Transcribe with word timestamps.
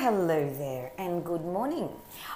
hello 0.00 0.50
there, 0.56 0.92
and 0.96 1.22
good 1.22 1.44
morning. 1.44 1.90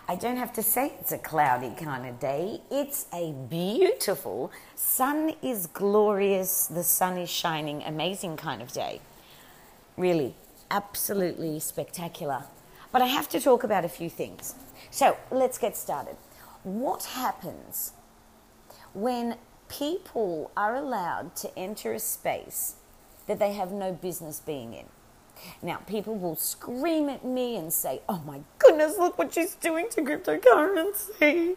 I 0.07 0.17
don't 0.17 0.37
have 0.37 0.53
to 0.53 0.63
say 0.63 0.93
it's 1.01 1.13
a 1.13 1.19
cloudy 1.19 1.73
kind 1.83 2.05
of 2.07 2.21
day. 2.21 2.61
It's 2.71 3.07
a 3.11 3.33
beautiful, 3.33 4.53
sun 4.75 5.33
is 5.41 5.67
glorious, 5.69 6.67
the 6.67 6.85
sun 6.85 7.17
is 7.17 7.31
shining, 7.31 7.83
amazing 7.83 8.37
kind 8.37 8.61
of 8.61 8.71
day. 8.71 9.01
Really, 9.97 10.35
absolutely 10.71 11.59
spectacular. 11.59 12.45
But 12.93 13.01
I 13.01 13.07
have 13.07 13.31
to 13.31 13.41
talk 13.41 13.65
about 13.65 13.87
a 13.87 13.89
few 13.89 14.11
things. 14.11 14.55
So 14.91 15.17
let's 15.31 15.57
get 15.57 15.75
started. 15.75 16.19
What 16.65 17.05
happens 17.05 17.95
when 18.93 19.39
people 19.71 20.51
are 20.55 20.77
allowed 20.77 21.35
to 21.37 21.59
enter 21.59 21.95
a 21.95 21.99
space 21.99 22.75
that 23.27 23.39
they 23.39 23.55
have 23.55 23.73
no 23.73 23.91
business 23.91 24.39
being 24.39 24.75
in? 24.75 24.85
Now, 25.63 25.77
people 25.87 26.15
will 26.17 26.37
scream 26.37 27.09
at 27.09 27.25
me 27.25 27.57
and 27.57 27.73
say, 27.73 28.03
Oh 28.09 28.23
my 28.27 28.41
goodness, 28.59 28.99
look 28.99 29.19
what 29.19 29.35
she's 29.35 29.55
doing 29.55 29.89
to 29.91 30.03
cryptocurrency. 30.03 31.57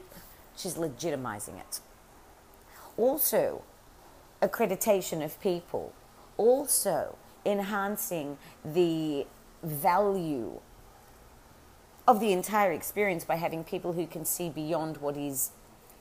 She's 0.55 0.75
legitimizing 0.75 1.59
it. 1.59 1.79
Also, 2.97 3.63
accreditation 4.41 5.23
of 5.23 5.39
people, 5.39 5.93
also 6.37 7.17
enhancing 7.45 8.37
the 8.65 9.25
value 9.63 10.59
of 12.07 12.19
the 12.19 12.31
entire 12.31 12.71
experience 12.71 13.25
by 13.25 13.35
having 13.35 13.63
people 13.63 13.93
who 13.93 14.07
can 14.07 14.25
see 14.25 14.49
beyond 14.49 14.97
what 14.97 15.17
is 15.17 15.51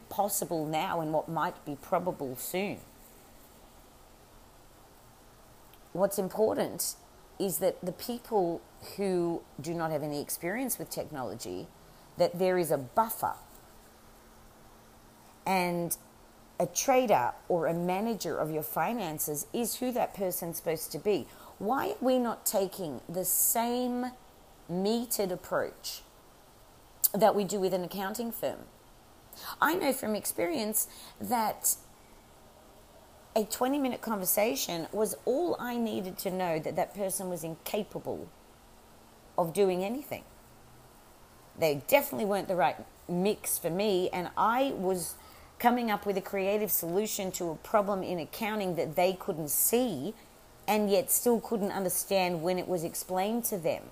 possible 0.09 0.65
now 0.65 1.01
and 1.01 1.13
what 1.13 1.29
might 1.29 1.65
be 1.65 1.77
probable 1.81 2.37
soon. 2.37 2.79
What's 5.93 6.19
important 6.19 6.95
is 7.39 7.59
that 7.59 7.85
the 7.85 7.93
people 7.93 8.61
who 8.97 9.43
do 9.61 9.75
not 9.75 9.91
have 9.91 10.03
any 10.03 10.21
experience 10.21 10.79
with 10.79 10.91
technology, 10.91 11.67
that 12.19 12.39
there 12.39 12.59
is 12.59 12.71
a 12.71 12.79
buffer. 12.79 13.35
And 15.47 15.97
a 16.59 16.67
trader 16.67 17.33
or 17.49 17.67
a 17.67 17.75
manager 17.75 18.39
of 18.39 18.51
your 18.51 18.63
finances 18.63 19.47
is 19.53 19.77
who 19.77 19.93
that 19.93 20.15
person's 20.15 20.57
supposed 20.57 20.91
to 20.93 20.99
be. 20.99 21.27
Why 21.59 21.91
are 21.91 21.97
we 22.01 22.19
not 22.19 22.47
taking 22.47 23.01
the 23.09 23.25
same 23.25 24.07
metered 24.71 25.31
approach 25.31 26.03
that 27.13 27.35
we 27.35 27.45
do 27.45 27.61
with 27.61 27.75
an 27.75 27.85
accounting 27.85 28.33
firm? 28.33 28.61
I 29.61 29.75
know 29.75 29.93
from 29.93 30.15
experience 30.15 30.89
that 31.21 31.77
a 33.37 33.45
20 33.45 33.79
minute 33.79 34.01
conversation 34.01 34.89
was 34.93 35.15
all 35.27 35.57
I 35.61 35.77
needed 35.77 36.17
to 36.19 36.31
know 36.31 36.59
that 36.59 36.75
that 36.77 36.95
person 36.95 37.29
was 37.29 37.45
incapable 37.45 38.29
of 39.37 39.53
doing 39.53 39.85
anything. 39.85 40.25
They 41.59 41.83
definitely 41.87 42.25
weren't 42.25 42.49
the 42.49 42.57
right 42.57 42.77
mix 43.09 43.59
for 43.59 43.69
me, 43.69 44.09
and 44.11 44.31
I 44.39 44.73
was 44.77 45.17
coming 45.59 45.91
up 45.91 46.07
with 46.07 46.17
a 46.17 46.23
creative 46.23 46.71
solution 46.71 47.31
to 47.33 47.51
a 47.51 47.57
problem 47.57 48.03
in 48.03 48.19
accounting 48.19 48.77
that 48.77 48.97
they 48.97 49.13
couldn't 49.13 49.51
see 49.51 50.15
and 50.67 50.91
yet 50.91 51.11
still 51.11 51.39
couldn't 51.39 51.71
understand 51.71 52.43
when 52.43 52.59
it 52.59 52.67
was 52.67 52.85
explained 52.85 53.45
to 53.45 53.59
them. 53.59 53.85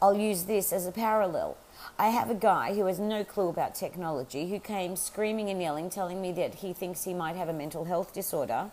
I'll 0.00 0.16
use 0.16 0.44
this 0.44 0.72
as 0.72 0.86
a 0.86 0.92
parallel. 0.92 1.56
I 1.98 2.08
have 2.08 2.30
a 2.30 2.34
guy 2.34 2.74
who 2.74 2.86
has 2.86 2.98
no 2.98 3.24
clue 3.24 3.48
about 3.48 3.74
technology 3.74 4.50
who 4.50 4.58
came 4.58 4.96
screaming 4.96 5.48
and 5.48 5.60
yelling, 5.60 5.88
telling 5.88 6.20
me 6.20 6.32
that 6.32 6.56
he 6.56 6.72
thinks 6.72 7.04
he 7.04 7.14
might 7.14 7.36
have 7.36 7.48
a 7.48 7.54
mental 7.54 7.84
health 7.84 8.12
disorder. 8.12 8.70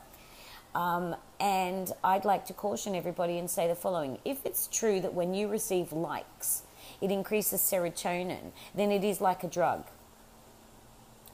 Um, 0.76 1.16
and 1.40 1.92
I'd 2.04 2.26
like 2.26 2.46
to 2.48 2.54
caution 2.54 2.96
everybody 2.96 3.38
and 3.38 3.50
say 3.50 3.68
the 3.68 3.76
following 3.76 4.18
if 4.26 4.46
it's 4.46 4.68
true 4.68 5.00
that 5.02 5.14
when 5.14 5.34
you 5.34 5.48
receive 5.48 5.94
likes, 5.94 6.64
it 7.00 7.12
increases 7.12 7.62
serotonin, 7.62 8.52
then 8.76 8.92
it 8.92 9.04
is 9.04 9.22
like 9.22 9.44
a 9.44 9.48
drug. 9.48 9.86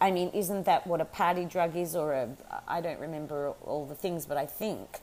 I 0.02 0.12
mean, 0.12 0.30
isn't 0.30 0.66
that 0.66 0.86
what 0.86 1.02
a 1.02 1.06
party 1.06 1.46
drug 1.46 1.76
is, 1.76 1.96
or 1.96 2.14
a, 2.14 2.30
I 2.68 2.82
don't 2.82 3.00
remember 3.00 3.54
all 3.66 3.86
the 3.86 3.96
things, 3.96 4.26
but 4.26 4.38
I 4.38 4.46
think 4.46 5.00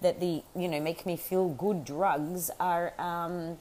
that 0.00 0.20
the, 0.20 0.42
you 0.56 0.68
know, 0.68 0.80
make 0.80 1.04
me 1.04 1.16
feel 1.16 1.48
good 1.48 1.84
drugs 1.84 2.50
are. 2.58 2.94
Um, 2.98 3.58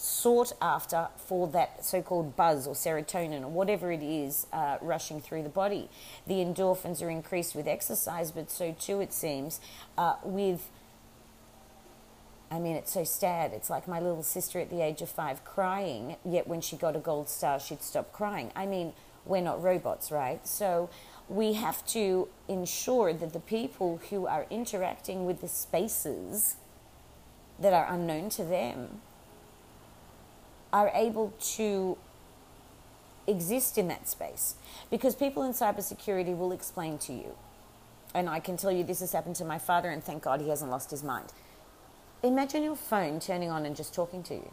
sought 0.00 0.52
after 0.60 1.08
for 1.16 1.48
that 1.48 1.84
so 1.84 2.02
called 2.02 2.36
buzz 2.36 2.66
or 2.66 2.74
serotonin 2.74 3.42
or 3.42 3.48
whatever 3.48 3.90
it 3.92 4.02
is 4.02 4.46
uh, 4.52 4.78
rushing 4.80 5.20
through 5.20 5.42
the 5.42 5.48
body. 5.48 5.88
The 6.26 6.34
endorphins 6.34 7.02
are 7.02 7.10
increased 7.10 7.54
with 7.54 7.66
exercise, 7.66 8.30
but 8.30 8.50
so 8.50 8.74
too, 8.78 9.00
it 9.00 9.12
seems, 9.12 9.60
uh, 9.96 10.16
with. 10.22 10.70
I 12.50 12.58
mean, 12.58 12.76
it's 12.76 12.92
so 12.92 13.04
sad. 13.04 13.52
It's 13.52 13.68
like 13.68 13.86
my 13.86 14.00
little 14.00 14.22
sister 14.22 14.58
at 14.58 14.70
the 14.70 14.80
age 14.80 15.02
of 15.02 15.10
five 15.10 15.44
crying, 15.44 16.16
yet 16.24 16.46
when 16.46 16.62
she 16.62 16.76
got 16.76 16.96
a 16.96 16.98
gold 16.98 17.28
star, 17.28 17.60
she'd 17.60 17.82
stop 17.82 18.10
crying. 18.10 18.52
I 18.56 18.64
mean, 18.64 18.94
we're 19.26 19.42
not 19.42 19.62
robots, 19.62 20.10
right? 20.10 20.46
So 20.48 20.88
we 21.28 21.52
have 21.54 21.86
to 21.88 22.28
ensure 22.48 23.12
that 23.12 23.34
the 23.34 23.40
people 23.40 24.00
who 24.08 24.26
are 24.26 24.46
interacting 24.48 25.26
with 25.26 25.42
the 25.42 25.48
spaces 25.48 26.56
that 27.58 27.74
are 27.74 27.86
unknown 27.92 28.30
to 28.30 28.44
them 28.44 29.02
are 30.72 30.90
able 30.94 31.32
to 31.56 31.96
exist 33.26 33.78
in 33.78 33.88
that 33.88 34.08
space. 34.08 34.54
Because 34.90 35.14
people 35.14 35.42
in 35.42 35.52
cybersecurity 35.52 36.36
will 36.36 36.52
explain 36.52 36.98
to 36.98 37.12
you 37.12 37.34
and 38.14 38.28
I 38.28 38.40
can 38.40 38.56
tell 38.56 38.72
you 38.72 38.84
this 38.84 39.00
has 39.00 39.12
happened 39.12 39.36
to 39.36 39.44
my 39.44 39.58
father 39.58 39.90
and 39.90 40.02
thank 40.02 40.22
God 40.22 40.40
he 40.40 40.48
hasn't 40.48 40.70
lost 40.70 40.90
his 40.90 41.02
mind. 41.02 41.32
Imagine 42.22 42.62
your 42.62 42.76
phone 42.76 43.20
turning 43.20 43.50
on 43.50 43.66
and 43.66 43.76
just 43.76 43.94
talking 43.94 44.22
to 44.24 44.34
you. 44.34 44.50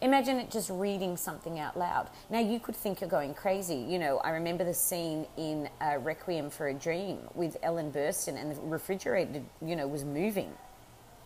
Imagine 0.00 0.38
it 0.38 0.50
just 0.50 0.68
reading 0.70 1.16
something 1.16 1.58
out 1.58 1.76
loud. 1.78 2.10
Now 2.28 2.40
you 2.40 2.60
could 2.60 2.76
think 2.76 3.00
you're 3.00 3.10
going 3.10 3.34
crazy. 3.34 3.76
You 3.76 3.98
know 3.98 4.18
I 4.18 4.30
remember 4.30 4.64
the 4.64 4.74
scene 4.74 5.26
in 5.36 5.68
uh, 5.80 5.98
Requiem 5.98 6.50
for 6.50 6.68
a 6.68 6.74
Dream 6.74 7.18
with 7.34 7.56
Ellen 7.62 7.90
Burstyn 7.90 8.40
and 8.40 8.52
the 8.52 8.60
refrigerator 8.60 9.42
you 9.62 9.76
know 9.76 9.86
was 9.88 10.04
moving. 10.04 10.52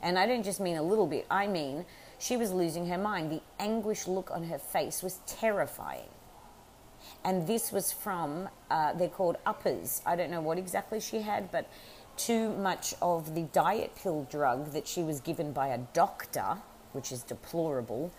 And 0.02 0.18
I 0.18 0.26
don't 0.26 0.44
just 0.44 0.60
mean 0.60 0.76
a 0.76 0.82
little 0.82 1.06
bit 1.06 1.26
I 1.30 1.46
mean 1.46 1.84
she 2.20 2.36
was 2.36 2.52
losing 2.52 2.86
her 2.86 2.98
mind. 2.98 3.32
The 3.32 3.40
anguish 3.58 4.06
look 4.06 4.30
on 4.30 4.44
her 4.44 4.58
face 4.58 5.02
was 5.02 5.18
terrifying. 5.26 6.10
And 7.24 7.46
this 7.46 7.72
was 7.72 7.92
from, 7.92 8.48
uh, 8.70 8.92
they're 8.92 9.08
called 9.08 9.38
uppers. 9.46 10.02
I 10.04 10.16
don't 10.16 10.30
know 10.30 10.42
what 10.42 10.58
exactly 10.58 11.00
she 11.00 11.22
had, 11.22 11.50
but 11.50 11.68
too 12.16 12.50
much 12.50 12.94
of 13.00 13.34
the 13.34 13.42
diet 13.44 13.96
pill 13.96 14.26
drug 14.30 14.72
that 14.72 14.86
she 14.86 15.02
was 15.02 15.20
given 15.20 15.52
by 15.52 15.68
a 15.68 15.78
doctor, 15.78 16.58
which 16.92 17.10
is 17.10 17.22
deplorable, 17.22 18.12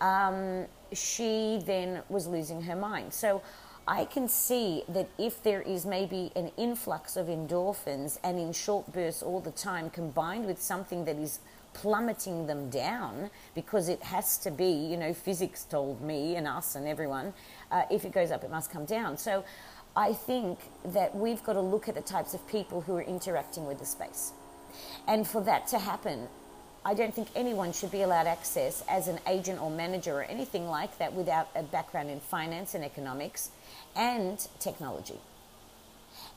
um, 0.00 0.66
she 0.92 1.62
then 1.66 2.02
was 2.08 2.26
losing 2.26 2.62
her 2.62 2.76
mind. 2.76 3.12
So 3.12 3.42
I 3.86 4.06
can 4.06 4.28
see 4.28 4.84
that 4.88 5.08
if 5.18 5.42
there 5.42 5.60
is 5.60 5.84
maybe 5.84 6.32
an 6.34 6.52
influx 6.56 7.16
of 7.16 7.26
endorphins 7.26 8.18
and 8.24 8.38
in 8.38 8.52
short 8.52 8.90
bursts 8.92 9.22
all 9.22 9.40
the 9.40 9.50
time, 9.50 9.90
combined 9.90 10.46
with 10.46 10.60
something 10.60 11.04
that 11.04 11.16
is 11.16 11.40
plummeting 11.74 12.46
them 12.46 12.70
down 12.70 13.30
because 13.54 13.88
it 13.88 14.02
has 14.02 14.38
to 14.38 14.50
be, 14.50 14.70
you 14.70 14.96
know, 14.96 15.12
physics 15.12 15.64
told 15.64 16.00
me 16.00 16.36
and 16.36 16.46
us 16.46 16.74
and 16.74 16.86
everyone, 16.86 17.32
uh, 17.70 17.82
if 17.90 18.04
it 18.04 18.12
goes 18.12 18.30
up, 18.30 18.44
it 18.44 18.50
must 18.50 18.70
come 18.70 18.84
down. 18.84 19.16
So 19.16 19.44
I 19.96 20.12
think 20.12 20.58
that 20.84 21.14
we've 21.14 21.42
got 21.42 21.54
to 21.54 21.60
look 21.60 21.88
at 21.88 21.94
the 21.94 22.02
types 22.02 22.34
of 22.34 22.46
people 22.46 22.80
who 22.80 22.96
are 22.96 23.02
interacting 23.02 23.66
with 23.66 23.78
the 23.78 23.86
space. 23.86 24.32
And 25.06 25.26
for 25.26 25.42
that 25.42 25.66
to 25.68 25.78
happen, 25.78 26.28
I 26.84 26.94
don't 26.94 27.14
think 27.14 27.28
anyone 27.36 27.72
should 27.72 27.92
be 27.92 28.02
allowed 28.02 28.26
access 28.26 28.82
as 28.88 29.06
an 29.06 29.20
agent 29.26 29.60
or 29.60 29.70
manager 29.70 30.14
or 30.14 30.22
anything 30.22 30.68
like 30.68 30.98
that 30.98 31.12
without 31.12 31.48
a 31.54 31.62
background 31.62 32.10
in 32.10 32.20
finance 32.20 32.74
and 32.74 32.84
economics 32.84 33.50
and 33.94 34.38
technology. 34.58 35.20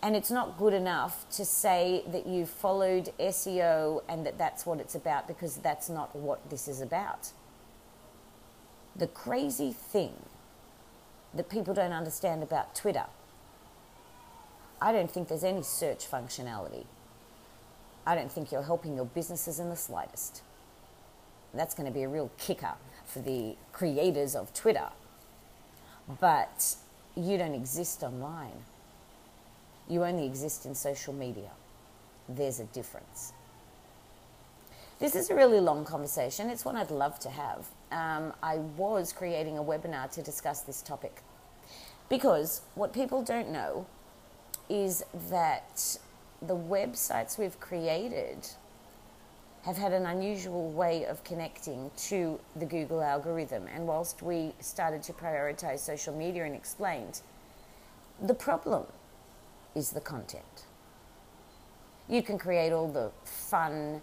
And 0.01 0.15
it's 0.15 0.31
not 0.31 0.57
good 0.57 0.73
enough 0.73 1.27
to 1.31 1.45
say 1.45 2.03
that 2.11 2.27
you 2.27 2.45
followed 2.45 3.11
SEO 3.19 4.03
and 4.07 4.25
that 4.25 4.37
that's 4.37 4.65
what 4.65 4.79
it's 4.79 4.95
about 4.95 5.27
because 5.27 5.57
that's 5.57 5.89
not 5.89 6.15
what 6.15 6.49
this 6.49 6.67
is 6.67 6.81
about. 6.81 7.31
The 8.95 9.07
crazy 9.07 9.73
thing 9.73 10.13
that 11.33 11.49
people 11.49 11.73
don't 11.73 11.91
understand 11.91 12.43
about 12.43 12.75
Twitter, 12.75 13.05
I 14.81 14.91
don't 14.91 15.09
think 15.09 15.27
there's 15.27 15.43
any 15.43 15.63
search 15.63 16.09
functionality. 16.09 16.85
I 18.05 18.15
don't 18.15 18.31
think 18.31 18.51
you're 18.51 18.63
helping 18.63 18.95
your 18.95 19.05
businesses 19.05 19.59
in 19.59 19.69
the 19.69 19.75
slightest. 19.75 20.43
That's 21.53 21.73
going 21.73 21.87
to 21.87 21.93
be 21.93 22.03
a 22.03 22.07
real 22.09 22.29
kicker 22.37 22.73
for 23.05 23.19
the 23.19 23.55
creators 23.71 24.35
of 24.35 24.53
Twitter. 24.53 24.89
But 26.19 26.75
you 27.15 27.37
don't 27.37 27.55
exist 27.55 28.03
online. 28.03 28.63
You 29.87 30.03
only 30.03 30.25
exist 30.25 30.65
in 30.65 30.75
social 30.75 31.13
media. 31.13 31.51
There's 32.27 32.59
a 32.59 32.65
difference. 32.65 33.33
This 34.97 35.15
is 35.15 35.29
a 35.29 35.35
really 35.35 35.59
long 35.59 35.83
conversation. 35.83 36.49
It's 36.49 36.63
one 36.63 36.75
I'd 36.75 36.89
love 36.89 37.19
to 37.19 37.29
have. 37.29 37.67
Um, 37.91 38.33
I 38.41 38.57
was 38.57 39.11
creating 39.11 39.57
a 39.57 39.63
webinar 39.63 40.09
to 40.11 40.21
discuss 40.21 40.61
this 40.61 40.81
topic 40.81 41.21
because 42.09 42.61
what 42.75 42.93
people 42.93 43.21
don't 43.21 43.51
know 43.51 43.85
is 44.69 45.03
that 45.29 45.97
the 46.41 46.55
websites 46.55 47.37
we've 47.37 47.59
created 47.59 48.47
have 49.63 49.77
had 49.77 49.93
an 49.93 50.05
unusual 50.05 50.69
way 50.69 51.05
of 51.05 51.23
connecting 51.23 51.89
to 51.97 52.39
the 52.55 52.65
Google 52.65 53.01
algorithm. 53.01 53.67
And 53.73 53.87
whilst 53.87 54.21
we 54.21 54.53
started 54.59 55.01
to 55.03 55.13
prioritize 55.13 55.79
social 55.79 56.15
media 56.15 56.45
and 56.45 56.55
explained, 56.55 57.21
the 58.21 58.35
problem 58.35 58.85
is 59.75 59.91
the 59.91 60.01
content. 60.01 60.63
You 62.07 62.23
can 62.23 62.37
create 62.37 62.71
all 62.71 62.87
the 62.87 63.11
fun 63.23 64.01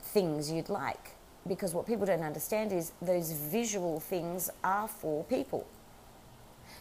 things 0.00 0.50
you'd 0.50 0.68
like 0.68 1.10
because 1.46 1.74
what 1.74 1.86
people 1.86 2.06
don't 2.06 2.22
understand 2.22 2.72
is 2.72 2.92
those 3.00 3.32
visual 3.32 3.98
things 3.98 4.50
are 4.62 4.88
for 4.88 5.24
people. 5.24 5.66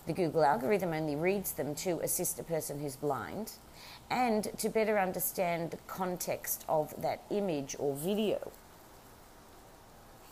The 0.08 0.14
Google 0.14 0.44
algorithm 0.44 0.94
only 0.94 1.16
reads 1.16 1.54
them 1.54 1.76
to 1.76 2.00
assist 2.00 2.40
a 2.40 2.44
person 2.44 2.80
who's 2.80 2.96
blind 2.96 3.54
and 4.10 4.48
to 4.58 4.70
better 4.70 5.00
understand 5.00 5.72
the 5.72 5.78
context 5.88 6.66
of 6.68 7.00
that 7.02 7.24
image 7.30 7.76
or 7.80 7.96
video. 7.96 8.52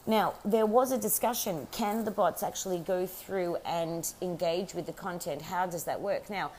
Now, 0.07 0.33
there 0.43 0.65
was 0.65 0.91
a 0.91 0.97
discussion 0.97 1.67
can 1.71 2.03
the 2.03 2.11
bots 2.11 2.41
actually 2.41 2.79
go 2.79 3.05
through 3.05 3.57
and 3.57 4.11
engage 4.21 4.73
with 4.73 4.85
the 4.87 4.93
content? 4.93 5.43
How 5.43 5.67
does 5.67 5.83
that 5.83 6.01
work? 6.01 6.29
Now, 6.29 6.51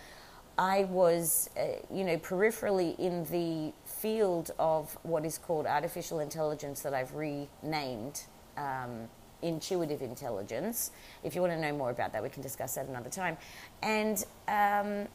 I 0.61 0.85
was, 0.85 1.49
uh, 1.59 1.63
you 1.91 2.05
know, 2.05 2.19
peripherally 2.19 2.95
in 2.99 3.25
the 3.25 3.73
field 3.87 4.51
of 4.59 4.93
what 5.05 5.25
is 5.25 5.39
called 5.39 5.65
artificial 5.65 6.21
intelligence 6.21 6.83
that 6.83 6.93
I've 6.93 7.15
renamed 7.15 8.25
um, 8.59 9.09
intuitive 9.41 10.03
intelligence. 10.03 10.91
If 11.25 11.35
you 11.35 11.41
want 11.41 11.55
to 11.55 11.59
know 11.59 11.73
more 11.73 11.89
about 11.89 12.13
that, 12.13 12.23
we 12.23 12.29
can 12.29 12.43
discuss 12.43 12.75
that 12.75 12.89
another 12.89 13.09
time. 13.09 13.39
And 13.83 14.23
um, 14.49 15.09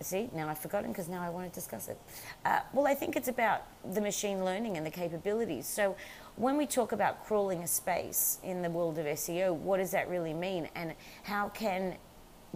see, 0.00 0.28
now 0.34 0.48
I've 0.48 0.58
forgotten 0.58 0.90
because 0.90 1.08
now 1.08 1.22
I 1.22 1.30
want 1.30 1.48
to 1.48 1.54
discuss 1.54 1.86
it. 1.86 1.96
Uh, 2.44 2.62
well, 2.72 2.88
I 2.88 2.94
think 2.94 3.14
it's 3.14 3.28
about 3.28 3.62
the 3.92 4.00
machine 4.00 4.44
learning 4.44 4.76
and 4.76 4.84
the 4.84 4.90
capabilities. 4.90 5.68
So, 5.68 5.94
when 6.34 6.56
we 6.56 6.66
talk 6.66 6.90
about 6.90 7.24
crawling 7.26 7.62
a 7.62 7.66
space 7.68 8.38
in 8.42 8.62
the 8.62 8.70
world 8.70 8.98
of 8.98 9.06
SEO, 9.06 9.54
what 9.54 9.76
does 9.76 9.92
that 9.92 10.08
really 10.08 10.34
mean? 10.34 10.68
And 10.74 10.94
how 11.22 11.50
can 11.50 11.96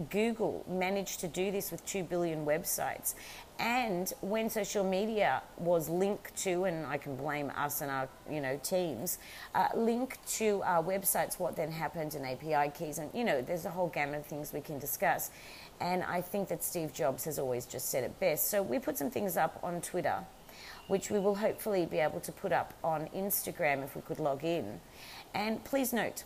Google 0.09 0.65
managed 0.67 1.21
to 1.21 1.27
do 1.27 1.51
this 1.51 1.71
with 1.71 1.85
2 1.85 2.03
billion 2.03 2.45
websites? 2.45 3.13
And 3.57 4.11
when 4.19 4.49
social 4.49 4.83
media 4.83 5.41
was 5.57 5.87
linked 5.87 6.35
to, 6.43 6.65
and 6.65 6.85
I 6.85 6.97
can 6.97 7.15
blame 7.15 7.51
us 7.55 7.81
and 7.81 7.89
our 7.89 8.09
you 8.29 8.41
know 8.41 8.59
teams, 8.61 9.17
uh, 9.53 9.69
linked 9.73 10.25
to 10.37 10.61
our 10.63 10.83
websites, 10.83 11.39
what 11.39 11.55
then 11.55 11.71
happened 11.71 12.15
and 12.15 12.25
API 12.25 12.71
keys, 12.77 12.97
and 12.97 13.09
you 13.13 13.23
know 13.23 13.41
there's 13.41 13.65
a 13.65 13.69
whole 13.69 13.87
gamut 13.87 14.19
of 14.19 14.25
things 14.25 14.51
we 14.51 14.59
can 14.59 14.77
discuss. 14.77 15.31
And 15.79 16.03
I 16.03 16.21
think 16.21 16.49
that 16.49 16.63
Steve 16.63 16.93
Jobs 16.93 17.23
has 17.25 17.39
always 17.39 17.65
just 17.65 17.89
said 17.89 18.03
it 18.03 18.19
best. 18.19 18.49
So 18.49 18.61
we 18.61 18.79
put 18.79 18.97
some 18.97 19.09
things 19.09 19.37
up 19.37 19.59
on 19.63 19.81
Twitter, 19.81 20.25
which 20.87 21.09
we 21.09 21.19
will 21.19 21.35
hopefully 21.35 21.85
be 21.85 21.99
able 21.99 22.19
to 22.21 22.31
put 22.31 22.51
up 22.51 22.73
on 22.83 23.07
Instagram 23.15 23.83
if 23.83 23.95
we 23.95 24.01
could 24.01 24.19
log 24.19 24.43
in. 24.43 24.81
And 25.33 25.63
please 25.63 25.93
note, 25.93 26.23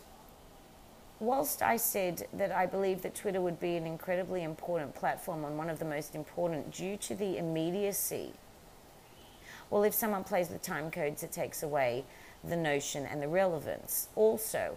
whilst 1.20 1.62
I 1.62 1.76
said 1.76 2.26
that 2.32 2.50
I 2.50 2.66
believe 2.66 3.02
that 3.02 3.14
Twitter 3.14 3.40
would 3.40 3.60
be 3.60 3.76
an 3.76 3.86
incredibly 3.86 4.42
important 4.42 4.94
platform 4.94 5.44
and 5.44 5.56
one 5.56 5.70
of 5.70 5.78
the 5.78 5.84
most 5.84 6.14
important 6.14 6.72
due 6.72 6.96
to 6.96 7.14
the 7.14 7.36
immediacy, 7.36 8.32
well, 9.68 9.84
if 9.84 9.94
someone 9.94 10.24
plays 10.24 10.48
with 10.48 10.62
time 10.62 10.90
codes, 10.90 11.22
it 11.22 11.30
takes 11.30 11.62
away 11.62 12.04
the 12.42 12.56
notion 12.56 13.06
and 13.06 13.22
the 13.22 13.28
relevance. 13.28 14.08
Also, 14.16 14.76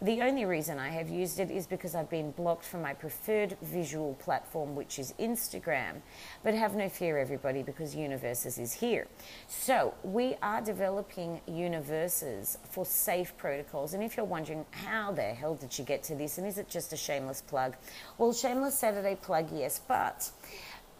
the 0.00 0.22
only 0.22 0.44
reason 0.44 0.78
I 0.78 0.90
have 0.90 1.08
used 1.08 1.40
it 1.40 1.50
is 1.50 1.66
because 1.66 1.94
I've 1.94 2.10
been 2.10 2.30
blocked 2.30 2.64
from 2.64 2.82
my 2.82 2.94
preferred 2.94 3.56
visual 3.62 4.14
platform, 4.14 4.76
which 4.76 4.98
is 4.98 5.12
Instagram. 5.18 6.02
But 6.44 6.54
have 6.54 6.76
no 6.76 6.88
fear, 6.88 7.18
everybody, 7.18 7.62
because 7.62 7.96
Universes 7.96 8.58
is 8.58 8.72
here. 8.72 9.08
So 9.48 9.94
we 10.04 10.36
are 10.42 10.60
developing 10.60 11.40
Universes 11.46 12.58
for 12.70 12.86
safe 12.86 13.36
protocols. 13.36 13.94
And 13.94 14.02
if 14.02 14.16
you're 14.16 14.26
wondering, 14.26 14.64
how 14.70 15.12
the 15.12 15.22
hell 15.22 15.56
did 15.56 15.76
you 15.76 15.84
get 15.84 16.04
to 16.04 16.14
this? 16.14 16.38
And 16.38 16.46
is 16.46 16.58
it 16.58 16.68
just 16.68 16.92
a 16.92 16.96
shameless 16.96 17.42
plug? 17.42 17.76
Well, 18.18 18.32
shameless 18.32 18.78
Saturday 18.78 19.16
plug, 19.16 19.48
yes. 19.52 19.80
But 19.86 20.30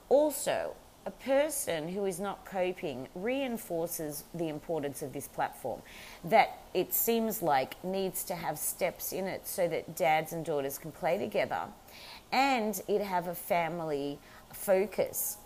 also, 0.08 0.74
a 1.06 1.10
person 1.10 1.88
who 1.88 2.04
is 2.04 2.20
not 2.20 2.44
coping 2.44 3.08
reinforces 3.14 4.24
the 4.34 4.48
importance 4.48 5.02
of 5.02 5.12
this 5.12 5.28
platform. 5.28 5.80
That 6.24 6.58
it 6.74 6.92
seems 6.92 7.42
like 7.42 7.82
needs 7.82 8.24
to 8.24 8.34
have 8.34 8.58
steps 8.58 9.12
in 9.12 9.26
it 9.26 9.46
so 9.46 9.68
that 9.68 9.96
dads 9.96 10.32
and 10.32 10.44
daughters 10.44 10.78
can 10.78 10.92
play 10.92 11.16
together 11.18 11.62
and 12.30 12.80
it 12.88 13.00
have 13.00 13.26
a 13.28 13.34
family 13.34 14.18
focus. 14.52 15.38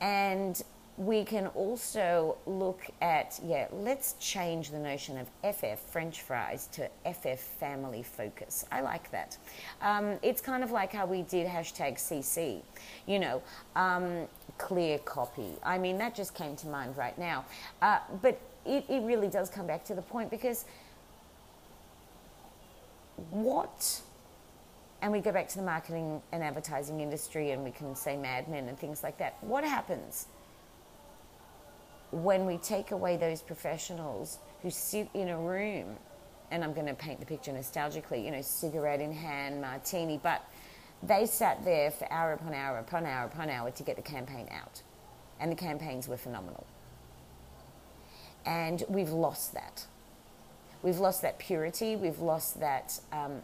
And 0.00 0.60
we 0.96 1.24
can 1.24 1.48
also 1.48 2.36
look 2.46 2.82
at, 3.02 3.40
yeah, 3.44 3.66
let's 3.72 4.14
change 4.20 4.70
the 4.70 4.78
notion 4.78 5.18
of 5.18 5.28
FF, 5.54 5.80
French 5.90 6.20
fries, 6.20 6.68
to 6.68 6.88
FF, 7.12 7.40
family 7.40 8.02
focus. 8.02 8.64
I 8.70 8.80
like 8.80 9.10
that. 9.10 9.36
Um, 9.82 10.18
it's 10.22 10.40
kind 10.40 10.62
of 10.62 10.70
like 10.70 10.92
how 10.92 11.04
we 11.04 11.22
did 11.22 11.48
hashtag 11.48 11.96
CC, 11.96 12.62
you 13.06 13.18
know, 13.18 13.42
um, 13.74 14.28
clear 14.56 14.98
copy. 14.98 15.54
I 15.64 15.78
mean, 15.78 15.98
that 15.98 16.14
just 16.14 16.34
came 16.34 16.54
to 16.56 16.68
mind 16.68 16.96
right 16.96 17.18
now. 17.18 17.44
Uh, 17.82 17.98
but 18.22 18.38
it, 18.64 18.84
it 18.88 19.02
really 19.02 19.28
does 19.28 19.50
come 19.50 19.66
back 19.66 19.84
to 19.86 19.94
the 19.94 20.02
point 20.02 20.30
because 20.30 20.64
what 23.30 24.00
and 25.02 25.12
we 25.12 25.20
go 25.20 25.30
back 25.32 25.48
to 25.48 25.58
the 25.58 25.62
marketing 25.62 26.22
and 26.32 26.42
advertising 26.42 27.00
industry 27.00 27.50
and 27.50 27.62
we 27.62 27.70
can 27.70 27.94
say 27.94 28.16
madmen 28.16 28.68
and 28.68 28.78
things 28.78 29.02
like 29.02 29.18
that. 29.18 29.36
What 29.42 29.62
happens 29.62 30.28
when 32.14 32.46
we 32.46 32.58
take 32.58 32.92
away 32.92 33.16
those 33.16 33.42
professionals 33.42 34.38
who 34.62 34.70
sit 34.70 35.08
in 35.14 35.28
a 35.28 35.38
room, 35.38 35.96
and 36.50 36.62
I'm 36.62 36.72
going 36.72 36.86
to 36.86 36.94
paint 36.94 37.18
the 37.20 37.26
picture 37.26 37.50
nostalgically, 37.50 38.24
you 38.24 38.30
know, 38.30 38.40
cigarette 38.40 39.00
in 39.00 39.12
hand, 39.12 39.60
martini, 39.60 40.20
but 40.22 40.48
they 41.02 41.26
sat 41.26 41.64
there 41.64 41.90
for 41.90 42.10
hour 42.12 42.32
upon 42.32 42.54
hour 42.54 42.78
upon 42.78 43.04
hour 43.04 43.26
upon 43.26 43.50
hour 43.50 43.70
to 43.72 43.82
get 43.82 43.96
the 43.96 44.02
campaign 44.02 44.48
out. 44.52 44.82
And 45.40 45.50
the 45.50 45.56
campaigns 45.56 46.06
were 46.06 46.16
phenomenal. 46.16 46.66
And 48.46 48.84
we've 48.88 49.10
lost 49.10 49.52
that. 49.54 49.86
We've 50.82 50.98
lost 50.98 51.22
that 51.22 51.38
purity, 51.38 51.96
we've 51.96 52.20
lost 52.20 52.60
that 52.60 53.00
um, 53.10 53.42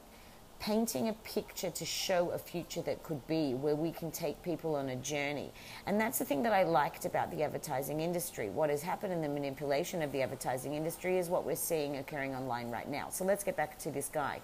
painting 0.61 1.09
a 1.09 1.13
picture 1.25 1.71
to 1.71 1.85
show 1.87 2.31
a 2.31 2.39
future 2.39 2.83
that 2.83 3.03
could 3.03 3.27
be 3.27 3.55
where 3.55 3.75
we 3.75 3.91
can 3.91 4.11
take 4.11 4.41
people 4.43 4.77
on 4.77 4.91
a 4.91 4.97
journey. 4.97 5.51
And 5.87 5.99
that's 5.99 6.19
the 6.19 6.25
thing 6.25 6.43
that 6.43 6.53
I 6.53 6.65
liked 6.65 7.07
about 7.07 7.31
the 7.31 7.43
advertising 7.43 8.01
industry. 8.01 8.51
What 8.51 8.69
has 8.69 8.83
happened 8.83 9.15
in 9.15 9.23
the 9.23 9.29
manipulation 9.29 10.03
of 10.03 10.13
the 10.13 10.21
advertising 10.23 10.75
industry 10.75 11.17
is 11.19 11.29
what 11.29 11.47
we're 11.47 11.57
seeing 11.57 11.97
occurring 11.97 12.35
online 12.35 12.71
right 12.71 12.89
now. 12.89 13.09
So 13.09 13.25
let's 13.25 13.43
get 13.43 13.57
back 13.57 13.79
to 13.81 13.91
this 13.91 14.09
guy. 14.09 14.41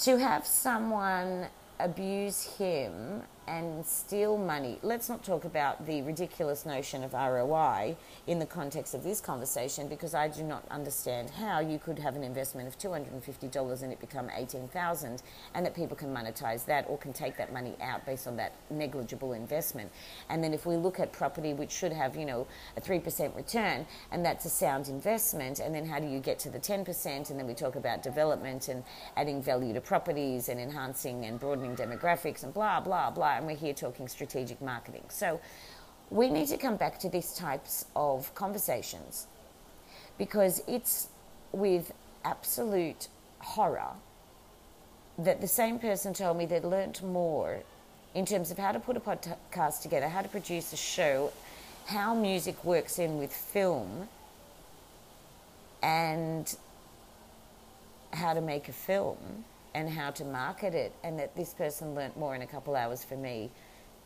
To 0.00 0.16
have 0.18 0.46
someone 0.46 1.48
abuse 1.78 2.56
him 2.56 3.22
and 3.48 3.84
steal 3.84 4.36
money. 4.36 4.78
Let's 4.82 5.08
not 5.08 5.24
talk 5.24 5.44
about 5.44 5.86
the 5.86 6.02
ridiculous 6.02 6.66
notion 6.66 7.02
of 7.02 7.14
ROI 7.14 7.96
in 8.26 8.38
the 8.38 8.46
context 8.46 8.94
of 8.94 9.02
this 9.02 9.20
conversation 9.22 9.88
because 9.88 10.14
I 10.14 10.28
do 10.28 10.42
not 10.42 10.64
understand 10.70 11.30
how 11.30 11.60
you 11.60 11.78
could 11.78 11.98
have 11.98 12.14
an 12.14 12.22
investment 12.22 12.68
of 12.68 12.78
$250 12.78 13.82
and 13.82 13.92
it 13.92 14.00
become 14.00 14.28
18,000 14.34 15.22
and 15.54 15.64
that 15.64 15.74
people 15.74 15.96
can 15.96 16.14
monetize 16.14 16.66
that 16.66 16.84
or 16.88 16.98
can 16.98 17.14
take 17.14 17.38
that 17.38 17.50
money 17.52 17.74
out 17.80 18.04
based 18.04 18.26
on 18.26 18.36
that 18.36 18.52
negligible 18.68 19.32
investment. 19.32 19.90
And 20.28 20.44
then 20.44 20.52
if 20.52 20.66
we 20.66 20.76
look 20.76 21.00
at 21.00 21.12
property 21.12 21.54
which 21.54 21.72
should 21.72 21.92
have, 21.92 22.16
you 22.16 22.26
know, 22.26 22.46
a 22.76 22.82
3% 22.82 23.34
return 23.34 23.86
and 24.12 24.24
that's 24.24 24.44
a 24.44 24.50
sound 24.50 24.88
investment 24.88 25.58
and 25.58 25.74
then 25.74 25.86
how 25.86 25.98
do 25.98 26.06
you 26.06 26.20
get 26.20 26.38
to 26.40 26.50
the 26.50 26.60
10% 26.60 27.30
and 27.30 27.38
then 27.38 27.46
we 27.46 27.54
talk 27.54 27.76
about 27.76 28.02
development 28.02 28.68
and 28.68 28.84
adding 29.16 29.42
value 29.42 29.72
to 29.72 29.80
properties 29.80 30.50
and 30.50 30.60
enhancing 30.60 31.24
and 31.24 31.40
broadening 31.40 31.74
demographics 31.74 32.42
and 32.42 32.52
blah 32.52 32.78
blah 32.78 33.10
blah 33.10 33.37
and 33.38 33.46
we're 33.46 33.56
here 33.56 33.72
talking 33.72 34.08
strategic 34.08 34.60
marketing. 34.60 35.04
So 35.08 35.40
we 36.10 36.28
need 36.28 36.48
to 36.48 36.56
come 36.56 36.76
back 36.76 36.98
to 37.00 37.08
these 37.08 37.34
types 37.34 37.86
of 37.94 38.34
conversations 38.34 39.26
because 40.18 40.62
it's 40.66 41.08
with 41.52 41.92
absolute 42.24 43.08
horror 43.38 43.92
that 45.18 45.40
the 45.40 45.48
same 45.48 45.78
person 45.78 46.12
told 46.12 46.36
me 46.36 46.46
they'd 46.46 46.64
learnt 46.64 47.02
more 47.02 47.60
in 48.14 48.24
terms 48.26 48.50
of 48.50 48.58
how 48.58 48.72
to 48.72 48.80
put 48.80 48.96
a 48.96 49.00
podcast 49.00 49.82
together, 49.82 50.08
how 50.08 50.22
to 50.22 50.28
produce 50.28 50.72
a 50.72 50.76
show, 50.76 51.32
how 51.86 52.14
music 52.14 52.64
works 52.64 52.98
in 52.98 53.18
with 53.18 53.32
film, 53.32 54.08
and 55.82 56.56
how 58.12 58.32
to 58.34 58.40
make 58.40 58.68
a 58.68 58.72
film 58.72 59.44
and 59.74 59.88
how 59.88 60.10
to 60.10 60.24
market 60.24 60.74
it, 60.74 60.92
and 61.04 61.18
that 61.18 61.36
this 61.36 61.54
person 61.54 61.94
learnt 61.94 62.16
more 62.16 62.34
in 62.34 62.42
a 62.42 62.46
couple 62.46 62.74
hours 62.74 63.04
for 63.04 63.16
me 63.16 63.50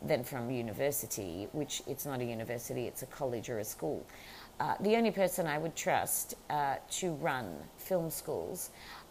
than 0.01 0.23
from 0.23 0.51
university, 0.51 1.47
which 1.53 1.81
it's 1.87 2.05
not 2.05 2.19
a 2.19 2.25
university, 2.25 2.87
it's 2.87 3.03
a 3.03 3.05
college 3.07 3.49
or 3.49 3.59
a 3.59 3.63
school. 3.63 4.05
Uh, 4.59 4.75
the 4.81 4.95
only 4.95 5.11
person 5.11 5.47
I 5.47 5.57
would 5.57 5.75
trust 5.75 6.35
uh, 6.49 6.75
to 6.91 7.13
run 7.13 7.55
film 7.77 8.09
schools 8.09 8.69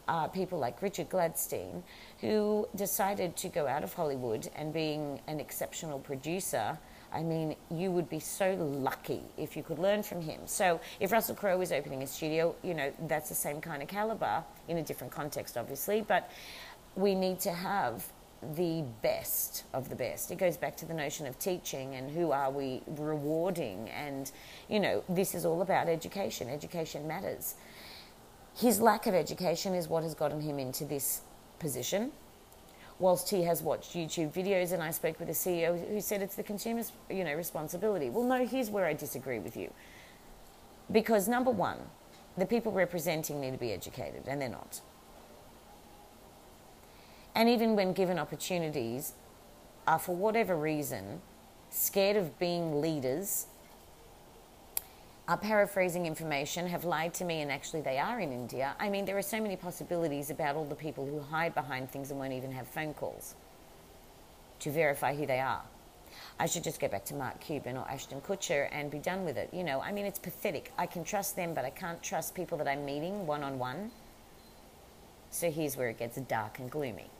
are 0.09 0.28
people 0.28 0.59
like 0.59 0.82
Richard 0.82 1.09
Gladstein, 1.09 1.82
who 2.21 2.68
decided 2.75 3.37
to 3.37 3.49
go 3.49 3.66
out 3.66 3.82
of 3.85 3.94
Hollywood 3.94 4.50
and 4.54 4.73
being 4.73 5.21
an 5.26 5.40
exceptional 5.40 5.99
producer 5.99 6.78
I 7.12 7.23
mean, 7.23 7.57
you 7.71 7.90
would 7.90 8.09
be 8.09 8.21
so 8.21 8.54
lucky 8.54 9.21
if 9.37 9.57
you 9.57 9.62
could 9.62 9.78
learn 9.78 10.02
from 10.02 10.23
him. 10.23 10.40
So, 10.47 10.81
if 10.99 11.12
Russell 11.12 11.35
Crowe 11.35 11.61
is 11.61 11.71
opening 11.71 12.02
a 12.02 12.07
studio, 12.07 12.54
you 12.62 12.75
know, 12.75 12.92
that's 13.07 13.28
the 13.28 13.35
same 13.35 13.61
kind 13.61 13.83
of 13.83 13.88
caliber 13.88 14.42
in 14.69 14.78
a 14.78 14.83
different 14.83 15.12
context, 15.12 15.57
obviously, 15.59 16.00
but 16.00 16.31
we 16.97 17.14
need 17.14 17.40
to 17.40 17.52
have 17.52 18.11
the 18.54 18.85
best 19.02 19.64
of 19.73 19.88
the 19.88 19.95
best. 19.95 20.31
It 20.31 20.38
goes 20.38 20.57
back 20.57 20.76
to 20.78 20.87
the 20.87 20.95
notion 20.95 21.26
of 21.26 21.38
teaching 21.38 21.95
and 21.95 22.11
who 22.11 22.33
are 22.33 22.50
we 22.50 22.83
rewarding. 22.87 23.88
And, 23.90 24.31
you 24.69 24.81
know, 24.81 25.04
this 25.09 25.35
is 25.35 25.45
all 25.45 25.62
about 25.62 25.88
education. 25.88 26.49
Education 26.49 27.07
matters. 27.07 27.54
His 28.57 28.81
lack 28.81 29.07
of 29.07 29.14
education 29.14 29.75
is 29.75 29.88
what 29.88 30.02
has 30.02 30.14
gotten 30.14 30.40
him 30.40 30.59
into 30.59 30.85
this 30.85 31.23
position. 31.61 32.11
Whilst 33.02 33.30
he 33.30 33.42
has 33.42 33.62
watched 33.62 33.94
YouTube 33.94 34.32
videos, 34.32 34.71
and 34.71 34.80
I 34.80 34.92
spoke 34.92 35.18
with 35.18 35.28
a 35.28 35.32
CEO 35.32 35.76
who 35.88 36.00
said 36.00 36.23
it's 36.23 36.37
the 36.37 36.44
consumer's, 36.44 36.92
you 37.11 37.25
know, 37.25 37.35
responsibility. 37.35 38.11
Well, 38.11 38.23
no, 38.23 38.47
here's 38.47 38.71
where 38.71 38.87
I 38.87 38.92
disagree 38.92 39.40
with 39.40 39.56
you. 39.56 39.73
Because 40.88 41.26
number 41.26 41.50
one, 41.50 41.78
the 42.38 42.47
people 42.47 42.71
representing 42.71 43.40
need 43.40 43.50
to 43.50 43.59
be 43.59 43.73
educated, 43.73 44.23
and 44.28 44.40
they're 44.40 44.49
not. 44.49 44.82
And 47.35 47.49
even 47.49 47.75
when 47.75 47.92
given 47.92 48.21
opportunities, 48.21 49.14
are 49.85 49.99
for 49.99 50.14
whatever 50.14 50.54
reason 50.54 51.23
scared 51.71 52.16
of 52.16 52.38
being 52.38 52.80
leaders, 52.80 53.47
are 55.29 55.37
paraphrasing 55.37 56.07
information, 56.07 56.67
have 56.67 56.85
lied 56.85 57.14
to 57.14 57.25
me, 57.25 57.41
and 57.41 57.50
actually 57.50 57.81
they 57.81 57.99
are 57.99 58.21
in 58.21 58.33
India. 58.33 58.75
I 58.79 58.91
mean, 58.91 59.05
there 59.05 59.17
are 59.17 59.23
so 59.23 59.41
many 59.41 59.57
possibilities 59.57 60.31
about 60.31 60.57
all 60.57 60.64
the 60.64 60.75
people 60.75 61.07
who 61.07 61.21
hide 61.21 61.55
behind 61.55 61.91
things 61.91 62.11
and 62.11 62.19
won't 62.19 62.33
even 62.33 62.52
have 62.52 62.67
phone 62.67 62.95
calls 62.95 63.35
to 64.61 64.71
verify 64.71 65.14
who 65.14 65.26
they 65.26 65.41
are. 65.41 65.62
I 66.38 66.47
should 66.47 66.64
just 66.64 66.81
go 66.81 66.88
back 66.88 67.05
to 67.07 67.14
Mark 67.14 67.41
Cuban 67.41 67.76
or 67.76 67.88
Ashton 67.88 68.21
Kutcher 68.21 68.69
and 68.73 68.91
be 68.91 68.99
done 68.99 69.25
with 69.25 69.37
it. 69.37 69.49
You 69.52 69.64
know, 69.64 69.81
I 69.81 69.93
mean, 69.93 70.07
it's 70.07 70.19
pathetic. 70.19 70.73
I 70.76 70.87
can 70.87 71.05
trust 71.05 71.37
them, 71.37 71.55
but 71.55 71.64
I 71.64 71.71
can't 71.71 72.02
trust 72.02 72.35
people 72.35 72.59
that 72.59 72.69
I'm 72.69 72.85
meeting 72.85 73.26
one 73.26 73.43
on 73.43 73.59
one. 73.59 73.91
So 75.31 75.50
here's 75.50 75.76
where 75.76 75.88
it 75.88 75.99
gets 75.99 76.17
dark 76.17 76.59
and 76.59 76.71
gloomy 76.71 77.11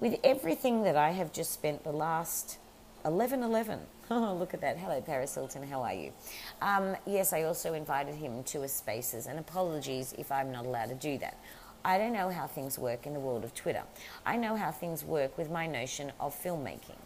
with 0.00 0.18
everything 0.24 0.82
that 0.82 0.96
I 0.96 1.10
have 1.10 1.32
just 1.32 1.52
spent 1.52 1.84
the 1.84 1.92
last 1.92 2.58
11 3.04 3.42
11. 3.42 3.80
Oh, 4.12 4.34
look 4.34 4.54
at 4.54 4.60
that. 4.62 4.76
Hello, 4.76 5.00
Paris 5.00 5.36
Hilton. 5.36 5.62
How 5.62 5.82
are 5.82 5.94
you? 5.94 6.12
Um, 6.60 6.96
yes, 7.06 7.32
I 7.32 7.44
also 7.44 7.74
invited 7.74 8.16
him 8.16 8.42
to 8.42 8.64
a 8.64 8.68
spaces, 8.68 9.28
and 9.28 9.38
apologies 9.38 10.12
if 10.18 10.32
I'm 10.32 10.50
not 10.50 10.66
allowed 10.66 10.88
to 10.88 10.96
do 10.96 11.16
that. 11.18 11.38
I 11.84 11.96
don't 11.96 12.12
know 12.12 12.28
how 12.28 12.48
things 12.48 12.76
work 12.76 13.06
in 13.06 13.14
the 13.14 13.20
world 13.20 13.44
of 13.44 13.54
Twitter. 13.54 13.84
I 14.26 14.36
know 14.36 14.56
how 14.56 14.72
things 14.72 15.04
work 15.04 15.38
with 15.38 15.48
my 15.48 15.68
notion 15.68 16.10
of 16.18 16.34
filmmaking 16.34 16.98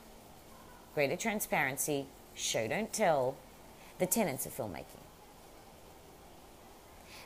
greater 0.94 1.16
transparency, 1.16 2.06
show 2.34 2.68
don't 2.68 2.92
tell, 2.92 3.36
the 3.98 4.06
tenets 4.06 4.46
of 4.46 4.56
filmmaking. 4.56 5.02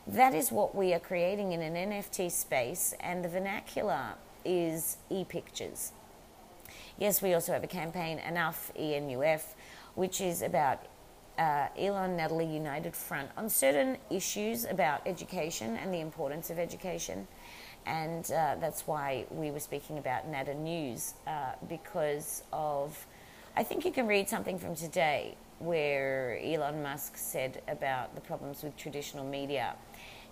That 0.07 0.35
is 0.35 0.51
what 0.51 0.75
we 0.75 0.95
are 0.95 0.99
creating 0.99 1.53
in 1.53 1.61
an 1.61 1.75
NFT 1.75 2.31
space, 2.31 2.95
and 2.99 3.23
the 3.23 3.29
vernacular 3.29 4.15
is 4.45 4.97
e-pictures. 5.11 5.93
Yes, 6.99 7.23
we 7.23 7.33
also 7.33 7.53
have 7.53 7.63
a 7.63 7.69
campaign, 7.69 8.19
Enough 8.19 8.73
ENUF, 8.77 9.55
which 9.95 10.21
is 10.21 10.43
about 10.43 10.81
uh, 11.39 11.69
Elon 11.79 12.17
Natalie 12.17 12.53
United 12.53 12.97
Front 12.97 13.31
on 13.37 13.49
certain 13.49 13.99
issues 14.11 14.65
about 14.65 15.03
education 15.07 15.77
and 15.77 15.95
the 15.95 16.01
importance 16.01 16.51
of 16.51 16.59
education. 16.59 17.29
And 17.87 18.29
uh, 18.33 18.57
that's 18.61 18.89
why 18.89 19.27
we 19.31 19.53
were 19.53 19.61
speaking 19.61 19.99
about 19.99 20.27
NATA 20.27 20.55
News 20.55 21.15
uh, 21.29 21.53
because 21.69 22.43
of, 22.53 23.07
I 23.57 23.63
think 23.63 23.85
you 23.85 23.93
can 23.93 24.09
read 24.09 24.29
something 24.29 24.59
from 24.59 24.75
today 24.75 25.37
where 25.61 26.41
Elon 26.43 26.83
Musk 26.83 27.17
said 27.17 27.63
about 27.69 28.17
the 28.17 28.21
problems 28.21 28.65
with 28.65 28.77
traditional 28.77 29.25
media 29.25 29.77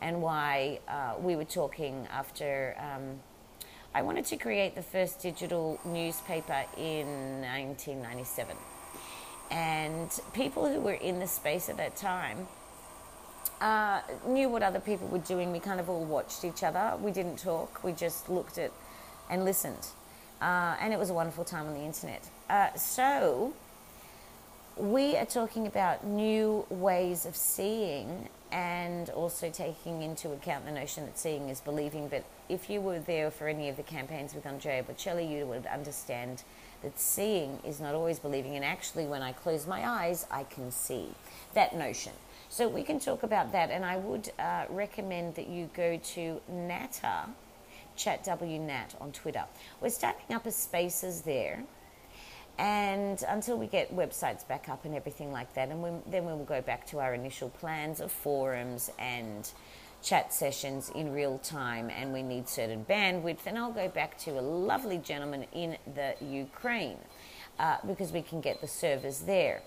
and 0.03 0.21
why 0.21 0.81
uh, 0.89 1.15
we 1.21 1.37
were 1.37 1.45
talking 1.45 2.09
after. 2.11 2.75
Um, 2.81 3.21
I 3.97 4.03
wanted 4.03 4.27
to 4.27 4.37
create 4.37 4.75
the 4.75 4.83
first 4.83 5.23
digital 5.23 5.81
newspaper 5.87 6.67
in 6.77 7.41
1997. 7.41 8.55
And 9.51 10.11
people 10.35 10.69
who 10.69 10.83
were 10.83 10.93
in 10.93 11.19
the 11.19 11.27
space 11.27 11.71
at 11.71 11.79
that 11.79 11.97
time 11.97 12.47
uh, 13.63 14.03
knew 14.27 14.51
what 14.51 14.63
other 14.63 14.81
people 14.81 15.09
were 15.09 15.25
doing. 15.27 15.51
We 15.51 15.61
kind 15.61 15.81
of 15.81 15.89
all 15.89 16.05
watched 16.05 16.45
each 16.45 16.63
other. 16.63 16.99
We 17.01 17.11
didn't 17.11 17.39
talk, 17.39 17.83
we 17.83 17.93
just 17.93 18.29
looked 18.29 18.59
at 18.59 18.71
and 19.31 19.47
listened. 19.47 19.87
Uh, 20.43 20.77
and 20.79 20.93
it 20.93 20.99
was 20.99 21.09
a 21.09 21.15
wonderful 21.15 21.45
time 21.45 21.67
on 21.67 21.73
the 21.73 21.81
internet. 21.81 22.29
Uh, 22.51 22.75
so, 22.75 23.55
we 24.77 25.17
are 25.17 25.25
talking 25.25 25.67
about 25.67 26.07
new 26.07 26.67
ways 26.69 27.25
of 27.25 27.35
seeing 27.35 28.29
and 28.53 29.11
also 29.11 29.51
taking 29.51 30.03
into 30.03 30.33
account 30.33 30.65
the 30.65 30.73
notion 30.73 31.05
that 31.07 31.19
seeing 31.19 31.49
is 31.49 31.61
believing. 31.61 32.09
But 32.09 32.25
if 32.49 32.71
you 32.71 32.81
were 32.81 32.99
there 32.99 33.31
for 33.31 33.49
any 33.49 33.69
of 33.69 33.77
the 33.77 33.83
campaigns 33.83 34.35
with 34.35 34.47
Andrea 34.47 34.83
Bocelli, 34.83 35.29
you 35.29 35.47
would 35.47 35.67
understand 35.67 36.43
that 36.83 36.99
seeing 36.99 37.59
is 37.65 37.81
not 37.81 37.95
always 37.95 38.19
believing. 38.19 38.55
And 38.55 38.65
actually, 38.65 39.07
when 39.07 39.23
I 39.23 39.33
close 39.33 39.67
my 39.67 39.87
eyes, 39.87 40.27
I 40.31 40.45
can 40.45 40.71
see 40.71 41.09
that 41.55 41.75
notion. 41.75 42.13
So 42.49 42.69
we 42.69 42.83
can 42.83 43.01
talk 43.01 43.23
about 43.23 43.53
that. 43.53 43.71
And 43.71 43.85
I 43.85 43.97
would 43.97 44.31
uh, 44.39 44.67
recommend 44.71 45.35
that 45.35 45.49
you 45.49 45.69
go 45.75 45.99
to 46.15 46.41
Natta, 46.51 47.29
ChatWNat 47.99 49.01
on 49.01 49.11
Twitter. 49.13 49.45
We're 49.81 49.89
starting 49.89 50.35
up 50.37 50.47
a 50.47 50.53
spaces 50.53 51.23
there 51.23 51.65
and 52.59 53.23
until 53.29 53.59
we 53.59 53.67
get 53.67 53.95
websites 53.95 54.47
back 54.47 54.69
up 54.69 54.85
and 54.85 54.95
everything 54.95 55.33
like 55.33 55.55
that, 55.55 55.69
and 55.69 55.83
we, 55.83 55.91
then 56.07 56.25
we 56.25 56.33
will 56.33 56.45
go 56.45 56.63
back 56.63 56.87
to 56.89 57.01
our 57.01 57.15
initial 57.15 57.51
plans 57.51 58.01
of 58.01 58.11
forums 58.11 58.91
and 58.99 59.51
chat 60.03 60.33
sessions 60.33 60.91
in 60.95 61.13
real 61.13 61.39
time, 61.39 61.91
and 61.91 62.13
we 62.13 62.23
need 62.23 62.49
certain 62.49 62.85
bandwidth. 62.89 63.41
And 63.47 63.59
I'll 63.59 63.73
go 63.73 63.89
back 63.89 64.17
to 64.19 64.39
a 64.39 64.41
lovely 64.41 64.99
gentleman 64.99 65.47
in 65.53 65.77
the 65.95 66.15
Ukraine 66.25 66.99
uh, 67.59 67.79
because 67.87 68.13
we 68.13 68.23
can 68.23 68.41
get 68.41 68.61
the 68.61 68.69
servers 68.69 69.21
there. 69.21 69.63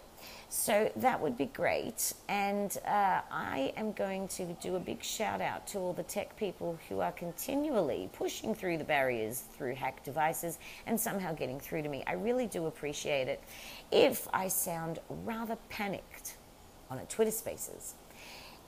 So 0.51 0.91
that 0.95 1.21
would 1.21 1.37
be 1.37 1.45
great. 1.45 2.11
And 2.27 2.75
uh, 2.83 3.21
I 3.31 3.71
am 3.77 3.91
going 3.91 4.27
to 4.29 4.45
do 4.53 4.75
a 4.75 4.79
big 4.79 5.03
shout 5.03 5.41
out 5.41 5.67
to 5.67 5.77
all 5.77 5.93
the 5.93 6.01
tech 6.01 6.35
people 6.37 6.79
who 6.89 7.01
are 7.01 7.11
continually 7.11 8.09
pushing 8.13 8.55
through 8.55 8.79
the 8.79 8.83
barriers 8.83 9.43
through 9.55 9.75
hacked 9.75 10.05
devices 10.05 10.57
and 10.87 10.99
somehow 10.99 11.33
getting 11.33 11.59
through 11.59 11.83
to 11.83 11.89
me. 11.89 12.03
I 12.07 12.13
really 12.13 12.47
do 12.47 12.65
appreciate 12.65 13.27
it. 13.27 13.43
If 13.91 14.27
I 14.33 14.47
sound 14.47 14.97
rather 15.07 15.55
panicked 15.69 16.37
on 16.89 16.97
a 16.97 17.05
Twitter 17.05 17.29
Spaces, 17.29 17.93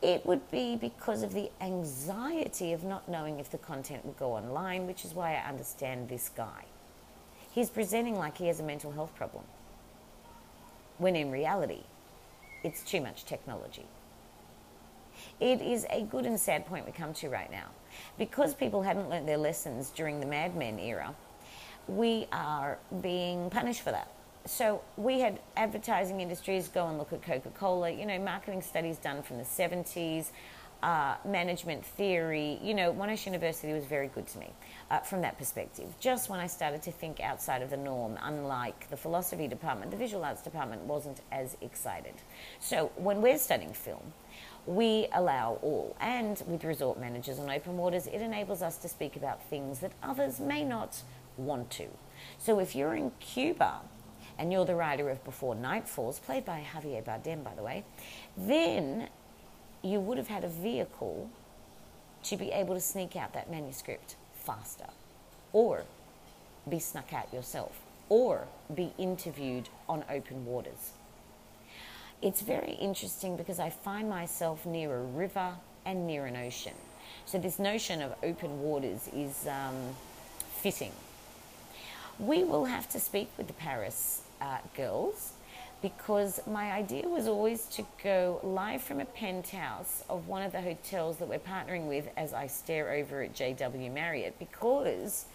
it 0.03 0.23
would 0.23 0.51
be 0.51 0.75
because 0.75 1.23
of 1.23 1.33
the 1.33 1.49
anxiety 1.61 2.73
of 2.73 2.83
not 2.83 3.09
knowing 3.09 3.39
if 3.39 3.49
the 3.49 3.57
content 3.57 4.05
would 4.05 4.17
go 4.17 4.33
online, 4.33 4.85
which 4.85 5.03
is 5.03 5.15
why 5.15 5.33
I 5.33 5.49
understand 5.49 6.09
this 6.09 6.29
guy. 6.29 6.65
He's 7.51 7.71
presenting 7.71 8.19
like 8.19 8.37
he 8.37 8.47
has 8.47 8.59
a 8.59 8.63
mental 8.63 8.91
health 8.91 9.15
problem 9.15 9.43
when 10.97 11.15
in 11.15 11.31
reality, 11.31 11.83
it's 12.63 12.83
too 12.83 13.01
much 13.01 13.25
technology. 13.25 13.85
It 15.39 15.61
is 15.61 15.85
a 15.89 16.03
good 16.03 16.25
and 16.25 16.39
sad 16.39 16.65
point 16.65 16.85
we 16.85 16.91
come 16.91 17.13
to 17.15 17.29
right 17.29 17.51
now. 17.51 17.67
Because 18.17 18.53
people 18.53 18.81
hadn't 18.81 19.09
learnt 19.09 19.25
their 19.25 19.37
lessons 19.37 19.89
during 19.89 20.19
the 20.19 20.25
Mad 20.25 20.55
Men 20.55 20.79
era, 20.79 21.13
we 21.87 22.27
are 22.31 22.77
being 23.01 23.49
punished 23.49 23.81
for 23.81 23.91
that. 23.91 24.09
So 24.45 24.81
we 24.97 25.19
had 25.19 25.39
advertising 25.55 26.21
industries 26.21 26.67
go 26.67 26.87
and 26.87 26.97
look 26.97 27.13
at 27.13 27.21
Coca 27.21 27.49
Cola, 27.49 27.91
you 27.91 28.05
know, 28.05 28.17
marketing 28.17 28.61
studies 28.61 28.97
done 28.97 29.21
from 29.21 29.37
the 29.37 29.43
70s, 29.43 30.27
uh, 30.83 31.15
management 31.25 31.85
theory. 31.85 32.59
You 32.61 32.73
know, 32.73 32.93
Monash 32.93 33.25
University 33.25 33.73
was 33.73 33.85
very 33.85 34.07
good 34.07 34.27
to 34.27 34.39
me 34.39 34.51
uh, 34.89 34.99
from 34.99 35.21
that 35.21 35.37
perspective. 35.37 35.93
Just 35.99 36.29
when 36.29 36.39
I 36.39 36.47
started 36.47 36.81
to 36.83 36.91
think 36.91 37.19
outside 37.19 37.61
of 37.61 37.69
the 37.69 37.77
norm, 37.77 38.17
unlike 38.21 38.89
the 38.89 38.97
philosophy 38.97 39.47
department, 39.47 39.91
the 39.91 39.97
visual 39.97 40.23
arts 40.23 40.41
department 40.41 40.83
wasn't 40.83 41.21
as 41.31 41.55
excited. 41.61 42.15
So 42.59 42.91
when 42.95 43.21
we're 43.21 43.37
studying 43.37 43.73
film, 43.73 44.13
we 44.65 45.07
allow 45.13 45.59
all. 45.61 45.95
And 45.99 46.41
with 46.47 46.63
resort 46.63 46.99
managers 46.99 47.39
and 47.39 47.49
open 47.49 47.77
waters, 47.77 48.07
it 48.07 48.21
enables 48.21 48.61
us 48.61 48.77
to 48.77 48.89
speak 48.89 49.15
about 49.15 49.43
things 49.49 49.79
that 49.79 49.91
others 50.03 50.39
may 50.39 50.63
not 50.63 51.01
want 51.37 51.69
to. 51.71 51.87
So 52.37 52.59
if 52.59 52.75
you're 52.75 52.93
in 52.93 53.11
Cuba 53.19 53.81
and 54.37 54.51
you're 54.51 54.65
the 54.65 54.75
writer 54.75 55.09
of 55.09 55.23
Before 55.23 55.55
Night 55.55 55.87
Falls, 55.87 56.19
played 56.19 56.45
by 56.45 56.65
Javier 56.73 57.03
Bardem, 57.03 57.43
by 57.43 57.53
the 57.55 57.63
way, 57.63 57.83
then 58.37 59.09
you 59.83 59.99
would 59.99 60.17
have 60.17 60.27
had 60.27 60.43
a 60.43 60.47
vehicle 60.47 61.29
to 62.23 62.37
be 62.37 62.51
able 62.51 62.75
to 62.75 62.81
sneak 62.81 63.15
out 63.15 63.33
that 63.33 63.49
manuscript 63.49 64.15
faster 64.35 64.87
or 65.53 65.83
be 66.69 66.79
snuck 66.79 67.13
out 67.13 67.33
yourself 67.33 67.79
or 68.09 68.47
be 68.73 68.93
interviewed 68.97 69.69
on 69.89 70.03
open 70.09 70.45
waters. 70.45 70.91
It's 72.21 72.41
very 72.41 72.73
interesting 72.73 73.35
because 73.35 73.59
I 73.59 73.69
find 73.69 74.09
myself 74.09 74.65
near 74.65 74.95
a 74.95 75.03
river 75.03 75.53
and 75.85 76.05
near 76.05 76.25
an 76.25 76.35
ocean. 76.35 76.73
So, 77.25 77.39
this 77.39 77.57
notion 77.57 78.01
of 78.01 78.13
open 78.21 78.61
waters 78.61 79.09
is 79.13 79.47
um, 79.47 79.95
fitting. 80.61 80.91
We 82.19 82.43
will 82.43 82.65
have 82.65 82.87
to 82.89 82.99
speak 82.99 83.29
with 83.37 83.47
the 83.47 83.53
Paris 83.53 84.21
uh, 84.39 84.59
girls 84.75 85.33
because 85.81 86.39
my 86.45 86.71
idea 86.71 87.07
was 87.07 87.27
always 87.27 87.65
to 87.65 87.83
go 88.03 88.39
live 88.43 88.81
from 88.81 88.99
a 88.99 89.05
penthouse 89.05 90.03
of 90.09 90.27
one 90.27 90.43
of 90.43 90.51
the 90.51 90.61
hotels 90.61 91.17
that 91.17 91.27
we're 91.27 91.39
partnering 91.39 91.87
with 91.87 92.07
as 92.17 92.33
I 92.33 92.47
stare 92.47 92.91
over 92.91 93.23
at 93.23 93.33
JW 93.33 93.91
Marriott 93.91 94.37
because 94.37 95.25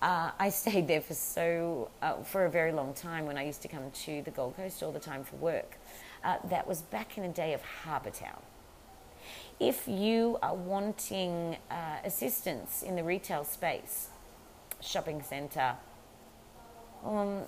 uh, 0.00 0.30
I 0.38 0.48
stayed 0.48 0.88
there 0.88 1.00
for 1.00 1.14
so 1.14 1.90
uh, 2.00 2.22
for 2.22 2.46
a 2.46 2.50
very 2.50 2.72
long 2.72 2.94
time 2.94 3.26
when 3.26 3.36
I 3.36 3.44
used 3.44 3.62
to 3.62 3.68
come 3.68 3.90
to 4.04 4.22
the 4.22 4.30
Gold 4.30 4.56
Coast 4.56 4.82
all 4.82 4.92
the 4.92 4.98
time 4.98 5.24
for 5.24 5.36
work. 5.36 5.76
Uh, 6.24 6.36
that 6.50 6.66
was 6.66 6.82
back 6.82 7.18
in 7.18 7.24
the 7.24 7.28
day 7.28 7.52
of 7.52 7.62
Harbour 7.62 8.10
Town. 8.10 8.40
If 9.60 9.86
you 9.86 10.38
are 10.42 10.54
wanting 10.54 11.56
uh, 11.70 11.98
assistance 12.04 12.82
in 12.82 12.96
the 12.96 13.04
retail 13.04 13.44
space, 13.44 14.08
shopping 14.80 15.22
centre, 15.22 15.76
um, 17.04 17.42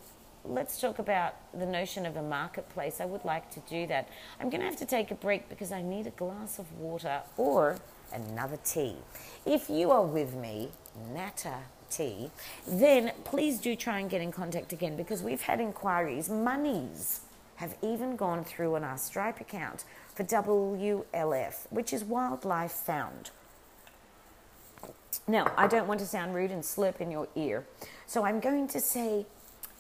let's 0.45 0.81
talk 0.81 0.99
about 0.99 1.35
the 1.53 1.67
notion 1.67 2.07
of 2.07 2.17
a 2.17 2.23
marketplace. 2.23 3.01
I 3.01 3.07
would 3.07 3.25
like 3.25 3.51
to 3.53 3.61
do 3.61 3.87
that. 3.87 4.09
I'm 4.41 4.51
going 4.51 4.61
to 4.61 4.67
have 4.67 4.77
to 4.79 4.85
take 4.85 5.11
a 5.11 5.15
break 5.15 5.49
because 5.49 5.73
I 5.73 5.83
need 5.83 6.07
a 6.07 6.11
glass 6.11 6.59
of 6.59 6.71
water 6.79 7.23
or 7.37 7.79
another 8.13 8.59
tea. 8.65 8.97
If 9.47 9.71
you 9.71 9.91
are 9.91 10.05
with 10.05 10.35
me, 10.35 10.71
Natta 11.13 11.59
Tea, 11.91 12.31
then 12.67 13.13
please 13.25 13.59
do 13.59 13.75
try 13.75 14.01
and 14.01 14.11
get 14.11 14.21
in 14.21 14.33
contact 14.33 14.73
again 14.73 14.97
because 14.97 15.23
we've 15.23 15.43
had 15.43 15.61
inquiries. 15.61 16.29
Monies 16.29 17.21
have 17.57 17.77
even 17.83 18.17
gone 18.17 18.45
through 18.45 18.75
on 18.75 18.85
our 18.85 18.99
Stripe 18.99 19.41
account 19.41 19.85
for 20.15 20.25
WLF, 20.25 21.67
which 21.71 21.93
is 21.93 22.05
Wildlife 22.05 22.73
Found. 22.73 23.31
Now, 25.29 25.53
I 25.57 25.69
don't 25.69 25.87
want 25.87 26.01
to 26.01 26.07
sound 26.07 26.35
rude 26.35 26.51
and 26.51 26.63
slurp 26.63 27.01
in 27.01 27.11
your 27.11 27.29
ear, 27.37 27.65
so 28.07 28.25
I'm 28.25 28.41
going 28.41 28.67
to 28.69 28.81
say 28.81 29.27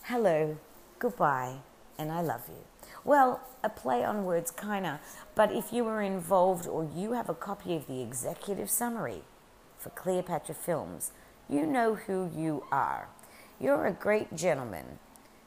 hello, 0.08 0.54
goodbye, 0.98 1.56
and 1.98 2.12
I 2.12 2.20
love 2.20 2.42
you. 2.46 2.62
Well, 3.04 3.40
a 3.62 3.70
play 3.70 4.04
on 4.04 4.26
words, 4.26 4.50
kinda, 4.50 5.00
but 5.34 5.50
if 5.50 5.72
you 5.72 5.82
were 5.82 6.02
involved 6.02 6.66
or 6.66 6.84
you 6.84 7.12
have 7.12 7.30
a 7.30 7.34
copy 7.34 7.74
of 7.74 7.86
the 7.86 8.02
executive 8.02 8.68
summary 8.68 9.22
for 9.78 9.88
Cleopatra 9.88 10.56
Films, 10.56 11.12
you 11.48 11.64
know 11.64 11.94
who 11.94 12.30
you 12.36 12.64
are. 12.70 13.08
You're 13.58 13.86
a 13.86 13.92
great 13.92 14.36
gentleman 14.36 14.98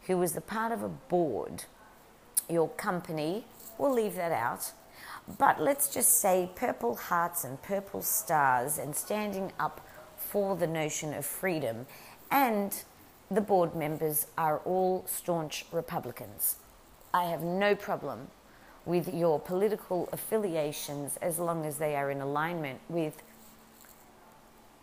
who 0.08 0.18
was 0.18 0.34
the 0.34 0.42
part 0.42 0.72
of 0.72 0.82
a 0.82 0.90
board. 0.90 1.66
Your 2.50 2.70
company, 2.70 3.46
we'll 3.78 3.94
leave 3.94 4.16
that 4.16 4.32
out, 4.32 4.72
but 5.38 5.62
let's 5.62 5.88
just 5.88 6.18
say 6.18 6.50
purple 6.56 6.96
hearts 6.96 7.44
and 7.44 7.62
purple 7.62 8.02
stars 8.02 8.80
and 8.80 8.96
standing 8.96 9.52
up 9.60 9.86
for 10.16 10.56
the 10.56 10.66
notion 10.66 11.14
of 11.14 11.28
freedom 11.28 11.86
and 12.32 12.84
the 13.30 13.42
board 13.42 13.76
members 13.76 14.28
are 14.38 14.60
all 14.60 15.04
staunch 15.06 15.66
Republicans. 15.72 16.58
I 17.14 17.26
have 17.26 17.42
no 17.42 17.76
problem 17.76 18.28
with 18.86 19.14
your 19.14 19.40
political 19.40 20.08
affiliations 20.14 21.18
as 21.18 21.40
long 21.40 21.66
as 21.66 21.78
they 21.78 21.96
are 21.96 22.10
in 22.10 22.22
alignment 22.22 22.80
with, 22.88 23.22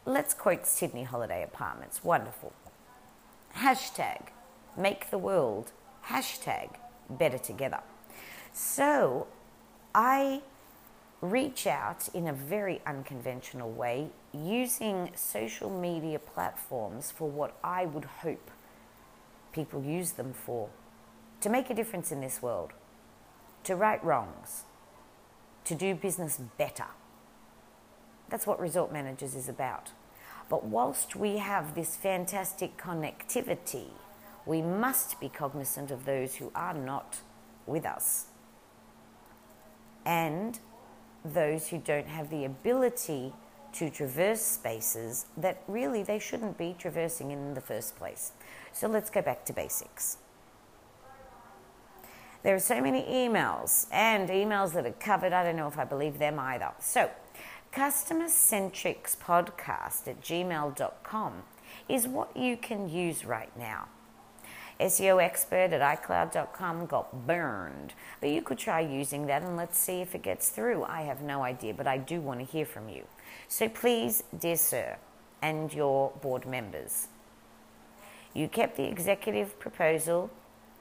let's 0.04 0.34
quote 0.34 0.66
Sydney 0.66 1.04
Holiday 1.04 1.42
Apartments, 1.42 2.04
wonderful. 2.04 2.52
Hashtag 3.56 4.28
make 4.76 5.10
the 5.10 5.18
world, 5.18 5.72
hashtag 6.08 6.70
better 7.08 7.38
together. 7.38 7.80
So 8.52 9.26
I 9.94 10.42
reach 11.30 11.66
out 11.66 12.08
in 12.14 12.26
a 12.26 12.32
very 12.32 12.80
unconventional 12.86 13.70
way 13.70 14.08
using 14.32 15.10
social 15.14 15.70
media 15.70 16.18
platforms 16.18 17.10
for 17.10 17.28
what 17.28 17.56
I 17.62 17.86
would 17.86 18.04
hope 18.04 18.50
people 19.52 19.82
use 19.82 20.12
them 20.12 20.32
for 20.32 20.68
to 21.40 21.48
make 21.48 21.70
a 21.70 21.74
difference 21.74 22.10
in 22.10 22.20
this 22.20 22.42
world, 22.42 22.72
to 23.64 23.76
right 23.76 24.02
wrongs, 24.04 24.64
to 25.64 25.74
do 25.74 25.94
business 25.94 26.40
better. 26.58 26.86
That's 28.28 28.46
what 28.46 28.58
Resort 28.58 28.92
Managers 28.92 29.34
is 29.34 29.48
about. 29.48 29.90
But 30.48 30.64
whilst 30.64 31.16
we 31.16 31.38
have 31.38 31.74
this 31.74 31.96
fantastic 31.96 32.76
connectivity, 32.76 33.88
we 34.46 34.60
must 34.60 35.20
be 35.20 35.28
cognizant 35.28 35.90
of 35.90 36.04
those 36.04 36.36
who 36.36 36.50
are 36.54 36.74
not 36.74 37.20
with 37.66 37.86
us. 37.86 38.26
And 40.04 40.58
those 41.24 41.68
who 41.68 41.78
don't 41.78 42.08
have 42.08 42.30
the 42.30 42.44
ability 42.44 43.32
to 43.72 43.90
traverse 43.90 44.42
spaces 44.42 45.26
that 45.36 45.62
really 45.66 46.02
they 46.02 46.18
shouldn't 46.18 46.56
be 46.56 46.74
traversing 46.78 47.30
in 47.30 47.54
the 47.54 47.60
first 47.60 47.96
place. 47.96 48.32
So 48.72 48.88
let's 48.88 49.10
go 49.10 49.22
back 49.22 49.44
to 49.46 49.52
basics. 49.52 50.18
There 52.44 52.54
are 52.54 52.60
so 52.60 52.80
many 52.80 53.02
emails 53.04 53.86
and 53.90 54.28
emails 54.28 54.74
that 54.74 54.84
are 54.84 54.92
covered. 54.92 55.32
I 55.32 55.42
don't 55.42 55.56
know 55.56 55.66
if 55.66 55.78
I 55.78 55.84
believe 55.84 56.18
them 56.18 56.38
either. 56.38 56.72
So, 56.78 57.10
customer 57.72 58.26
centrics 58.26 59.16
podcast 59.16 60.06
at 60.06 60.20
gmail.com 60.20 61.42
is 61.88 62.06
what 62.06 62.36
you 62.36 62.58
can 62.58 62.88
use 62.88 63.24
right 63.24 63.56
now. 63.58 63.88
SEO 64.80 65.22
expert 65.22 65.72
at 65.72 65.80
iCloud.com 65.80 66.86
got 66.86 67.26
burned. 67.26 67.94
But 68.20 68.30
you 68.30 68.42
could 68.42 68.58
try 68.58 68.80
using 68.80 69.26
that 69.26 69.42
and 69.42 69.56
let's 69.56 69.78
see 69.78 70.00
if 70.00 70.14
it 70.14 70.22
gets 70.22 70.50
through. 70.50 70.84
I 70.84 71.02
have 71.02 71.22
no 71.22 71.42
idea, 71.42 71.74
but 71.74 71.86
I 71.86 71.98
do 71.98 72.20
want 72.20 72.40
to 72.40 72.46
hear 72.46 72.66
from 72.66 72.88
you. 72.88 73.04
So 73.48 73.68
please, 73.68 74.24
dear 74.36 74.56
sir, 74.56 74.96
and 75.40 75.72
your 75.72 76.10
board 76.22 76.46
members, 76.46 77.08
you 78.32 78.48
kept 78.48 78.76
the 78.76 78.84
executive 78.84 79.58
proposal 79.58 80.30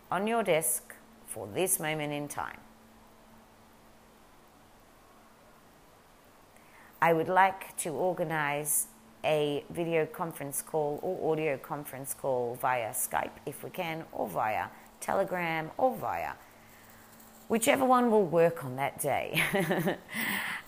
on 0.09 0.27
your 0.27 0.43
desk 0.43 0.95
for 1.27 1.47
this 1.53 1.79
moment 1.79 2.13
in 2.13 2.27
time. 2.27 2.59
I 7.01 7.11
would 7.11 7.27
like 7.27 7.75
to 7.77 7.89
organize 7.89 8.87
a 9.23 9.63
video 9.69 10.05
conference 10.05 10.61
call 10.61 10.99
or 11.01 11.31
audio 11.31 11.57
conference 11.57 12.13
call 12.13 12.57
via 12.61 12.89
Skype 12.91 13.31
if 13.45 13.63
we 13.63 13.69
can, 13.69 14.03
or 14.11 14.27
via 14.27 14.67
Telegram, 14.99 15.71
or 15.77 15.95
via 15.95 16.33
whichever 17.47 17.85
one 17.85 18.09
will 18.09 18.25
work 18.25 18.63
on 18.63 18.75
that 18.77 18.99
day. 18.99 19.43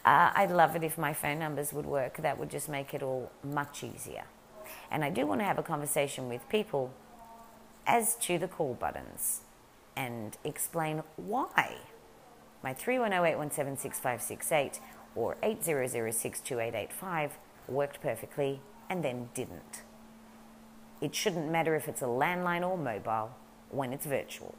uh, 0.05 0.31
I'd 0.35 0.51
love 0.51 0.75
it 0.75 0.83
if 0.83 0.97
my 0.97 1.13
phone 1.13 1.39
numbers 1.39 1.73
would 1.73 1.85
work. 1.85 2.17
That 2.17 2.37
would 2.37 2.49
just 2.49 2.69
make 2.69 2.93
it 2.93 3.01
all 3.01 3.31
much 3.43 3.83
easier. 3.83 4.25
And 4.91 5.03
I 5.03 5.09
do 5.09 5.25
want 5.25 5.41
to 5.41 5.45
have 5.45 5.57
a 5.57 5.63
conversation 5.63 6.29
with 6.29 6.47
people 6.49 6.93
as 7.87 8.15
to 8.17 8.37
the 8.37 8.47
call 8.47 8.73
buttons 8.73 9.41
and 9.95 10.37
explain 10.43 11.03
why 11.15 11.77
my 12.63 12.73
310 12.73 14.71
or 15.15 15.37
80062885 15.41 17.31
worked 17.67 18.01
perfectly, 18.01 18.62
and 18.89 19.04
then 19.04 19.30
didn't. 19.34 19.84
It 21.01 21.13
shouldn't 21.13 21.51
matter 21.51 21.75
if 21.75 21.88
it's 21.88 22.01
a 22.01 22.06
landline 22.06 22.67
or 22.67 22.78
mobile 22.78 23.32
when 23.69 23.93
it's 23.93 24.06
virtual. 24.06 24.56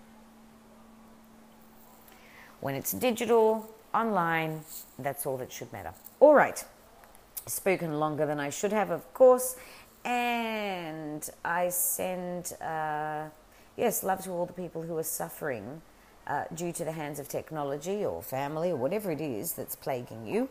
When 2.60 2.74
it's 2.74 2.92
digital, 2.92 3.68
online, 3.94 4.62
that's 4.98 5.26
all 5.26 5.36
that 5.38 5.52
should 5.52 5.72
matter. 5.72 5.92
All 6.20 6.34
right, 6.34 6.64
spoken 7.46 7.98
longer 7.98 8.26
than 8.26 8.40
I 8.40 8.50
should 8.50 8.72
have, 8.72 8.90
of 8.90 9.12
course, 9.14 9.56
and 10.04 11.28
I 11.44 11.68
send, 11.70 12.52
uh, 12.60 13.24
yes, 13.76 14.02
love 14.02 14.22
to 14.24 14.30
all 14.30 14.46
the 14.46 14.52
people 14.52 14.82
who 14.82 14.96
are 14.96 15.02
suffering. 15.02 15.82
Uh, 16.26 16.42
due 16.56 16.72
to 16.72 16.84
the 16.84 16.90
hands 16.90 17.20
of 17.20 17.28
technology 17.28 18.04
or 18.04 18.20
family 18.20 18.68
or 18.68 18.74
whatever 18.74 19.12
it 19.12 19.20
is 19.20 19.52
that's 19.52 19.76
plaguing 19.76 20.26
you, 20.26 20.48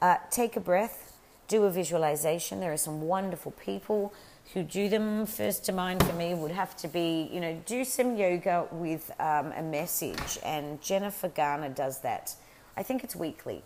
uh, 0.00 0.18
take 0.30 0.54
a 0.56 0.60
breath, 0.60 1.15
do 1.48 1.64
a 1.64 1.70
visualization. 1.70 2.60
There 2.60 2.72
are 2.72 2.76
some 2.76 3.02
wonderful 3.02 3.52
people 3.52 4.12
who 4.54 4.62
do 4.62 4.88
them. 4.88 5.26
First 5.26 5.64
to 5.66 5.72
mind 5.72 6.02
for 6.04 6.12
me 6.12 6.34
would 6.34 6.50
have 6.50 6.76
to 6.78 6.88
be, 6.88 7.28
you 7.32 7.40
know, 7.40 7.60
do 7.66 7.84
some 7.84 8.16
yoga 8.16 8.66
with 8.70 9.10
um, 9.18 9.52
a 9.52 9.62
message. 9.62 10.38
And 10.44 10.80
Jennifer 10.80 11.28
Garner 11.28 11.68
does 11.68 12.00
that. 12.00 12.34
I 12.76 12.82
think 12.82 13.04
it's 13.04 13.16
weekly. 13.16 13.62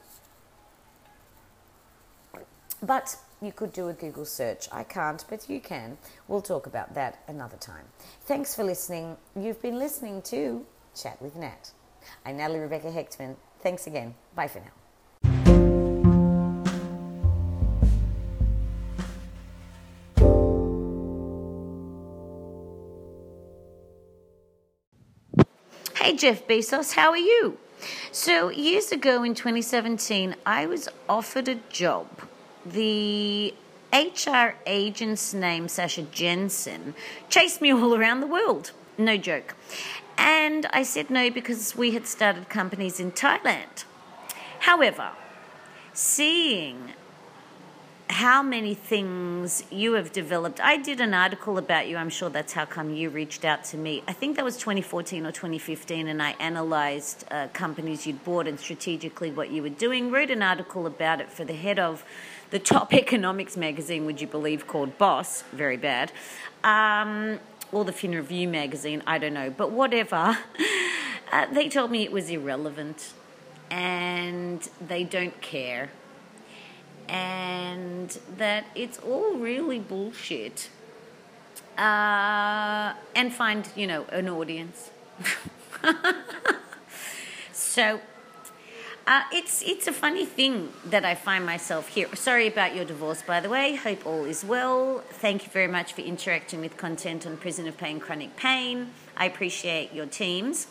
But 2.83 3.17
you 3.43 3.53
could 3.53 3.73
do 3.73 3.89
a 3.89 3.93
Google 3.93 4.25
search. 4.25 4.69
I 4.73 4.85
can't, 4.85 5.25
but 5.29 5.49
you 5.51 5.61
can. 5.61 5.99
We'll 6.29 6.41
talk 6.41 6.67
about 6.67 6.95
that 6.95 7.23
another 7.29 7.57
time. 7.57 7.85
Thanks 8.23 8.55
for 8.55 8.65
listening. 8.65 9.17
You've 9.37 9.61
been 9.61 9.79
listening 9.79 10.23
to 10.23 10.65
Chat 10.95 11.21
with 11.21 11.37
Nat. 11.37 11.73
I'm 12.25 12.39
Natalie 12.39 12.61
Rebecca 12.61 12.89
Hechtman. 12.89 13.37
Thanks 13.61 13.87
again. 13.87 14.15
Bye 14.35 14.49
for 14.49 14.61
now. 14.61 14.80
Hey, 26.03 26.17
Jeff 26.17 26.47
Bezos, 26.47 26.95
how 26.95 27.11
are 27.11 27.19
you? 27.19 27.59
So, 28.11 28.49
years 28.49 28.91
ago 28.91 29.23
in 29.23 29.35
2017, 29.35 30.35
I 30.47 30.65
was 30.65 30.89
offered 31.11 31.47
a 31.47 31.57
job. 31.69 32.07
The 32.65 33.53
HR 33.93 34.55
agent's 34.65 35.35
name, 35.35 35.69
Sasha 35.69 36.01
Jensen, 36.05 36.95
chased 37.29 37.61
me 37.61 37.71
all 37.75 37.95
around 37.95 38.21
the 38.21 38.27
world. 38.27 38.73
No 38.97 39.19
joke. 39.19 39.55
And 40.17 40.65
I 40.73 40.85
said 40.85 41.11
no 41.11 41.29
because 41.29 41.77
we 41.77 41.91
had 41.91 42.07
started 42.07 42.49
companies 42.49 42.99
in 42.99 43.13
Thailand. 43.13 43.85
However, 44.61 45.11
seeing 45.93 46.95
how 48.11 48.43
many 48.43 48.75
things 48.75 49.63
you 49.71 49.93
have 49.93 50.13
developed. 50.13 50.61
I 50.61 50.77
did 50.77 51.01
an 51.01 51.15
article 51.15 51.59
about 51.59 51.87
you. 51.87 51.97
I'm 51.97 52.11
sure 52.11 52.29
that's 52.29 52.53
how 52.53 52.65
come 52.65 52.93
you 52.93 53.09
reached 53.09 53.45
out 53.45 53.63
to 53.67 53.77
me. 53.77 54.03
I 54.09 54.13
think 54.13 54.35
that 54.37 54.45
was 54.45 54.57
2014 54.57 55.25
or 55.25 55.31
2015, 55.31 56.09
and 56.09 56.21
I 56.21 56.33
analyzed 56.41 57.25
uh, 57.31 57.47
companies 57.53 58.09
you'd 58.09 58.25
bought 58.25 58.49
and 58.49 58.59
strategically 58.59 59.31
what 59.31 59.51
you 59.51 59.63
were 59.63 59.69
doing. 59.69 60.11
Wrote 60.11 60.31
an 60.31 60.43
article 60.43 60.87
about 60.87 61.21
it 61.21 61.31
for 61.31 61.45
the 61.45 61.55
head 61.55 61.79
of 61.79 62.05
the 62.51 62.59
top 62.59 62.93
economics 63.05 63.57
magazine, 63.57 64.05
would 64.07 64.21
you 64.21 64.27
believe, 64.27 64.67
called 64.67 64.99
Boss. 64.99 65.43
Very 65.53 65.77
bad. 65.77 66.11
Um, 66.65 67.39
or 67.71 67.85
the 67.85 67.93
Fin 67.93 68.13
Review 68.13 68.49
magazine, 68.49 69.05
I 69.07 69.19
don't 69.19 69.35
know. 69.35 69.51
But 69.51 69.71
whatever. 69.71 70.37
Uh, 71.33 71.47
they 71.53 71.69
told 71.69 71.93
me 71.93 72.03
it 72.03 72.11
was 72.11 72.29
irrelevant 72.29 73.13
and 73.71 74.69
they 74.85 75.05
don't 75.05 75.41
care 75.41 75.89
and 77.11 78.17
that 78.39 78.67
it's 78.75 78.99
all 78.99 79.35
really 79.35 79.81
bullshit. 79.81 80.71
Uh, 81.77 82.95
and 83.17 83.33
find, 83.33 83.69
you 83.75 83.87
know, 83.87 84.05
an 84.13 84.29
audience. 84.29 84.91
so 87.53 88.01
uh, 89.07 89.23
it's 89.33 89.63
it's 89.63 89.87
a 89.87 89.93
funny 89.93 90.27
thing 90.27 90.69
that 90.85 91.05
I 91.05 91.15
find 91.15 91.45
myself 91.45 91.89
here. 91.89 92.15
Sorry 92.15 92.47
about 92.47 92.77
your 92.77 92.85
divorce, 92.85 93.23
by 93.23 93.41
the 93.41 93.49
way. 93.49 93.77
Hope 93.77 94.07
all 94.07 94.25
is 94.25 94.45
well. 94.45 95.03
Thank 95.11 95.45
you 95.45 95.51
very 95.51 95.69
much 95.69 95.95
for 95.95 96.03
interacting 96.03 96.61
with 96.61 96.77
content 96.77 97.27
on 97.27 97.39
Prison 97.39 97.67
of 97.67 97.77
Pain, 97.79 97.99
Chronic 97.99 98.37
Pain. 98.37 98.91
I 99.17 99.25
appreciate 99.25 99.93
your 99.93 100.07
teams. 100.07 100.67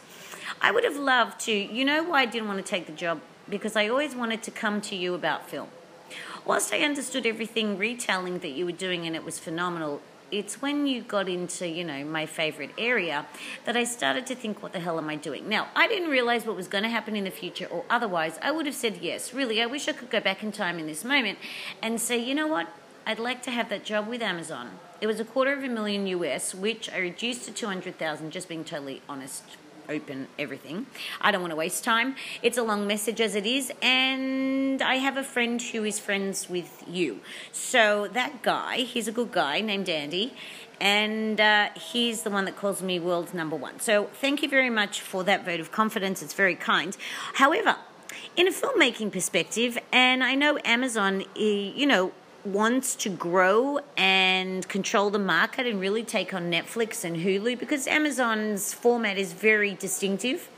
I 0.62 0.72
would 0.72 0.84
have 0.84 0.98
loved 0.98 1.40
to. 1.42 1.52
You 1.52 1.86
know 1.86 2.04
why 2.04 2.22
I 2.22 2.26
didn't 2.26 2.48
want 2.48 2.64
to 2.64 2.70
take 2.70 2.86
the 2.86 2.94
job? 2.94 3.20
Because 3.50 3.76
I 3.76 3.88
always 3.88 4.16
wanted 4.16 4.44
to 4.44 4.52
come 4.52 4.80
to 4.82 4.96
you 4.96 5.16
about 5.16 5.50
film 5.50 5.70
whilst 6.50 6.74
I 6.74 6.80
understood 6.80 7.28
everything 7.28 7.78
retelling 7.78 8.40
that 8.40 8.50
you 8.50 8.66
were 8.66 8.72
doing 8.72 9.06
and 9.06 9.16
it 9.16 9.24
was 9.24 9.38
phenomenal, 9.38 10.02
it's 10.32 10.64
when 10.64 10.88
you 10.88 11.04
got 11.04 11.30
into, 11.30 11.68
you 11.68 11.84
know, 11.84 12.04
my 12.04 12.26
favorite 12.26 12.72
area 12.76 13.28
that 13.66 13.78
I 13.78 13.84
started 13.84 14.26
to 14.26 14.36
think, 14.36 14.64
what 14.64 14.74
the 14.74 14.80
hell 14.80 14.98
am 14.98 15.10
I 15.10 15.16
doing? 15.16 15.48
Now, 15.48 15.68
I 15.76 15.88
didn't 15.88 16.10
realize 16.10 16.48
what 16.48 16.56
was 16.56 16.68
going 16.68 16.84
to 16.86 16.90
happen 16.90 17.16
in 17.16 17.24
the 17.24 17.30
future, 17.30 17.68
or 17.68 17.86
otherwise, 17.88 18.40
I 18.42 18.50
would 18.50 18.66
have 18.66 18.74
said 18.74 18.98
yes. 19.00 19.32
Really, 19.32 19.62
I 19.62 19.68
wish 19.68 19.88
I 19.88 19.92
could 19.92 20.10
go 20.10 20.20
back 20.20 20.42
in 20.42 20.52
time 20.52 20.80
in 20.80 20.88
this 20.88 21.06
moment 21.06 21.38
and 21.84 22.02
say, 22.02 22.18
you 22.18 22.34
know 22.34 22.48
what? 22.48 22.68
I'd 23.06 23.20
like 23.20 23.44
to 23.44 23.52
have 23.52 23.70
that 23.70 23.86
job 23.86 24.08
with 24.08 24.24
Amazon. 24.24 24.72
It 25.02 25.06
was 25.06 25.20
a 25.20 25.26
quarter 25.26 25.54
of 25.54 25.64
a 25.64 25.70
million 25.70 26.08
US, 26.08 26.56
which 26.56 26.90
I 26.92 26.98
reduced 26.98 27.46
to 27.46 27.52
200,000, 27.52 28.32
just 28.32 28.50
being 28.50 28.64
totally 28.64 29.04
honest 29.08 29.44
open 29.90 30.28
everything. 30.38 30.86
I 31.20 31.32
don't 31.32 31.42
want 31.42 31.52
to 31.52 31.58
waste 31.58 31.84
time. 31.84 32.16
It's 32.42 32.58
a 32.58 32.64
long 32.64 32.88
message 32.88 33.20
as 33.20 33.36
it 33.36 33.46
is, 33.46 33.72
and 33.82 34.82
I 34.82 34.96
have 34.96 35.18
a 35.18 35.24
friend 35.24 35.62
who 35.62 35.84
is 35.84 36.00
friends 36.00 36.50
with 36.50 36.84
you. 36.88 37.20
So 37.52 38.08
that 38.14 38.42
guy, 38.42 38.78
he's 38.78 39.08
a 39.08 39.12
good 39.12 39.32
guy 39.32 39.62
named 39.62 39.90
Andy, 39.90 40.34
and 40.80 41.42
uh, 41.42 41.70
he's 41.76 42.22
the 42.22 42.30
one 42.30 42.46
that 42.46 42.56
calls 42.56 42.82
me 42.82 43.00
world 43.00 43.34
number 43.34 43.56
one. 43.56 43.80
So 43.80 44.10
thank 44.14 44.42
you 44.42 44.50
very 44.50 44.70
much 44.70 45.02
for 45.02 45.24
that 45.26 45.44
vote 45.44 45.60
of 45.60 45.72
confidence. 45.72 46.22
It's 46.22 46.34
very 46.34 46.56
kind. 46.56 46.96
However, 47.34 47.76
in 48.36 48.48
a 48.48 48.52
filmmaking 48.52 49.12
perspective, 49.12 49.78
and 49.92 50.24
I 50.24 50.36
know 50.36 50.60
Amazon, 50.64 51.24
eh, 51.36 51.72
you 51.76 51.86
know, 51.86 52.12
wants 52.54 52.96
to 52.96 53.10
grow 53.10 53.80
and 53.98 54.68
control 54.68 55.10
the 55.10 55.20
market 55.20 55.66
and 55.66 55.80
really 55.80 56.04
take 56.04 56.34
on 56.34 56.52
Netflix 56.52 57.04
and 57.04 57.18
Hulu 57.18 57.60
because 57.60 57.88
Amazon's 57.88 58.74
format 58.74 59.18
is 59.18 59.34
very 59.34 59.74
distinctive. 59.74 60.50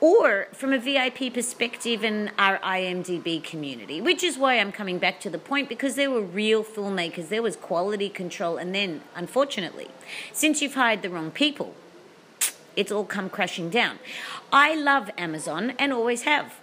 Or 0.00 0.48
from 0.52 0.72
a 0.72 0.78
VIP 0.78 1.32
perspective 1.32 2.02
in 2.02 2.32
our 2.36 2.58
IMDb 2.58 3.42
community, 3.42 4.00
which 4.00 4.24
is 4.24 4.36
why 4.36 4.58
I'm 4.58 4.72
coming 4.72 4.98
back 4.98 5.20
to 5.20 5.30
the 5.30 5.38
point 5.38 5.68
because 5.68 5.94
there 5.94 6.10
were 6.10 6.22
real 6.22 6.64
filmmakers, 6.64 7.28
there 7.28 7.42
was 7.42 7.54
quality 7.54 8.08
control, 8.08 8.56
and 8.56 8.74
then, 8.74 9.02
unfortunately, 9.14 9.88
since 10.32 10.60
you've 10.60 10.74
hired 10.74 11.02
the 11.02 11.10
wrong 11.10 11.30
people, 11.30 11.74
it's 12.74 12.90
all 12.90 13.04
come 13.04 13.30
crashing 13.30 13.70
down. 13.70 14.00
I 14.52 14.74
love 14.74 15.08
Amazon 15.16 15.74
and 15.78 15.92
always 15.92 16.22
have. 16.22 16.58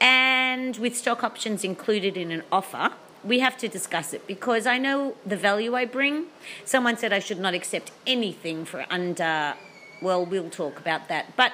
And 0.00 0.76
with 0.78 0.96
stock 0.96 1.22
options 1.22 1.62
included 1.62 2.16
in 2.16 2.32
an 2.32 2.42
offer, 2.50 2.90
we 3.22 3.40
have 3.40 3.56
to 3.58 3.68
discuss 3.68 4.12
it 4.12 4.26
because 4.26 4.66
I 4.66 4.78
know 4.78 5.14
the 5.26 5.36
value 5.36 5.74
I 5.74 5.84
bring. 5.84 6.26
Someone 6.64 6.96
said 6.96 7.12
I 7.12 7.18
should 7.18 7.38
not 7.38 7.54
accept 7.54 7.92
anything 8.06 8.64
for 8.64 8.86
under, 8.90 9.54
well, 10.00 10.24
we'll 10.24 10.50
talk 10.50 10.78
about 10.78 11.08
that. 11.08 11.36
But 11.36 11.52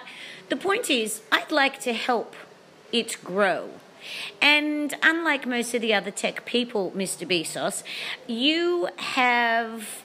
the 0.49 0.57
point 0.57 0.91
is, 0.91 1.23
I'd 1.33 1.51
like 1.51 1.81
to 1.81 1.93
help 1.93 2.35
it 2.93 3.17
grow. 3.25 3.71
And 4.41 4.95
unlike 5.03 5.47
most 5.47 5.75
of 5.75 5.83
the 5.83 5.93
other 5.93 6.13
tech 6.13 6.45
people, 6.45 6.93
Mr. 6.93 7.27
Bezos, 7.27 7.83
you 8.29 8.89
have 8.97 10.05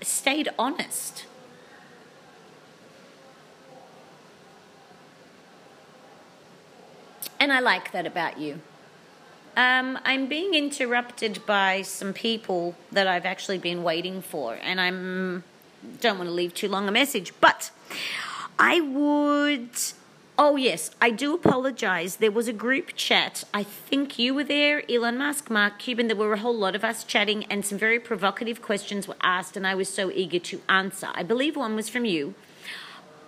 stayed 0.00 0.48
honest. 0.58 1.26
And 7.38 7.52
I 7.52 7.60
like 7.60 7.92
that 7.92 8.06
about 8.06 8.38
you. 8.38 8.60
Um, 9.56 9.98
I'm 10.04 10.26
being 10.26 10.52
interrupted 10.52 11.44
by 11.46 11.80
some 11.80 12.12
people 12.12 12.74
that 12.92 13.06
I've 13.06 13.24
actually 13.24 13.56
been 13.56 13.82
waiting 13.82 14.20
for, 14.20 14.58
and 14.62 14.80
I'm 14.80 15.44
don't 16.00 16.18
want 16.18 16.28
to 16.28 16.34
leave 16.34 16.52
too 16.52 16.68
long 16.68 16.88
a 16.88 16.92
message, 16.92 17.32
but 17.40 17.70
I 18.58 18.80
would. 18.80 19.70
Oh 20.38 20.56
yes, 20.56 20.90
I 21.00 21.10
do 21.10 21.34
apologize. 21.34 22.16
There 22.16 22.30
was 22.30 22.46
a 22.46 22.52
group 22.52 22.94
chat. 22.94 23.44
I 23.54 23.62
think 23.62 24.18
you 24.18 24.34
were 24.34 24.44
there, 24.44 24.82
Elon 24.90 25.16
Musk, 25.16 25.48
Mark 25.48 25.78
Cuban. 25.78 26.08
There 26.08 26.16
were 26.16 26.34
a 26.34 26.38
whole 26.38 26.56
lot 26.56 26.74
of 26.74 26.84
us 26.84 27.04
chatting, 27.04 27.44
and 27.44 27.64
some 27.64 27.78
very 27.78 27.98
provocative 27.98 28.60
questions 28.60 29.08
were 29.08 29.16
asked, 29.22 29.56
and 29.56 29.66
I 29.66 29.74
was 29.74 29.88
so 29.88 30.10
eager 30.10 30.38
to 30.40 30.60
answer. 30.68 31.08
I 31.14 31.22
believe 31.22 31.56
one 31.56 31.74
was 31.74 31.88
from 31.88 32.04
you. 32.04 32.34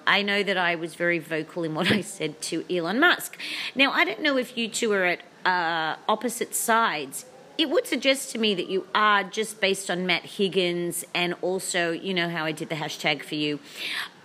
I 0.07 0.23
know 0.23 0.43
that 0.43 0.57
I 0.57 0.75
was 0.75 0.95
very 0.95 1.19
vocal 1.19 1.65
in 1.65 1.75
what 1.75 1.91
I 1.91 2.01
said 2.01 2.41
to 2.43 2.65
Elon 2.75 2.99
Musk. 3.01 3.39
Now, 3.75 3.93
I 3.93 4.05
don't 4.05 4.23
know 4.23 4.37
if 4.37 4.57
you 4.57 4.69
two 4.69 4.93
are 4.93 5.05
at 5.05 5.21
uh, 5.49 5.97
opposite 6.09 6.55
sides, 6.55 7.25
it 7.57 7.71
would 7.71 7.87
suggest 7.87 8.31
to 8.33 8.39
me 8.39 8.55
that 8.55 8.69
you 8.69 8.87
are 8.95 9.25
just 9.25 9.61
based 9.61 9.91
on 9.91 10.07
Matt 10.07 10.25
Higgins 10.25 11.05
and 11.15 11.35
also, 11.41 11.91
you 11.91 12.13
know, 12.13 12.29
how 12.29 12.45
I 12.45 12.53
did 12.53 12.69
the 12.69 12.75
hashtag 12.75 13.25
for 13.25 13.35
you, 13.35 13.59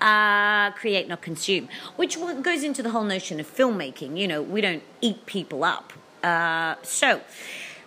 uh, 0.02 0.72
create, 0.72 1.08
not 1.08 1.22
consume, 1.22 1.70
which 1.96 2.20
goes 2.42 2.64
into 2.64 2.84
the 2.84 2.90
whole 2.90 3.06
notion 3.06 3.40
of 3.40 3.48
filmmaking. 3.48 4.18
You 4.18 4.28
know, 4.28 4.42
we 4.42 4.60
don't 4.60 4.84
eat 5.02 5.26
people 5.26 5.64
up. 5.64 5.94
Uh, 6.22 6.76
so, 6.84 7.22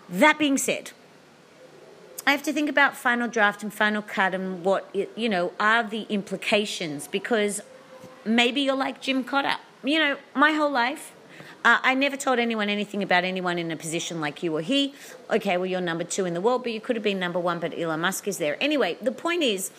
that 0.09 0.39
being 0.39 0.57
said, 0.57 0.93
I 2.27 2.31
have 2.33 2.43
to 2.45 2.53
think 2.53 2.71
about 2.71 2.97
final 2.97 3.29
draft 3.29 3.63
and 3.63 3.73
final 3.73 4.03
cut 4.03 4.35
and 4.35 4.65
what, 4.65 4.83
you 4.95 5.29
know, 5.29 5.53
are 5.61 5.85
the 5.85 6.07
implications 6.09 7.07
because 7.07 7.61
maybe 8.25 8.63
you're 8.63 8.75
like 8.75 9.01
Jim 9.01 9.23
Cotter. 9.23 9.57
You 9.85 9.99
know, 10.01 10.17
my 10.35 10.53
whole 10.53 10.73
life, 10.73 11.13
uh, 11.67 11.81
I 11.83 11.95
never 11.95 12.17
told 12.17 12.39
anyone 12.39 12.69
anything 12.69 13.03
about 13.03 13.25
anyone 13.25 13.59
in 13.59 13.73
a 13.73 13.77
position 13.77 14.21
like 14.21 14.41
you 14.41 14.57
or 14.57 14.61
he. 14.61 14.95
Okay, 15.29 15.57
well, 15.57 15.67
you're 15.67 15.81
number 15.81 16.05
two 16.05 16.25
in 16.25 16.33
the 16.33 16.41
world, 16.41 16.63
but 16.63 16.71
you 16.71 16.81
could 16.81 16.95
have 16.95 17.03
been 17.03 17.19
number 17.19 17.41
one, 17.41 17.59
but 17.59 17.77
Elon 17.77 18.01
Musk 18.01 18.29
is 18.29 18.39
there. 18.39 18.57
Anyway, 18.61 18.97
the 19.03 19.11
point 19.11 19.43
is, 19.43 19.73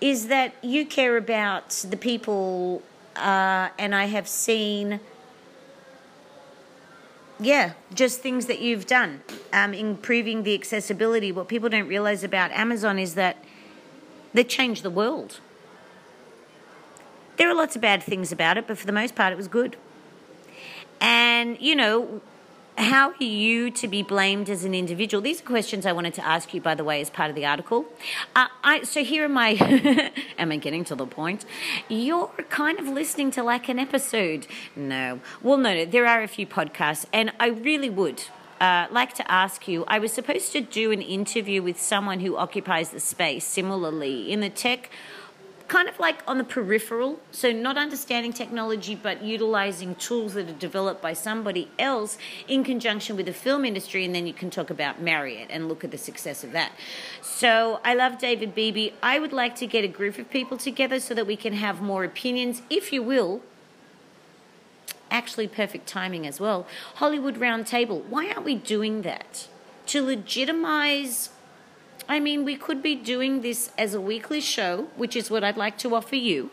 is 0.00 0.28
that 0.28 0.54
you 0.62 0.86
care 0.86 1.16
about 1.16 1.70
the 1.90 1.96
people, 1.96 2.80
uh, 3.16 3.70
and 3.76 3.92
I 3.92 4.04
have 4.04 4.28
seen 4.28 5.00
yeah, 7.40 7.72
just 7.92 8.20
things 8.20 8.46
that 8.46 8.60
you've 8.60 8.86
done, 8.86 9.22
um, 9.52 9.74
improving 9.74 10.44
the 10.44 10.54
accessibility. 10.54 11.32
What 11.32 11.48
people 11.48 11.68
don't 11.68 11.88
realize 11.88 12.22
about 12.22 12.52
Amazon 12.52 13.00
is 13.00 13.16
that 13.16 13.36
they 14.32 14.44
changed 14.44 14.84
the 14.84 14.90
world. 14.90 15.40
There 17.36 17.50
are 17.50 17.54
lots 17.54 17.74
of 17.74 17.82
bad 17.82 18.00
things 18.00 18.30
about 18.30 18.58
it, 18.58 18.68
but 18.68 18.78
for 18.78 18.86
the 18.86 18.92
most 18.92 19.16
part, 19.16 19.32
it 19.32 19.36
was 19.36 19.48
good. 19.48 19.76
And, 21.02 21.60
you 21.60 21.74
know, 21.74 22.20
how 22.78 23.10
are 23.10 23.22
you 23.24 23.70
to 23.72 23.88
be 23.88 24.04
blamed 24.04 24.48
as 24.48 24.64
an 24.64 24.72
individual? 24.72 25.20
These 25.20 25.40
are 25.40 25.44
questions 25.44 25.84
I 25.84 25.92
wanted 25.92 26.14
to 26.14 26.24
ask 26.24 26.54
you, 26.54 26.60
by 26.60 26.76
the 26.76 26.84
way, 26.84 27.00
as 27.00 27.10
part 27.10 27.28
of 27.28 27.34
the 27.34 27.44
article. 27.44 27.86
Uh, 28.36 28.46
I, 28.62 28.84
so 28.84 29.02
here 29.02 29.24
are 29.24 29.28
my. 29.28 29.50
am 30.38 30.52
I 30.52 30.56
getting 30.56 30.84
to 30.84 30.94
the 30.94 31.04
point? 31.04 31.44
You're 31.88 32.28
kind 32.50 32.78
of 32.78 32.86
listening 32.86 33.32
to 33.32 33.42
like 33.42 33.68
an 33.68 33.80
episode. 33.80 34.46
No. 34.76 35.20
Well, 35.42 35.58
no, 35.58 35.74
no. 35.74 35.84
There 35.84 36.06
are 36.06 36.22
a 36.22 36.28
few 36.28 36.46
podcasts, 36.46 37.04
and 37.12 37.32
I 37.40 37.48
really 37.48 37.90
would. 37.90 38.22
Uh, 38.60 38.86
like 38.92 39.12
to 39.12 39.28
ask 39.28 39.66
you 39.66 39.84
I 39.88 39.98
was 39.98 40.12
supposed 40.12 40.52
to 40.52 40.60
do 40.60 40.92
an 40.92 41.02
interview 41.02 41.60
with 41.64 41.80
someone 41.80 42.20
who 42.20 42.36
occupies 42.36 42.90
the 42.90 43.00
space 43.00 43.44
similarly 43.44 44.30
in 44.30 44.38
the 44.38 44.50
tech 44.50 44.88
kind 45.72 45.88
of 45.88 45.98
like 45.98 46.22
on 46.26 46.36
the 46.36 46.44
peripheral, 46.44 47.18
so 47.30 47.50
not 47.50 47.78
understanding 47.78 48.30
technology 48.30 48.94
but 48.94 49.22
utilizing 49.22 49.94
tools 49.94 50.34
that 50.34 50.46
are 50.46 50.52
developed 50.52 51.00
by 51.00 51.14
somebody 51.14 51.66
else 51.78 52.18
in 52.46 52.62
conjunction 52.62 53.16
with 53.16 53.24
the 53.24 53.32
film 53.32 53.64
industry, 53.64 54.04
and 54.04 54.14
then 54.14 54.26
you 54.26 54.34
can 54.34 54.50
talk 54.50 54.68
about 54.68 55.00
Marriott 55.00 55.48
and 55.48 55.70
look 55.70 55.82
at 55.82 55.90
the 55.90 55.96
success 55.96 56.44
of 56.44 56.52
that. 56.52 56.72
So 57.22 57.80
I 57.82 57.94
love 57.94 58.18
David 58.18 58.54
Beebe. 58.54 58.90
I 59.02 59.18
would 59.18 59.32
like 59.32 59.54
to 59.56 59.66
get 59.66 59.82
a 59.82 59.88
group 59.88 60.18
of 60.18 60.28
people 60.28 60.58
together 60.58 61.00
so 61.00 61.14
that 61.14 61.26
we 61.26 61.36
can 61.36 61.54
have 61.54 61.80
more 61.80 62.04
opinions, 62.04 62.60
if 62.68 62.92
you 62.92 63.02
will. 63.02 63.40
Actually, 65.10 65.48
perfect 65.48 65.86
timing 65.86 66.26
as 66.26 66.38
well. 66.38 66.66
Hollywood 66.96 67.36
Roundtable. 67.36 68.04
Why 68.04 68.26
aren't 68.26 68.44
we 68.44 68.56
doing 68.56 69.00
that? 69.02 69.48
To 69.86 70.04
legitimize 70.04 71.30
I 72.08 72.20
mean, 72.20 72.44
we 72.44 72.56
could 72.56 72.82
be 72.82 72.94
doing 72.94 73.42
this 73.42 73.70
as 73.78 73.94
a 73.94 74.00
weekly 74.00 74.40
show, 74.40 74.88
which 74.96 75.16
is 75.16 75.30
what 75.30 75.44
I'd 75.44 75.56
like 75.56 75.78
to 75.78 75.94
offer 75.94 76.16
you. 76.16 76.50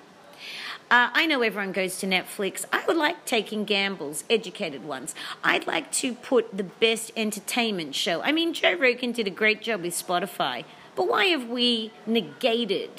Uh, 0.91 1.09
I 1.13 1.27
know 1.27 1.43
everyone 1.43 1.71
goes 1.71 1.99
to 1.99 2.07
Netflix. 2.07 2.65
I 2.73 2.83
would 2.87 2.97
like 2.97 3.25
taking 3.25 3.63
gambles, 3.63 4.23
educated 4.27 4.83
ones. 4.83 5.13
I'd 5.43 5.67
like 5.67 5.91
to 5.93 6.15
put 6.15 6.57
the 6.57 6.63
best 6.63 7.11
entertainment 7.15 7.93
show. 7.93 8.21
I 8.21 8.31
mean, 8.31 8.53
Joe 8.53 8.73
Rogan 8.73 9.11
did 9.11 9.27
a 9.27 9.31
great 9.31 9.61
job 9.61 9.83
with 9.83 9.93
Spotify, 9.93 10.65
but 10.95 11.07
why 11.07 11.25
have 11.25 11.47
we 11.47 11.91
negated? 12.07 12.89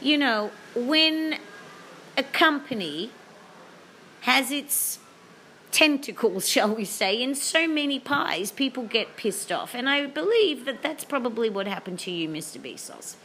You 0.00 0.18
know, 0.18 0.52
when 0.76 1.38
a 2.16 2.22
company 2.22 3.10
has 4.20 4.52
its 4.52 5.00
tentacles, 5.72 6.48
shall 6.48 6.74
we 6.74 6.84
say, 6.84 7.20
in 7.20 7.34
so 7.34 7.66
many 7.66 7.98
pies, 7.98 8.52
people 8.52 8.84
get 8.84 9.16
pissed 9.16 9.50
off. 9.50 9.74
And 9.74 9.88
I 9.88 10.06
believe 10.06 10.66
that 10.66 10.82
that's 10.82 11.02
probably 11.02 11.48
what 11.50 11.66
happened 11.66 11.98
to 12.00 12.10
you, 12.10 12.28
Mr. 12.28 12.60
Bezos. 12.60 13.16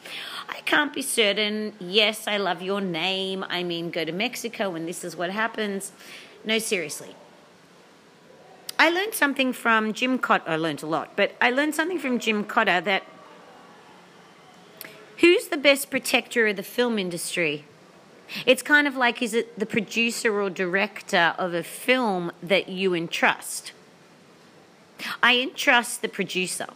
I 0.50 0.62
can't 0.62 0.94
be 0.94 1.02
certain. 1.02 1.74
Yes, 1.80 2.28
I 2.28 2.38
love 2.38 2.62
your 2.62 2.82
name. 2.82 3.46
I 3.50 3.64
mean, 3.64 3.92
go 3.92 4.06
to 4.06 4.12
Mexico 4.12 4.76
and 4.76 4.88
this 4.88 5.04
is 5.04 5.16
what 5.16 5.30
happens. 5.30 5.92
No, 6.46 6.58
seriously. 6.58 7.16
I 8.80 8.90
learned 8.90 9.14
something 9.14 9.54
from 9.54 9.92
Jim 9.92 10.18
Cotter. 10.18 10.50
I 10.50 10.56
learned 10.56 10.84
a 10.84 10.86
lot, 10.86 11.16
but 11.16 11.34
I 11.42 11.50
learned 11.50 11.76
something 11.76 12.00
from 12.00 12.20
Jim 12.20 12.44
Cotter 12.44 12.80
that 12.82 13.04
who's 15.18 15.48
the 15.48 15.58
best 15.58 15.90
protector 15.90 16.48
of 16.48 16.56
the 16.56 16.64
film 16.64 16.98
industry? 16.98 17.66
It's 18.46 18.62
kind 18.62 18.88
of 18.88 18.96
like 18.96 19.22
is 19.22 19.34
it 19.34 19.58
the 19.58 19.66
producer 19.66 20.40
or 20.40 20.50
director 20.50 21.34
of 21.38 21.54
a 21.54 21.64
film 21.64 22.32
that 22.42 22.70
you 22.70 22.94
entrust? 22.94 23.72
I 25.22 25.38
entrust 25.40 26.02
the 26.02 26.10
producer. 26.10 26.68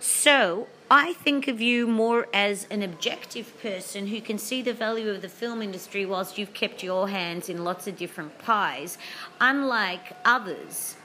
So 0.00 0.68
I 0.90 1.14
think 1.14 1.48
of 1.48 1.60
you 1.60 1.86
more 1.86 2.28
as 2.32 2.66
an 2.70 2.82
objective 2.82 3.60
person 3.60 4.06
who 4.06 4.20
can 4.20 4.38
see 4.38 4.62
the 4.62 4.72
value 4.72 5.10
of 5.10 5.22
the 5.22 5.28
film 5.28 5.60
industry 5.60 6.06
whilst 6.06 6.38
you've 6.38 6.54
kept 6.54 6.82
your 6.82 7.08
hands 7.08 7.48
in 7.48 7.64
lots 7.64 7.86
of 7.86 7.96
different 7.96 8.38
pies, 8.38 8.98
unlike 9.40 10.16
others 10.24 10.95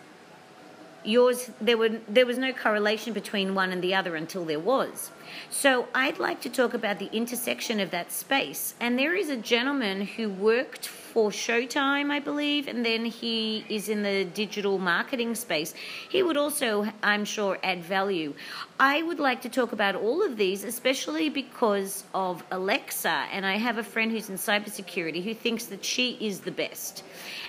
yours 1.03 1.51
there 1.59 1.77
were 1.77 1.89
there 2.07 2.25
was 2.25 2.37
no 2.37 2.53
correlation 2.53 3.13
between 3.13 3.55
one 3.55 3.71
and 3.71 3.81
the 3.81 3.93
other 3.93 4.15
until 4.15 4.45
there 4.45 4.59
was 4.59 5.11
so 5.49 5.87
i'd 5.95 6.19
like 6.19 6.41
to 6.41 6.49
talk 6.49 6.73
about 6.73 6.99
the 6.99 7.09
intersection 7.11 7.79
of 7.79 7.91
that 7.91 8.11
space 8.11 8.75
and 8.79 8.97
there 8.99 9.15
is 9.15 9.29
a 9.29 9.37
gentleman 9.37 10.01
who 10.01 10.29
worked 10.29 10.87
for 11.11 11.29
Showtime, 11.29 12.09
I 12.09 12.19
believe, 12.19 12.69
and 12.69 12.85
then 12.85 13.03
he 13.03 13.65
is 13.67 13.89
in 13.89 14.01
the 14.01 14.23
digital 14.23 14.79
marketing 14.79 15.35
space. 15.35 15.73
He 16.09 16.23
would 16.23 16.37
also, 16.37 16.87
I'm 17.03 17.25
sure, 17.25 17.57
add 17.63 17.83
value. 17.83 18.33
I 18.83 19.03
would 19.03 19.19
like 19.19 19.41
to 19.43 19.49
talk 19.49 19.73
about 19.73 19.93
all 19.93 20.25
of 20.25 20.37
these, 20.37 20.63
especially 20.63 21.29
because 21.29 22.03
of 22.15 22.43
Alexa, 22.49 23.27
and 23.31 23.45
I 23.45 23.57
have 23.57 23.77
a 23.77 23.83
friend 23.83 24.11
who's 24.11 24.27
in 24.27 24.37
cybersecurity 24.37 25.23
who 25.23 25.35
thinks 25.35 25.65
that 25.65 25.85
she 25.85 26.17
is 26.19 26.39
the 26.39 26.49
best 26.49 27.03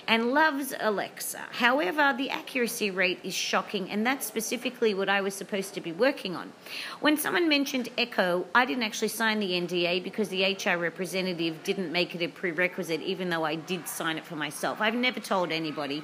and 0.07 0.31
loves 0.31 0.75
Alexa. 0.79 1.39
However, 1.51 2.13
the 2.15 2.29
accuracy 2.29 2.91
rate 2.91 3.19
is 3.23 3.33
shocking, 3.33 3.89
and 3.89 4.05
that's 4.05 4.27
specifically 4.27 4.93
what 4.93 5.09
I 5.09 5.21
was 5.21 5.33
supposed 5.33 5.73
to 5.73 5.81
be 5.81 5.91
working 5.91 6.35
on. 6.35 6.53
When 6.99 7.17
someone 7.17 7.49
mentioned 7.49 7.89
Echo, 7.97 8.45
I 8.53 8.65
didn't 8.65 8.83
actually 8.83 9.07
sign 9.07 9.39
the 9.39 9.53
NDA 9.53 10.03
because 10.03 10.29
the 10.29 10.43
HR 10.43 10.77
representative 10.77 11.63
didn't 11.63 11.91
make 11.91 12.13
it 12.13 12.21
a 12.21 12.27
prerequisite, 12.27 13.01
even 13.01 13.31
though 13.31 13.43
I 13.43 13.55
did 13.55 13.87
sign 13.87 14.17
it 14.17 14.25
for 14.25 14.35
myself. 14.35 14.81
I've 14.81 14.93
never 14.93 15.19
told 15.19 15.51
anybody. 15.51 16.03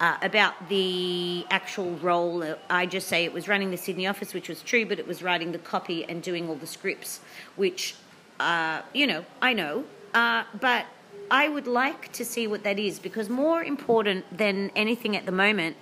Uh, 0.00 0.18
about 0.20 0.68
the 0.68 1.46
actual 1.48 1.92
role. 1.98 2.56
I 2.68 2.86
just 2.86 3.06
say 3.06 3.24
it 3.24 3.32
was 3.32 3.46
running 3.46 3.70
the 3.70 3.76
Sydney 3.76 4.08
office, 4.08 4.34
which 4.34 4.48
was 4.48 4.60
true, 4.60 4.84
but 4.84 4.98
it 4.98 5.06
was 5.06 5.22
writing 5.22 5.52
the 5.52 5.58
copy 5.58 6.04
and 6.04 6.20
doing 6.20 6.48
all 6.48 6.56
the 6.56 6.66
scripts, 6.66 7.20
which, 7.54 7.94
uh, 8.40 8.82
you 8.92 9.06
know, 9.06 9.24
I 9.40 9.52
know. 9.52 9.84
Uh, 10.12 10.42
but 10.60 10.86
I 11.30 11.48
would 11.48 11.66
like 11.66 12.12
to 12.12 12.24
see 12.24 12.46
what 12.46 12.62
that 12.64 12.78
is 12.78 12.98
because 12.98 13.28
more 13.30 13.62
important 13.62 14.36
than 14.36 14.70
anything 14.76 15.16
at 15.16 15.24
the 15.24 15.32
moment 15.32 15.76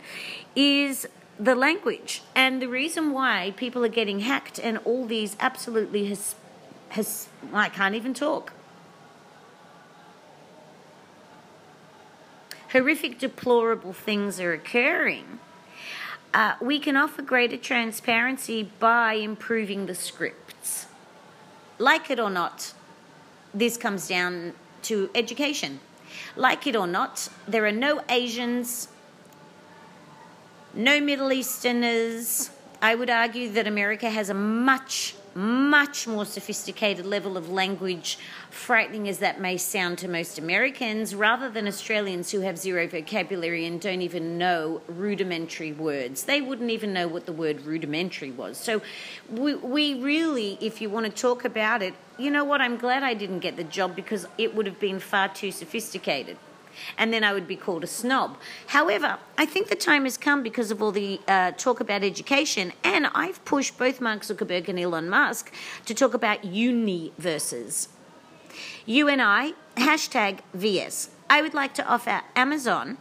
is 0.55 1.09
the 1.41 1.55
language 1.55 2.23
and 2.35 2.61
the 2.61 2.69
reason 2.69 3.13
why 3.13 3.53
people 3.57 3.85
are 3.85 3.89
getting 3.89 4.21
hacked 4.21 4.59
and 4.59 4.79
all 4.85 5.07
these 5.07 5.37
absolutely 5.41 6.07
has, 6.07 6.35
has 6.91 7.29
I 7.53 7.69
can't 7.69 7.95
even 7.95 8.15
talk. 8.15 8.53
Horrific, 12.73 13.19
deplorable 13.19 13.93
things 13.93 14.39
are 14.39 14.53
occurring. 14.53 15.41
Uh, 16.33 16.55
we 16.61 16.79
can 16.79 16.97
offer 16.97 17.21
greater 17.21 17.57
transparency 17.57 18.71
by 18.79 19.15
improving 19.15 19.87
the 19.87 19.95
scripts. 19.95 20.87
Like 21.79 22.11
it 22.11 22.21
or 22.21 22.31
not, 22.31 22.73
this 23.53 23.77
comes 23.77 24.07
down 24.07 24.55
to 24.83 25.11
education. 25.17 25.81
Like 26.37 26.67
it 26.69 26.77
or 26.77 26.87
not, 26.87 27.29
there 27.49 27.67
are 27.67 27.73
no 27.73 28.03
Asians, 28.09 28.87
no 30.73 31.01
Middle 31.01 31.33
Easterners. 31.33 32.51
I 32.81 32.95
would 32.95 33.11
argue 33.11 33.51
that 33.51 33.67
America 33.67 34.11
has 34.11 34.31
a 34.31 34.35
much 34.35 35.17
much 35.35 36.07
more 36.07 36.25
sophisticated 36.25 37.07
level 37.07 37.37
of 37.37 37.49
language, 37.49 38.19
frightening 38.51 39.09
as 39.09 39.19
that 39.19 39.41
may 39.41 39.57
sound 39.57 39.99
to 39.99 40.09
most 40.09 40.39
Americans, 40.39 41.15
rather 41.15 41.49
than 41.49 41.67
Australians 41.67 42.31
who 42.31 42.41
have 42.41 42.59
zero 42.59 42.87
vocabulary 42.87 43.67
and 43.67 43.81
don't 43.81 44.03
even 44.03 44.39
know 44.39 44.81
rudimentary 44.87 45.73
words. 45.73 46.25
They 46.25 46.41
wouldn't 46.41 46.71
even 46.71 46.93
know 46.93 47.09
what 47.09 47.27
the 47.27 47.33
word 47.33 47.63
rudimentary 47.63 48.31
was. 48.31 48.57
So, 48.59 48.83
we, 49.31 49.55
we 49.55 50.01
really, 50.01 50.59
if 50.61 50.81
you 50.81 50.91
want 50.91 51.07
to 51.07 51.13
talk 51.13 51.45
about 51.45 51.83
it, 51.83 51.95
you 52.19 52.31
know 52.31 52.45
what? 52.45 52.61
I'm 52.61 52.77
glad 52.77 53.03
I 53.03 53.15
didn't 53.15 53.41
get 53.41 53.57
the 53.57 53.65
job 53.65 53.97
because 53.97 54.27
it 54.37 54.55
would 54.55 54.67
have 54.67 54.81
been 54.81 55.01
far 55.01 55.29
too 55.29 55.53
sophisticated 55.53 56.37
and 56.97 57.13
then 57.13 57.25
I 57.25 57.33
would 57.33 57.47
be 57.47 57.57
called 57.57 57.85
a 57.85 57.87
snob. 57.87 58.37
However, 58.69 59.19
I 59.39 59.47
think 59.47 59.69
the 59.69 59.75
time 59.77 60.05
has 60.05 60.17
come 60.17 60.43
because 60.43 60.71
of 60.71 60.83
all 60.83 60.93
the 60.93 61.21
uh, 61.29 61.53
talk 61.53 61.81
about 61.81 62.03
education, 62.03 62.73
and 62.85 63.07
I've 63.15 63.45
pushed 63.45 63.79
both 63.79 64.01
Mark 64.01 64.23
Zuckerberg 64.23 64.69
and 64.69 64.79
Elon 64.79 65.09
Musk 65.09 65.53
to 65.87 65.95
talk 65.95 66.15
about 66.15 66.45
universes. 66.45 67.89
UNI, 68.87 69.55
hashtag 69.77 70.41
VS. 70.55 71.11
I 71.29 71.43
would 71.43 71.55
like 71.55 71.75
to 71.75 71.87
offer 71.87 72.23
Amazon 72.35 72.99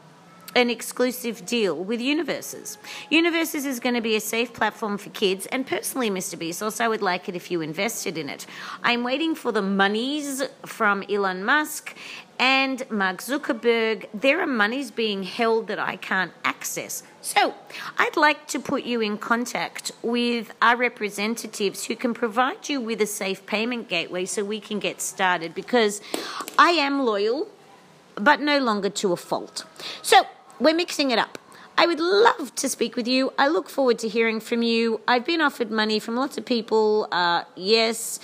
an 0.55 0.69
exclusive 0.69 1.45
deal 1.45 1.75
with 1.75 2.01
Universes. 2.01 2.77
Universes 3.09 3.65
is 3.65 3.79
going 3.79 3.95
to 3.95 4.01
be 4.01 4.15
a 4.15 4.19
safe 4.19 4.53
platform 4.53 4.97
for 4.97 5.09
kids, 5.11 5.45
and 5.47 5.65
personally, 5.65 6.09
Mr. 6.09 6.37
Bezos, 6.37 6.81
I 6.81 6.87
would 6.87 7.01
like 7.01 7.29
it 7.29 7.35
if 7.35 7.51
you 7.51 7.61
invested 7.61 8.17
in 8.17 8.29
it. 8.29 8.45
I'm 8.83 9.03
waiting 9.03 9.35
for 9.35 9.51
the 9.51 9.61
monies 9.61 10.43
from 10.65 11.03
Elon 11.09 11.43
Musk 11.43 11.95
and 12.39 12.89
Mark 12.89 13.17
Zuckerberg. 13.17 14.07
There 14.13 14.41
are 14.41 14.47
monies 14.47 14.91
being 14.91 15.23
held 15.23 15.67
that 15.67 15.77
I 15.77 15.97
can't 15.97 16.31
access. 16.43 17.03
So, 17.21 17.53
I'd 17.97 18.17
like 18.17 18.47
to 18.47 18.59
put 18.59 18.83
you 18.85 19.01
in 19.01 19.17
contact 19.17 19.91
with 20.01 20.53
our 20.61 20.77
representatives 20.77 21.85
who 21.85 21.95
can 21.95 22.13
provide 22.13 22.69
you 22.69 22.79
with 22.79 23.01
a 23.01 23.05
safe 23.05 23.45
payment 23.45 23.89
gateway 23.89 24.25
so 24.25 24.43
we 24.43 24.59
can 24.59 24.79
get 24.79 25.01
started 25.01 25.53
because 25.53 26.01
I 26.57 26.71
am 26.71 27.05
loyal, 27.05 27.49
but 28.15 28.39
no 28.39 28.59
longer 28.59 28.89
to 28.89 29.11
a 29.11 29.17
fault. 29.17 29.65
So, 30.01 30.23
we're 30.59 30.75
mixing 30.75 31.11
it 31.11 31.19
up. 31.19 31.37
I 31.77 31.85
would 31.85 32.01
love 32.01 32.53
to 32.55 32.67
speak 32.67 32.97
with 32.97 33.07
you. 33.07 33.31
I 33.37 33.47
look 33.47 33.69
forward 33.69 33.99
to 33.99 34.09
hearing 34.09 34.41
from 34.41 34.61
you. 34.63 34.99
I've 35.07 35.25
been 35.25 35.39
offered 35.39 35.71
money 35.71 35.97
from 35.97 36.17
lots 36.17 36.37
of 36.37 36.43
people. 36.45 37.07
Uh, 37.09 37.43
yes, 37.55 38.19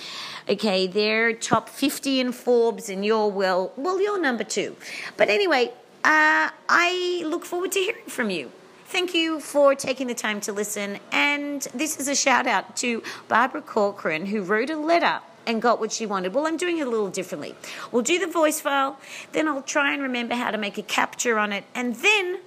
okay, 0.46 0.86
they're 0.86 1.32
top 1.32 1.70
50 1.70 2.20
in 2.20 2.32
Forbes, 2.32 2.90
and 2.90 3.02
you're, 3.02 3.28
well, 3.28 3.72
well, 3.76 3.98
you're 3.98 4.20
number 4.20 4.44
two. 4.44 4.76
But 5.16 5.30
anyway, 5.30 5.72
uh, 6.04 6.50
I 6.68 7.22
look 7.24 7.46
forward 7.46 7.72
to 7.72 7.80
hearing 7.80 8.04
from 8.08 8.28
you. 8.28 8.50
Thank 8.88 9.14
you 9.14 9.40
for 9.40 9.74
taking 9.74 10.06
the 10.06 10.14
time 10.14 10.42
to 10.42 10.52
listen. 10.52 10.98
And 11.10 11.62
this 11.74 11.98
is 11.98 12.08
a 12.08 12.14
shout 12.14 12.46
out 12.46 12.76
to 12.76 13.02
Barbara 13.26 13.62
Corcoran, 13.62 14.26
who 14.26 14.42
wrote 14.42 14.68
a 14.68 14.76
letter 14.76 15.20
and 15.46 15.62
got 15.62 15.80
what 15.80 15.92
she 15.92 16.06
wanted. 16.06 16.34
Well, 16.34 16.46
I'm 16.46 16.56
doing 16.56 16.78
it 16.78 16.86
a 16.86 16.90
little 16.90 17.08
differently. 17.08 17.54
We'll 17.92 18.02
do 18.02 18.18
the 18.18 18.26
voice 18.26 18.60
file, 18.60 18.98
then 19.32 19.48
I'll 19.48 19.62
try 19.62 19.92
and 19.92 20.02
remember 20.02 20.34
how 20.34 20.50
to 20.50 20.58
make 20.58 20.78
a 20.78 20.82
capture 20.82 21.38
on 21.38 21.52
it, 21.52 21.64
and 21.74 21.96
then 21.96 22.40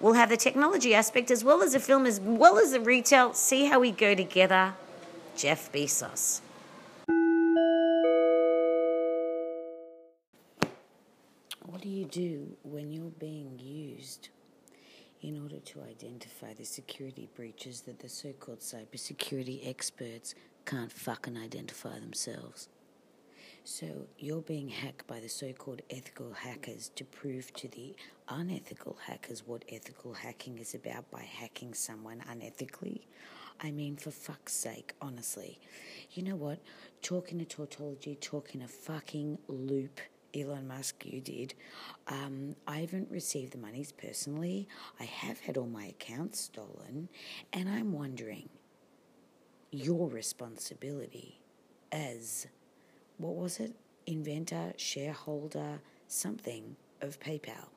we'll 0.00 0.14
have 0.14 0.28
the 0.28 0.36
technology 0.36 0.94
aspect 0.94 1.30
as 1.30 1.44
well 1.44 1.62
as 1.62 1.72
the 1.72 1.80
film, 1.80 2.06
as 2.06 2.20
well 2.20 2.58
as 2.58 2.72
the 2.72 2.80
retail. 2.80 3.34
See 3.34 3.66
how 3.66 3.80
we 3.80 3.90
go 3.90 4.14
together. 4.14 4.74
Jeff 5.36 5.72
Bezos. 5.72 6.40
What 11.64 11.80
do 11.80 11.88
you 11.88 12.04
do 12.04 12.56
when 12.62 12.92
you're 12.92 13.10
being 13.18 13.58
used? 13.58 14.28
in 15.22 15.40
order 15.40 15.60
to 15.60 15.80
identify 15.88 16.52
the 16.52 16.64
security 16.64 17.28
breaches 17.36 17.82
that 17.82 18.00
the 18.00 18.08
so 18.08 18.32
called 18.32 18.58
cybersecurity 18.58 19.68
experts 19.68 20.34
can't 20.64 20.92
fucking 20.92 21.36
identify 21.36 21.98
themselves? 21.98 22.68
So 23.64 23.86
you're 24.18 24.42
being 24.42 24.68
hacked 24.68 25.06
by 25.06 25.20
the 25.20 25.28
so 25.28 25.52
called 25.52 25.82
ethical 25.88 26.32
hackers 26.32 26.90
to 26.96 27.04
prove 27.04 27.52
to 27.54 27.68
the 27.68 27.94
unethical 28.28 28.98
hackers 29.06 29.44
what 29.46 29.64
ethical 29.68 30.14
hacking 30.14 30.58
is 30.58 30.74
about 30.74 31.08
by 31.12 31.22
hacking 31.22 31.74
someone 31.74 32.24
unethically. 32.28 33.02
I 33.62 33.70
mean, 33.70 33.96
for 33.96 34.10
fuck's 34.10 34.52
sake, 34.52 34.94
honestly. 35.00 35.60
You 36.10 36.24
know 36.24 36.34
what? 36.34 36.58
Talking 37.02 37.40
a 37.40 37.44
tautology, 37.44 38.16
talking 38.20 38.62
a 38.62 38.68
fucking 38.68 39.38
loop. 39.46 40.00
Elon 40.34 40.66
Musk, 40.66 41.04
you 41.04 41.20
did. 41.20 41.54
Um, 42.08 42.56
I 42.66 42.78
haven't 42.78 43.10
received 43.10 43.52
the 43.52 43.58
monies 43.58 43.92
personally. 43.92 44.66
I 44.98 45.04
have 45.04 45.38
had 45.40 45.58
all 45.58 45.66
my 45.66 45.84
accounts 45.84 46.40
stolen, 46.40 47.10
and 47.52 47.68
I'm 47.68 47.92
wondering 47.92 48.48
your 49.72 50.08
responsibility 50.08 51.40
as 51.90 52.46
what 53.16 53.34
was 53.34 53.58
it? 53.58 53.72
Inventor, 54.06 54.74
shareholder, 54.76 55.80
something 56.08 56.76
of 57.00 57.18
PayPal. 57.18 57.68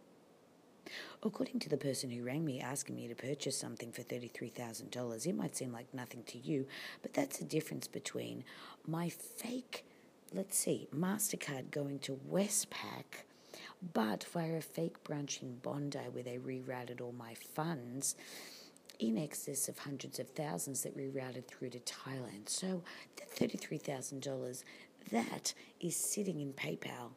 According 1.24 1.60
to 1.62 1.70
the 1.70 1.78
person 1.78 2.12
who 2.12 2.24
rang 2.24 2.46
me 2.46 2.60
asking 2.60 2.96
me 2.96 3.08
to 3.08 3.16
purchase 3.16 3.58
something 3.58 3.92
for 3.92 4.04
$33,000, 4.04 5.26
it 5.26 5.36
might 5.36 5.56
seem 5.56 5.72
like 5.72 5.92
nothing 5.94 6.24
to 6.28 6.38
you, 6.38 6.68
but 7.02 7.14
that's 7.14 7.38
the 7.38 7.46
difference 7.46 7.88
between 7.88 8.44
my 8.86 9.10
fake, 9.10 9.86
let's 10.34 10.58
see, 10.58 10.88
MasterCard 10.94 11.72
going 11.72 12.00
to 12.00 12.20
Westpac, 12.30 13.24
but 13.94 14.26
via 14.26 14.58
a 14.58 14.62
fake 14.62 15.04
branch 15.04 15.42
in 15.42 15.56
Bondi 15.58 16.00
where 16.12 16.24
they 16.24 16.38
rerouted 16.38 17.02
all 17.02 17.14
my 17.14 17.34
funds 17.34 18.16
in 19.00 19.18
excess 19.18 19.68
of 19.68 19.80
hundreds 19.80 20.20
of 20.20 20.30
thousands 20.30 20.84
that 20.84 20.98
rerouted 20.98 21.48
through 21.48 21.70
to 21.72 21.80
Thailand. 21.80 22.48
So 22.48 22.84
the 23.16 23.48
$33,000 23.48 24.64
that 25.12 25.54
is 25.80 25.96
sitting 25.96 26.40
in 26.40 26.54
PayPal 26.54 27.12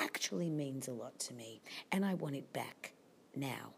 actually 0.00 0.50
means 0.50 0.88
a 0.88 0.92
lot 0.92 1.18
to 1.18 1.34
me, 1.34 1.60
and 1.90 2.04
I 2.04 2.14
want 2.14 2.36
it 2.36 2.52
back 2.52 2.92
now. 3.34 3.72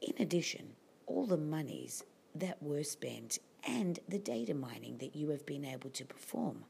In 0.00 0.14
addition, 0.18 0.74
all 1.06 1.26
the 1.26 1.36
monies 1.36 2.04
that 2.34 2.62
were 2.62 2.82
spent 2.82 3.38
and 3.66 3.98
the 4.08 4.18
data 4.18 4.54
mining 4.54 4.98
that 4.98 5.14
you 5.14 5.28
have 5.30 5.46
been 5.46 5.64
able 5.64 5.90
to 5.90 6.04
perform 6.04 6.64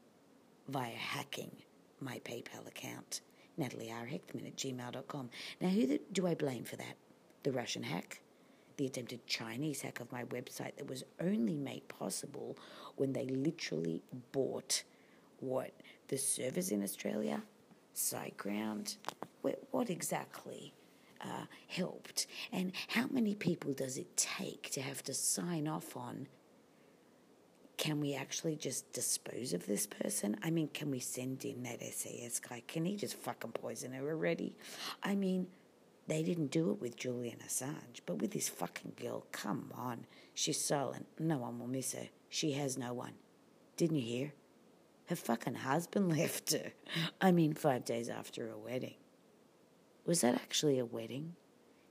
via 0.67 0.91
hacking 0.91 1.51
my 1.99 2.19
PayPal 2.19 2.67
account, 2.67 3.21
Natalie 3.57 3.91
R. 3.91 4.05
Heckman 4.05 4.47
at 4.47 4.57
gmail.com. 4.57 5.29
Now, 5.61 5.69
who 5.69 5.97
do 6.11 6.27
I 6.27 6.35
blame 6.35 6.63
for 6.63 6.75
that? 6.75 6.97
The 7.43 7.51
Russian 7.51 7.83
hack? 7.83 8.21
The 8.77 8.87
attempted 8.87 9.25
Chinese 9.27 9.81
hack 9.81 9.99
of 9.99 10.11
my 10.11 10.23
website 10.25 10.75
that 10.77 10.87
was 10.87 11.03
only 11.21 11.55
made 11.55 11.87
possible 11.87 12.57
when 12.95 13.13
they 13.13 13.25
literally 13.25 14.01
bought 14.31 14.83
what 15.39 15.71
the 16.07 16.17
servers 16.17 16.71
in 16.71 16.83
Australia, 16.83 17.43
SiteGround, 17.95 18.97
what 19.71 19.89
exactly 19.89 20.73
uh, 21.21 21.45
helped, 21.67 22.27
and 22.51 22.71
how 22.89 23.07
many 23.11 23.35
people 23.35 23.73
does 23.73 23.97
it 23.97 24.15
take 24.17 24.69
to 24.71 24.81
have 24.81 25.03
to 25.03 25.13
sign 25.13 25.67
off 25.67 25.95
on? 25.95 26.27
Can 27.77 27.99
we 27.99 28.13
actually 28.13 28.55
just 28.55 28.91
dispose 28.93 29.51
of 29.53 29.65
this 29.65 29.87
person? 29.87 30.37
I 30.43 30.49
mean, 30.49 30.69
can 30.73 30.89
we 30.89 30.99
send 30.99 31.43
in 31.43 31.63
that 31.63 31.81
SAS 31.81 32.39
guy? 32.39 32.61
Can 32.67 32.85
he 32.85 32.95
just 32.95 33.15
fucking 33.15 33.51
poison 33.51 33.91
her 33.93 34.07
already? 34.07 34.55
I 35.01 35.15
mean, 35.15 35.47
they 36.07 36.21
didn't 36.21 36.51
do 36.51 36.71
it 36.71 36.81
with 36.81 36.97
Julian 36.97 37.37
Assange, 37.45 38.01
but 38.05 38.17
with 38.17 38.31
this 38.31 38.49
fucking 38.49 38.93
girl, 39.01 39.25
come 39.31 39.71
on. 39.75 40.05
She's 40.33 40.59
silent. 40.59 41.07
No 41.17 41.37
one 41.37 41.59
will 41.59 41.67
miss 41.67 41.93
her. 41.93 42.09
She 42.29 42.53
has 42.53 42.77
no 42.77 42.93
one. 42.93 43.13
Didn't 43.77 43.97
you 43.97 44.03
hear? 44.03 44.33
Her 45.07 45.15
fucking 45.15 45.55
husband 45.55 46.09
left 46.17 46.51
her. 46.51 46.73
I 47.21 47.31
mean, 47.31 47.53
five 47.53 47.85
days 47.85 48.09
after 48.09 48.49
a 48.49 48.57
wedding. 48.57 48.95
Was 50.05 50.21
that 50.21 50.35
actually 50.35 50.79
a 50.79 50.85
wedding? 50.85 51.35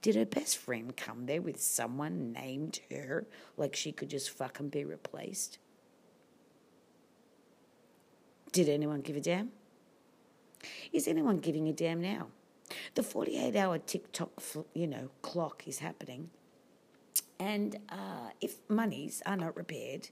Did 0.02 0.16
her 0.16 0.26
best 0.26 0.58
friend 0.58 0.94
come 0.96 1.26
there 1.26 1.40
with 1.40 1.62
someone 1.62 2.32
named 2.32 2.80
her 2.90 3.26
like 3.56 3.76
she 3.76 3.92
could 3.92 4.10
just 4.10 4.30
fucking 4.30 4.68
be 4.68 4.84
replaced? 4.84 5.58
Did 8.50 8.68
anyone 8.68 9.00
give 9.00 9.16
a 9.16 9.20
damn? 9.20 9.52
Is 10.92 11.08
anyone 11.08 11.38
giving 11.38 11.68
a 11.68 11.72
damn 11.72 12.02
now? 12.02 12.26
The 12.94 13.02
48 13.02 13.56
hour 13.56 13.78
TikTok, 13.78 14.30
you 14.74 14.86
know, 14.86 15.10
clock 15.22 15.64
is 15.66 15.78
happening. 15.78 16.30
And 17.38 17.76
uh, 17.88 18.30
if 18.40 18.58
monies 18.68 19.22
are 19.26 19.36
not 19.36 19.56
repaired, 19.56 20.08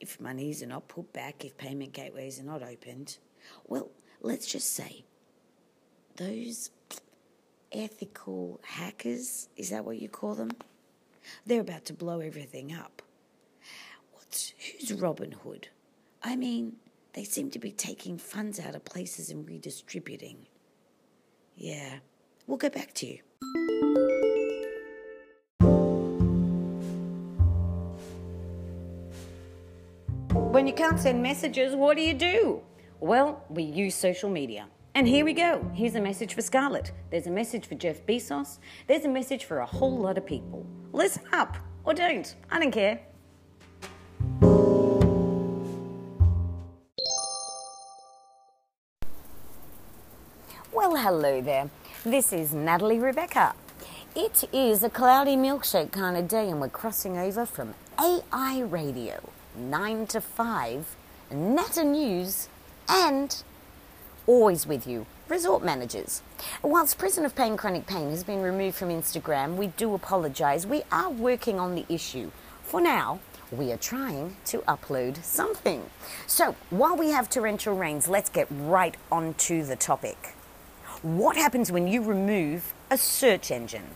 if 0.00 0.20
monies 0.20 0.62
are 0.62 0.66
not 0.66 0.88
put 0.88 1.12
back, 1.12 1.44
if 1.44 1.56
payment 1.56 1.92
gateways 1.92 2.40
are 2.40 2.44
not 2.44 2.62
opened, 2.62 3.18
well, 3.66 3.90
let's 4.20 4.46
just 4.46 4.74
say 4.74 5.04
those 6.16 6.70
ethical 7.72 8.60
hackers, 8.64 9.48
is 9.56 9.70
that 9.70 9.84
what 9.84 10.00
you 10.00 10.08
call 10.08 10.34
them? 10.34 10.50
They're 11.44 11.60
about 11.60 11.84
to 11.86 11.92
blow 11.92 12.20
everything 12.20 12.74
up. 12.74 13.02
What's 14.12 14.52
who's 14.58 14.92
Robin 14.92 15.32
Hood? 15.32 15.68
I 16.22 16.36
mean, 16.36 16.76
they 17.12 17.24
seem 17.24 17.50
to 17.50 17.58
be 17.58 17.70
taking 17.70 18.18
funds 18.18 18.58
out 18.60 18.74
of 18.74 18.84
places 18.84 19.30
and 19.30 19.46
redistributing. 19.48 20.46
Yeah, 21.56 22.00
we'll 22.46 22.58
get 22.58 22.74
back 22.74 22.92
to 22.94 23.06
you. 23.06 23.20
When 30.32 30.66
you 30.66 30.74
can't 30.74 31.00
send 31.00 31.22
messages, 31.22 31.74
what 31.74 31.96
do 31.96 32.02
you 32.02 32.14
do? 32.14 32.60
Well, 33.00 33.42
we 33.48 33.62
use 33.62 33.94
social 33.94 34.30
media. 34.30 34.68
And 34.94 35.06
here 35.06 35.24
we 35.24 35.32
go. 35.32 35.70
Here's 35.74 35.94
a 35.94 36.00
message 36.00 36.34
for 36.34 36.40
Scarlett. 36.40 36.92
There's 37.10 37.26
a 37.26 37.30
message 37.30 37.66
for 37.66 37.74
Jeff 37.74 38.04
Bezos. 38.06 38.58
There's 38.86 39.04
a 39.04 39.08
message 39.08 39.44
for 39.44 39.58
a 39.58 39.66
whole 39.66 39.98
lot 39.98 40.16
of 40.16 40.24
people. 40.24 40.66
Listen 40.92 41.22
up 41.32 41.56
or 41.84 41.92
don't. 41.94 42.34
I 42.50 42.58
don't 42.58 42.70
care. 42.70 43.00
Hello 51.06 51.40
there. 51.40 51.70
This 52.04 52.32
is 52.32 52.52
Natalie 52.52 52.98
Rebecca. 52.98 53.54
It 54.16 54.42
is 54.52 54.82
a 54.82 54.90
cloudy 54.90 55.36
milkshake 55.36 55.92
kind 55.92 56.16
of 56.16 56.26
day, 56.26 56.50
and 56.50 56.60
we're 56.60 56.68
crossing 56.68 57.16
over 57.16 57.46
from 57.46 57.74
AI 57.96 58.64
radio 58.68 59.30
9 59.56 60.08
to 60.08 60.20
5, 60.20 60.96
Natter 61.30 61.84
News, 61.84 62.48
and 62.88 63.40
always 64.26 64.66
with 64.66 64.84
you, 64.84 65.06
resort 65.28 65.62
managers. 65.62 66.22
Whilst 66.60 66.98
Prison 66.98 67.24
of 67.24 67.36
Pain 67.36 67.56
Chronic 67.56 67.86
Pain 67.86 68.10
has 68.10 68.24
been 68.24 68.42
removed 68.42 68.76
from 68.76 68.88
Instagram, 68.88 69.54
we 69.54 69.68
do 69.68 69.94
apologise. 69.94 70.66
We 70.66 70.82
are 70.90 71.10
working 71.10 71.60
on 71.60 71.76
the 71.76 71.86
issue. 71.88 72.32
For 72.64 72.80
now, 72.80 73.20
we 73.52 73.70
are 73.70 73.76
trying 73.76 74.38
to 74.46 74.58
upload 74.62 75.22
something. 75.22 75.88
So, 76.26 76.56
while 76.70 76.96
we 76.96 77.10
have 77.10 77.30
torrential 77.30 77.76
rains, 77.76 78.08
let's 78.08 78.28
get 78.28 78.48
right 78.50 78.96
onto 79.12 79.62
the 79.62 79.76
topic. 79.76 80.35
What 81.06 81.36
happens 81.36 81.70
when 81.70 81.86
you 81.86 82.02
remove 82.02 82.74
a 82.90 82.98
search 82.98 83.52
engine? 83.52 83.94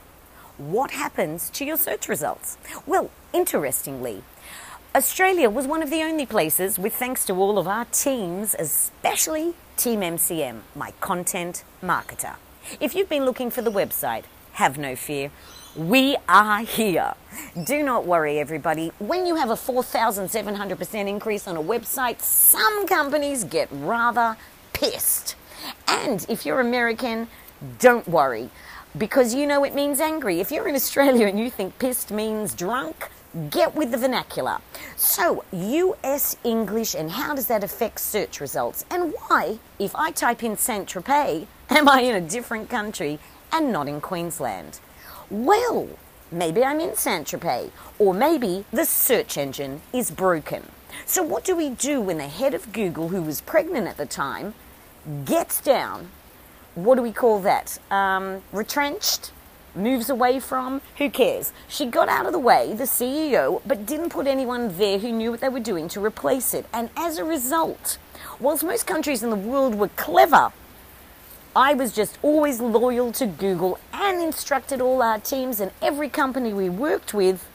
What 0.58 0.92
happens 0.92 1.50
to 1.50 1.64
your 1.64 1.76
search 1.76 2.08
results? 2.08 2.56
Well, 2.86 3.10
interestingly, 3.32 4.22
Australia 4.94 5.50
was 5.50 5.66
one 5.66 5.82
of 5.82 5.90
the 5.90 6.02
only 6.02 6.24
places, 6.24 6.78
with 6.78 6.94
thanks 6.94 7.24
to 7.24 7.32
all 7.32 7.58
of 7.58 7.66
our 7.66 7.84
teams, 7.86 8.54
especially 8.56 9.54
Team 9.76 10.02
MCM, 10.02 10.60
my 10.76 10.92
content 11.00 11.64
marketer. 11.82 12.36
If 12.78 12.94
you've 12.94 13.08
been 13.08 13.24
looking 13.24 13.50
for 13.50 13.60
the 13.60 13.72
website, 13.72 14.22
have 14.52 14.78
no 14.78 14.94
fear. 14.94 15.32
We 15.74 16.16
are 16.28 16.60
here. 16.60 17.14
Do 17.64 17.82
not 17.82 18.06
worry, 18.06 18.38
everybody. 18.38 18.92
When 19.00 19.26
you 19.26 19.34
have 19.34 19.50
a 19.50 19.54
4,700% 19.54 21.08
increase 21.08 21.48
on 21.48 21.56
a 21.56 21.62
website, 21.62 22.20
some 22.20 22.86
companies 22.86 23.42
get 23.42 23.66
rather 23.72 24.36
pissed. 24.72 25.34
And 25.86 26.24
if 26.28 26.46
you're 26.46 26.60
American, 26.60 27.28
don't 27.78 28.06
worry, 28.08 28.50
because 28.96 29.34
you 29.34 29.46
know 29.46 29.64
it 29.64 29.74
means 29.74 30.00
angry. 30.00 30.40
If 30.40 30.50
you're 30.50 30.68
in 30.68 30.74
Australia 30.74 31.26
and 31.26 31.38
you 31.38 31.50
think 31.50 31.78
pissed 31.78 32.10
means 32.10 32.54
drunk, 32.54 33.10
Get 33.48 33.76
with 33.76 33.92
the 33.92 33.96
vernacular. 33.96 34.58
So, 34.96 35.44
US 35.52 36.36
English 36.42 36.96
and 36.96 37.12
how 37.12 37.32
does 37.32 37.46
that 37.46 37.62
affect 37.62 38.00
search 38.00 38.40
results? 38.40 38.84
And 38.90 39.14
why, 39.28 39.60
if 39.78 39.94
I 39.94 40.10
type 40.10 40.42
in 40.42 40.56
Saint 40.56 40.88
Tropez, 40.88 41.46
am 41.68 41.88
I 41.88 42.00
in 42.00 42.16
a 42.16 42.20
different 42.28 42.68
country 42.68 43.20
and 43.52 43.70
not 43.70 43.86
in 43.86 44.00
Queensland? 44.00 44.80
Well, 45.30 45.88
maybe 46.32 46.64
I'm 46.64 46.80
in 46.80 46.96
Saint 46.96 47.28
Tropez, 47.28 47.70
or 48.00 48.12
maybe 48.12 48.64
the 48.72 48.84
search 48.84 49.38
engine 49.38 49.80
is 49.92 50.10
broken. 50.10 50.66
So, 51.06 51.22
what 51.22 51.44
do 51.44 51.54
we 51.54 51.70
do 51.70 52.00
when 52.00 52.18
the 52.18 52.26
head 52.26 52.52
of 52.52 52.72
Google, 52.72 53.10
who 53.10 53.22
was 53.22 53.40
pregnant 53.42 53.86
at 53.86 53.96
the 53.96 54.06
time, 54.06 54.54
gets 55.24 55.60
down, 55.60 56.10
what 56.74 56.96
do 56.96 57.02
we 57.02 57.12
call 57.12 57.40
that? 57.40 57.78
Um, 57.90 58.42
retrenched? 58.52 59.32
Moves 59.74 60.10
away 60.10 60.40
from? 60.40 60.80
Who 60.98 61.08
cares? 61.10 61.52
She 61.68 61.86
got 61.86 62.08
out 62.08 62.26
of 62.26 62.32
the 62.32 62.40
way, 62.40 62.72
the 62.72 62.84
CEO, 62.84 63.62
but 63.64 63.86
didn't 63.86 64.10
put 64.10 64.26
anyone 64.26 64.76
there 64.76 64.98
who 64.98 65.12
knew 65.12 65.30
what 65.30 65.40
they 65.40 65.48
were 65.48 65.60
doing 65.60 65.88
to 65.90 66.04
replace 66.04 66.54
it. 66.54 66.66
And 66.72 66.90
as 66.96 67.18
a 67.18 67.24
result, 67.24 67.98
whilst 68.40 68.64
most 68.64 68.86
countries 68.86 69.22
in 69.22 69.30
the 69.30 69.36
world 69.36 69.76
were 69.76 69.88
clever, 69.88 70.52
I 71.54 71.74
was 71.74 71.92
just 71.92 72.18
always 72.22 72.60
loyal 72.60 73.12
to 73.12 73.26
Google 73.26 73.78
and 73.92 74.20
instructed 74.20 74.80
all 74.80 75.02
our 75.02 75.18
teams 75.18 75.60
and 75.60 75.70
every 75.80 76.08
company 76.08 76.52
we 76.52 76.68
worked 76.68 77.14
with 77.14 77.46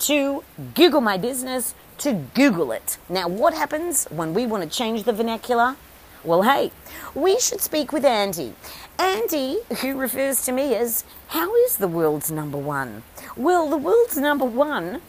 to 0.00 0.44
Google 0.74 1.00
my 1.00 1.16
business, 1.16 1.74
to 1.98 2.12
Google 2.34 2.72
it. 2.72 2.98
Now, 3.08 3.28
what 3.28 3.54
happens 3.54 4.06
when 4.06 4.34
we 4.34 4.46
want 4.46 4.62
to 4.64 4.68
change 4.68 5.04
the 5.04 5.12
vernacular? 5.12 5.76
Well, 6.24 6.40
hey, 6.40 6.70
we 7.14 7.38
should 7.38 7.60
speak 7.60 7.92
with 7.92 8.02
Andy. 8.02 8.54
Andy, 8.98 9.58
who 9.82 9.98
refers 9.98 10.42
to 10.46 10.52
me 10.52 10.74
as, 10.74 11.04
How 11.28 11.54
is 11.66 11.76
the 11.76 11.86
world's 11.86 12.30
number 12.30 12.56
one? 12.56 13.02
Well, 13.36 13.68
the 13.68 13.76
world's 13.76 14.16
number 14.16 14.46
one 14.46 15.02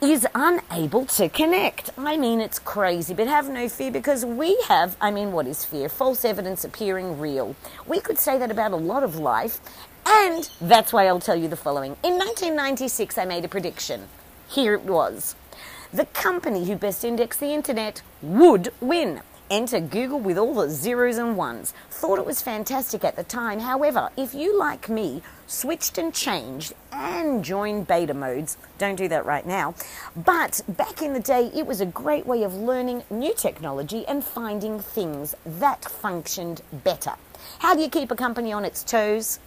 is 0.00 0.26
unable 0.34 1.04
to 1.04 1.28
connect. 1.28 1.90
I 1.98 2.16
mean, 2.16 2.40
it's 2.40 2.58
crazy, 2.58 3.12
but 3.12 3.26
have 3.26 3.50
no 3.50 3.68
fear 3.68 3.90
because 3.90 4.24
we 4.24 4.58
have, 4.66 4.96
I 4.98 5.10
mean, 5.10 5.32
what 5.32 5.46
is 5.46 5.66
fear? 5.66 5.90
False 5.90 6.24
evidence 6.24 6.64
appearing 6.64 7.20
real. 7.20 7.54
We 7.86 8.00
could 8.00 8.18
say 8.18 8.38
that 8.38 8.50
about 8.50 8.72
a 8.72 8.76
lot 8.76 9.02
of 9.02 9.16
life, 9.16 9.60
and 10.06 10.48
that's 10.58 10.90
why 10.90 11.06
I'll 11.06 11.20
tell 11.20 11.36
you 11.36 11.48
the 11.48 11.56
following. 11.56 11.98
In 12.02 12.14
1996, 12.14 13.18
I 13.18 13.26
made 13.26 13.44
a 13.44 13.48
prediction. 13.48 14.08
Here 14.48 14.72
it 14.72 14.84
was. 14.84 15.34
The 15.92 16.06
company 16.06 16.64
who 16.64 16.76
best 16.76 17.04
indexed 17.04 17.40
the 17.40 17.52
internet 17.52 18.00
would 18.22 18.72
win. 18.80 19.20
Enter 19.50 19.80
Google 19.80 20.20
with 20.20 20.38
all 20.38 20.54
the 20.54 20.70
zeros 20.70 21.18
and 21.18 21.36
ones. 21.36 21.74
Thought 21.90 22.20
it 22.20 22.24
was 22.24 22.40
fantastic 22.40 23.02
at 23.02 23.16
the 23.16 23.24
time. 23.24 23.58
However, 23.58 24.08
if 24.16 24.32
you, 24.32 24.56
like 24.56 24.88
me, 24.88 25.22
switched 25.48 25.98
and 25.98 26.14
changed 26.14 26.72
and 26.92 27.44
joined 27.44 27.88
beta 27.88 28.14
modes, 28.14 28.56
don't 28.78 28.94
do 28.94 29.08
that 29.08 29.26
right 29.26 29.44
now. 29.44 29.74
But 30.14 30.60
back 30.68 31.02
in 31.02 31.14
the 31.14 31.20
day, 31.20 31.50
it 31.52 31.66
was 31.66 31.80
a 31.80 31.86
great 31.86 32.26
way 32.26 32.44
of 32.44 32.54
learning 32.54 33.02
new 33.10 33.34
technology 33.34 34.06
and 34.06 34.22
finding 34.22 34.78
things 34.78 35.34
that 35.44 35.84
functioned 35.84 36.62
better. 36.84 37.14
How 37.58 37.74
do 37.74 37.80
you 37.82 37.88
keep 37.88 38.12
a 38.12 38.16
company 38.16 38.52
on 38.52 38.64
its 38.64 38.84
toes? 38.84 39.40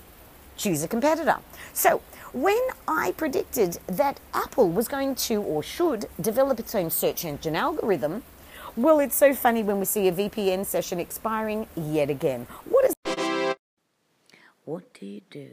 Choose 0.57 0.83
a 0.83 0.89
competitor. 0.89 1.37
So, 1.71 2.01
when 2.33 2.59
I 2.89 3.13
predicted 3.15 3.77
that 3.87 4.19
Apple 4.33 4.69
was 4.69 4.89
going 4.89 5.15
to 5.15 5.41
or 5.41 5.63
should 5.63 6.09
develop 6.19 6.59
its 6.59 6.75
own 6.75 6.89
search 6.89 7.23
engine 7.23 7.55
algorithm, 7.55 8.23
well, 8.75 8.99
it's 8.99 9.15
so 9.15 9.33
funny 9.33 9.63
when 9.63 9.79
we 9.79 9.85
see 9.85 10.07
a 10.07 10.11
VPN 10.11 10.65
session 10.65 10.99
expiring 10.99 11.67
yet 11.75 12.09
again. 12.09 12.47
What 12.65 12.85
is 12.85 13.55
What 14.65 14.93
do 14.93 15.05
you 15.05 15.21
do 15.29 15.51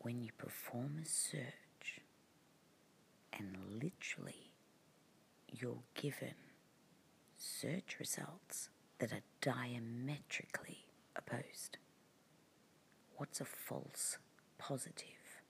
when 0.00 0.22
you 0.22 0.30
perform 0.36 0.98
a 1.02 1.06
search 1.06 2.00
and 3.32 3.56
literally 3.82 4.50
you're 5.52 5.82
given 5.94 6.34
search 7.36 7.96
results 8.00 8.70
that 8.98 9.12
are 9.12 9.22
diametrically 9.40 10.86
opposed? 11.14 11.78
What's 13.16 13.40
a 13.40 13.44
false 13.44 14.18
positive? 14.58 15.42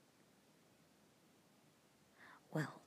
Well, 2.53 2.81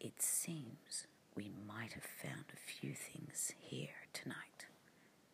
it 0.00 0.20
seems 0.20 1.06
we 1.36 1.50
might 1.68 1.92
have 1.92 2.02
found 2.02 2.44
a 2.52 2.56
few 2.56 2.94
things 2.94 3.52
here 3.60 4.08
tonight. 4.14 4.66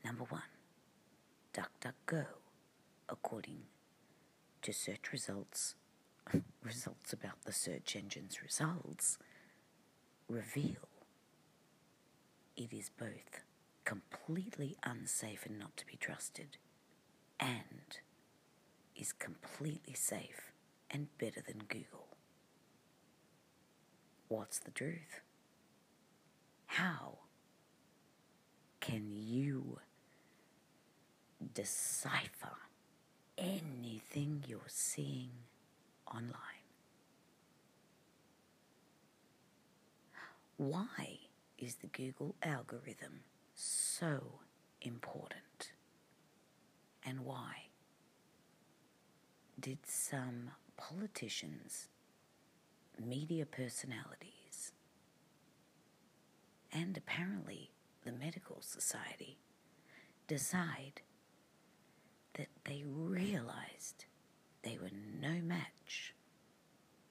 Number 0.05 0.25
one, 0.25 0.43
DuckDuckGo, 1.55 2.27
according 3.09 3.63
to 4.63 4.73
search 4.73 5.13
results, 5.13 5.77
results 6.65 7.13
about 7.13 7.45
the 7.45 7.53
search 7.53 7.95
engine's 7.95 8.43
results, 8.43 9.19
reveal 10.29 10.89
it 12.57 12.73
is 12.73 12.91
both 12.91 13.41
completely 13.85 14.77
unsafe 14.83 15.47
and 15.47 15.59
not 15.59 15.77
to 15.77 15.87
be 15.87 15.97
trusted 15.97 16.57
and 17.39 17.99
is 18.97 19.13
completely 19.13 19.95
safe 19.95 20.53
and 20.91 21.07
better 21.19 21.41
than 21.47 21.63
Google. 21.69 22.09
What's 24.29 24.59
the 24.59 24.71
truth? 24.71 25.21
How 26.77 27.19
can 28.81 29.11
you 29.13 29.79
decipher 31.53 32.57
anything 33.37 34.43
you're 34.49 34.61
seeing 34.69 35.33
online? 36.07 36.65
Why 40.57 41.19
is 41.59 41.75
the 41.75 41.89
Google 41.89 42.37
algorithm 42.43 43.21
so 43.55 44.41
important? 44.81 45.73
And 47.05 47.21
why 47.21 47.67
did 49.61 49.81
some 49.85 50.53
politicians, 50.79 51.89
media 52.99 53.45
personalities, 53.45 54.42
and 56.73 56.97
apparently 56.97 57.71
the 58.05 58.13
medical 58.13 58.59
society 58.61 59.39
decide 60.27 61.03
that 62.35 62.49
they 62.65 62.83
realized 62.87 64.07
they 64.63 64.79
were 64.81 64.91
no 65.21 65.41
match 65.43 66.15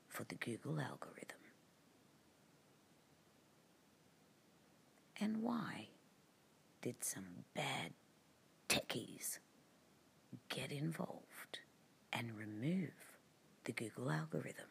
for 0.08 0.24
the 0.26 0.36
Google 0.36 0.80
algorithm. 0.80 1.38
And 5.20 5.44
why 5.44 5.90
did 6.82 7.04
some 7.04 7.46
bad 7.54 7.94
techies 8.68 9.38
get 10.50 10.72
involved 10.72 11.60
and 12.12 12.36
remove 12.36 12.90
the 13.66 13.72
Google 13.72 14.10
algorithm? 14.10 14.66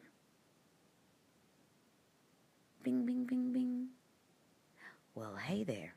Bing, 2.83 3.05
bing, 3.05 3.25
bing, 3.25 3.53
bing. 3.53 3.87
Well, 5.21 5.35
hey 5.35 5.63
there. 5.63 5.93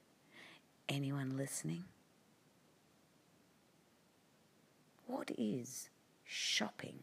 Anyone 0.87 1.39
listening? 1.39 1.85
What 5.07 5.31
is 5.39 5.89
shopping? 6.25 6.99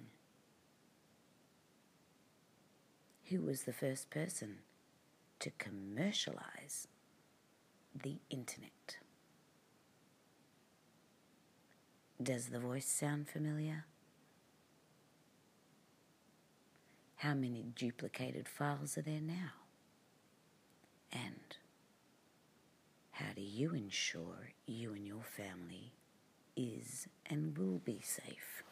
Who 3.30 3.41
was 3.41 3.63
the 3.63 3.74
first 3.74 4.11
person 4.11 4.57
to 5.39 5.49
commercialize 5.57 6.88
the 7.99 8.17
internet? 8.30 8.97
Does 12.22 12.49
the 12.49 12.59
voice 12.59 12.86
sound 12.86 13.30
familiar? 13.30 13.86
How 17.15 17.34
many 17.34 17.65
duplicated 17.76 18.47
files 18.47 18.95
are 18.95 19.01
there 19.01 19.22
now? 19.22 19.53
And 21.11 21.57
how 23.22 23.34
do 23.36 23.41
you 23.41 23.74
ensure 23.74 24.49
you 24.65 24.93
and 24.93 25.05
your 25.05 25.24
family 25.24 25.93
is 26.55 27.07
and 27.28 27.57
will 27.57 27.80
be 27.80 27.99
safe? 28.03 28.63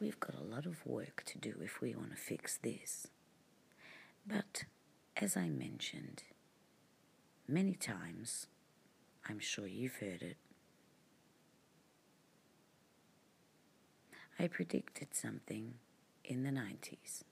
We've 0.00 0.18
got 0.18 0.34
a 0.34 0.42
lot 0.42 0.66
of 0.66 0.84
work 0.84 1.22
to 1.26 1.38
do 1.38 1.54
if 1.62 1.80
we 1.80 1.94
want 1.94 2.10
to 2.10 2.16
fix 2.16 2.56
this. 2.56 3.06
But 4.26 4.64
as 5.16 5.36
I 5.36 5.48
mentioned 5.48 6.24
many 7.46 7.74
times, 7.74 8.46
I'm 9.28 9.38
sure 9.38 9.66
you've 9.66 9.96
heard 9.96 10.22
it, 10.22 10.36
I 14.38 14.48
predicted 14.48 15.08
something 15.12 15.74
in 16.24 16.42
the 16.42 16.50
90s. 16.50 17.22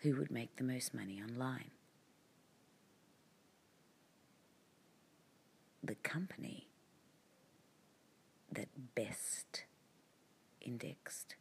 Who 0.00 0.16
would 0.16 0.30
make 0.30 0.56
the 0.56 0.64
most 0.64 0.94
money 0.94 1.20
online? 1.20 1.70
The 5.82 5.94
company 5.96 6.68
that 8.52 8.68
best 8.94 9.64
indexed 10.60 11.36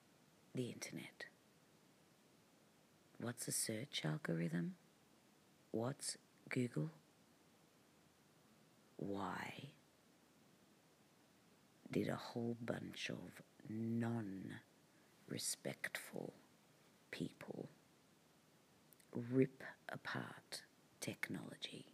the 0.53 0.69
internet. 0.69 1.25
What's 3.19 3.47
a 3.47 3.51
search 3.51 4.03
algorithm? 4.05 4.75
What's 5.71 6.17
Google? 6.49 6.91
Why 8.97 9.69
did 11.91 12.07
a 12.07 12.15
whole 12.15 12.55
bunch 12.61 13.09
of 13.09 13.41
non 13.69 14.53
respectful 15.27 16.33
people 17.11 17.69
rip 19.13 19.63
apart 19.89 20.61
technology 21.01 21.85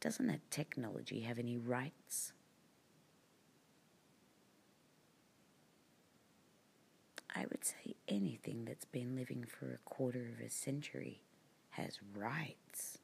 doesn't 0.00 0.26
that 0.28 0.50
technology 0.50 1.20
have 1.20 1.38
any 1.38 1.56
rights? 1.56 2.32
I 7.34 7.44
would 7.50 7.64
say 7.64 7.94
anything 8.08 8.64
that's 8.64 8.84
been 8.86 9.14
living 9.14 9.44
for 9.44 9.72
a 9.72 9.88
quarter 9.88 10.26
of 10.34 10.44
a 10.44 10.50
century 10.50 11.22
has 11.70 11.98
rights, 12.14 12.98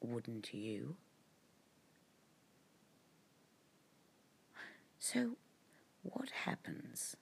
wouldn't 0.00 0.52
you? 0.52 0.96
So, 4.98 5.36
what 6.02 6.30
happens 6.44 7.16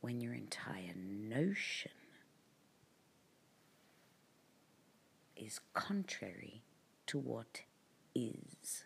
when 0.00 0.20
your 0.20 0.32
entire 0.32 0.94
notion 0.96 1.92
is 5.36 5.60
contrary 5.74 6.62
to 7.06 7.18
what 7.18 7.62
is? 8.14 8.84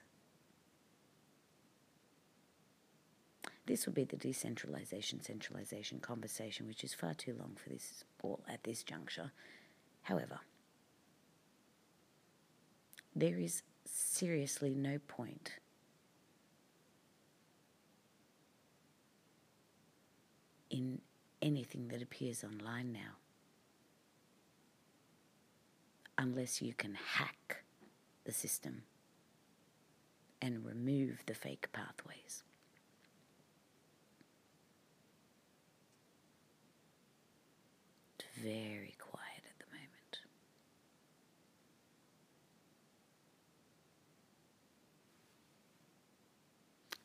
This 3.66 3.87
will 3.87 3.95
be 3.95 4.05
the 4.05 4.16
decentralization 4.16 5.22
centralization 5.22 5.99
conversation, 5.99 6.66
which 6.66 6.85
is 6.85 6.93
far 6.93 7.14
too 7.14 7.35
long 7.39 7.57
for 7.57 7.70
this 7.70 8.05
all 8.22 8.41
at 8.49 8.62
this 8.64 8.83
juncture. 8.83 9.33
However, 10.03 10.41
there 13.16 13.39
is 13.39 13.62
seriously 13.87 14.75
no 14.75 14.99
point 14.99 15.53
in 20.68 21.01
anything 21.41 21.89
that 21.89 22.03
appears 22.03 22.43
online 22.45 22.93
now 22.93 23.16
unless 26.18 26.61
you 26.61 26.75
can 26.75 26.95
hack 26.95 27.64
the 28.25 28.33
system 28.33 28.83
and 30.45 30.62
remove 30.62 31.22
the 31.24 31.34
fake 31.34 31.72
pathways. 31.72 32.42
very 38.42 38.95
quiet 38.99 39.42
at 39.49 39.59
the 39.59 39.64
moment. 39.72 40.18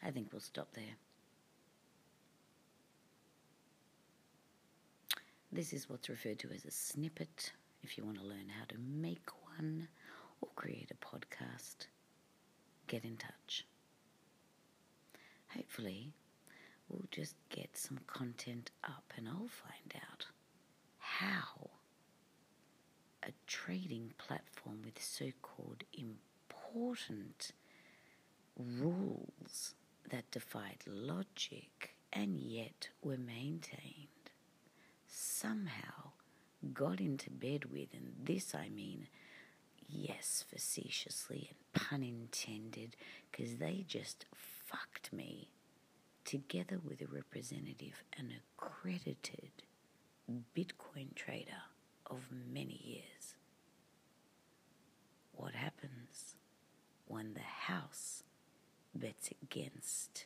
I 0.04 0.12
think 0.12 0.34
we'll 0.34 0.42
stop 0.42 0.74
there. 0.74 0.98
This 5.52 5.72
is 5.72 5.90
what's 5.90 6.10
referred 6.10 6.40
to 6.40 6.50
as 6.50 6.66
a 6.66 6.72
snippet. 6.72 7.54
If 7.84 7.98
you 7.98 8.04
want 8.04 8.20
to 8.20 8.26
learn 8.26 8.50
how 8.50 8.66
to 8.70 8.76
make 8.80 9.30
one 9.58 9.88
or 10.42 10.50
create 10.56 10.92
a 10.92 11.06
podcast, 11.06 11.88
get 12.90 13.06
in 13.06 13.16
touch. 13.16 13.66
Hopefully, 15.56 16.12
we'll 16.90 17.08
just 17.12 17.36
get 17.50 17.78
some 17.78 18.00
content 18.08 18.72
up 18.84 19.14
and 19.16 19.28
I'll 19.28 19.48
find 19.48 19.94
out 19.96 20.26
how 20.98 21.70
a 23.24 23.32
trading 23.48 24.12
platform 24.18 24.82
with 24.84 25.02
so 25.02 25.32
called 25.42 25.84
important 25.94 27.52
rules 28.58 29.76
that 30.10 30.30
defied 30.32 30.84
logic 30.88 31.96
and 32.12 32.38
yet 32.40 32.90
were 33.04 33.18
maintained 33.18 34.08
somehow 35.08 36.12
got 36.74 37.00
into 37.00 37.30
bed 37.30 37.66
with, 37.72 37.90
and 37.94 38.14
this 38.24 38.54
I 38.54 38.70
mean, 38.70 39.08
yes, 39.90 40.46
facetiously 40.50 41.50
and 41.50 41.84
pun 41.84 42.04
intended, 42.04 42.96
because 43.32 43.58
they 43.58 43.86
just 43.88 44.26
fucked 44.36 45.12
me 45.12 45.50
together 46.26 46.80
with 46.84 47.02
a 47.02 47.08
representative 47.08 48.04
and 48.18 48.32
accredited 48.58 49.52
Bitcoin 50.56 51.16
trader 51.16 51.64
of 52.06 52.20
many 52.52 52.80
years. 52.84 53.36
What 55.34 55.54
happens 55.54 56.36
when 57.08 57.34
the 57.34 57.40
house 57.40 58.24
bets 58.94 59.30
against 59.42 60.26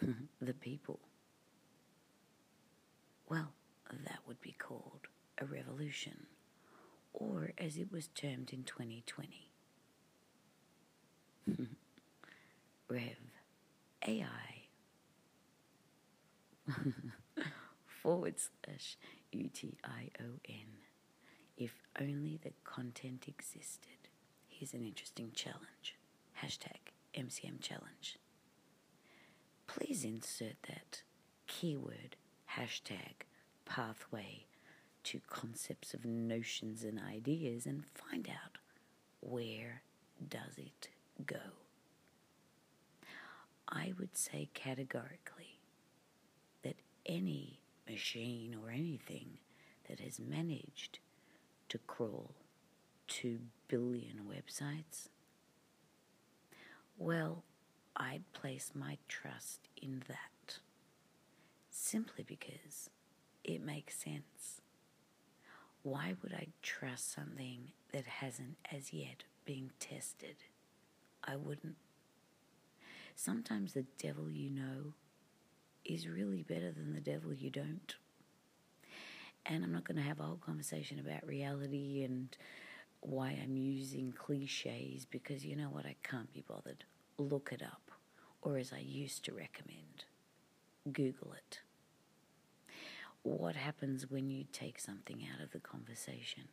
the 0.40 0.54
people? 0.54 1.00
Well, 3.28 3.52
that 4.04 4.20
would 4.26 4.40
be 4.40 4.52
called 4.58 5.08
a 5.38 5.44
revolution, 5.44 6.26
or 7.18 7.50
as 7.58 7.76
it 7.76 7.90
was 7.90 8.08
termed 8.08 8.52
in 8.52 8.62
2020, 8.62 9.50
Rev 12.88 13.16
AI. 14.06 14.26
forward 18.02 18.34
slash 18.38 18.96
UTION. 19.32 20.68
If 21.56 21.72
only 22.00 22.38
the 22.42 22.52
content 22.64 23.24
existed. 23.26 24.08
Here's 24.46 24.74
an 24.74 24.84
interesting 24.84 25.32
challenge. 25.34 25.96
Hashtag 26.42 26.92
MCM 27.14 27.60
challenge. 27.60 28.18
Please 29.66 30.04
insert 30.04 30.62
that 30.68 31.02
keyword 31.46 32.16
hashtag 32.56 33.26
pathway 33.64 34.46
to 35.08 35.20
concepts 35.30 35.94
of 35.94 36.04
notions 36.04 36.84
and 36.84 37.00
ideas 37.00 37.64
and 37.64 37.82
find 37.94 38.28
out 38.28 38.58
where 39.20 39.80
does 40.28 40.58
it 40.58 40.90
go. 41.24 41.36
I 43.66 43.94
would 43.98 44.18
say 44.18 44.50
categorically 44.52 45.60
that 46.62 46.76
any 47.06 47.60
machine 47.88 48.54
or 48.62 48.70
anything 48.70 49.38
that 49.88 50.00
has 50.00 50.20
managed 50.20 50.98
to 51.70 51.78
crawl 51.78 52.34
2 53.06 53.38
billion 53.66 54.26
websites? 54.28 55.08
Well, 56.98 57.44
I'd 57.96 58.30
place 58.34 58.72
my 58.74 58.98
trust 59.08 59.68
in 59.80 60.02
that 60.06 60.58
simply 61.70 62.24
because 62.24 62.90
it 63.42 63.62
makes 63.62 63.96
sense. 63.96 64.60
Why 65.82 66.14
would 66.22 66.32
I 66.34 66.48
trust 66.62 67.12
something 67.12 67.70
that 67.92 68.06
hasn't 68.06 68.56
as 68.70 68.92
yet 68.92 69.24
been 69.44 69.70
tested? 69.78 70.36
I 71.24 71.36
wouldn't. 71.36 71.76
Sometimes 73.14 73.72
the 73.72 73.86
devil 74.00 74.30
you 74.30 74.50
know 74.50 74.94
is 75.84 76.08
really 76.08 76.42
better 76.42 76.70
than 76.70 76.92
the 76.94 77.00
devil 77.00 77.32
you 77.32 77.50
don't. 77.50 77.94
And 79.46 79.64
I'm 79.64 79.72
not 79.72 79.84
going 79.84 79.96
to 79.96 80.02
have 80.02 80.20
a 80.20 80.24
whole 80.24 80.36
conversation 80.36 80.98
about 80.98 81.26
reality 81.26 82.02
and 82.04 82.36
why 83.00 83.38
I'm 83.42 83.56
using 83.56 84.12
cliches 84.12 85.06
because 85.06 85.44
you 85.44 85.56
know 85.56 85.68
what? 85.70 85.86
I 85.86 85.96
can't 86.02 86.32
be 86.32 86.44
bothered. 86.46 86.84
Look 87.16 87.50
it 87.52 87.62
up. 87.62 87.90
Or 88.42 88.58
as 88.58 88.72
I 88.72 88.78
used 88.80 89.24
to 89.24 89.32
recommend, 89.32 90.04
Google 90.92 91.32
it. 91.32 91.60
What 93.28 93.56
happens 93.56 94.10
when 94.10 94.30
you 94.30 94.44
take 94.54 94.80
something 94.80 95.22
out 95.30 95.42
of 95.44 95.50
the 95.50 95.60
conversation? 95.60 96.44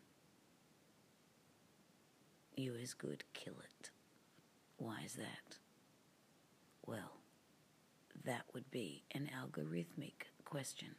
You 2.54 2.76
as 2.76 2.94
good 2.94 3.24
kill 3.34 3.56
it. 3.64 3.92
Why 4.76 5.04
is 5.06 5.14
that? 5.14 5.60
Well, 6.86 7.14
that 8.26 8.44
would 8.54 8.70
be 8.72 9.04
an 9.12 9.30
algorithmic 9.34 10.28
question. 10.44 10.96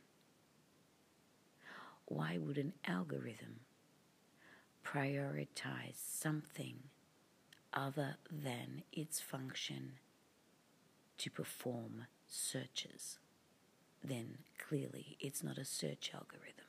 Why 2.06 2.38
would 2.38 2.56
an 2.56 2.72
algorithm 2.86 3.60
prioritize 4.82 5.96
something 5.96 6.84
other 7.74 8.16
than 8.32 8.82
its 8.92 9.20
function 9.20 9.98
to 11.18 11.30
perform 11.30 12.06
searches? 12.26 13.18
Then 14.06 14.38
clearly 14.58 15.16
it's 15.20 15.42
not 15.42 15.58
a 15.58 15.64
search 15.64 16.12
algorithm. 16.14 16.64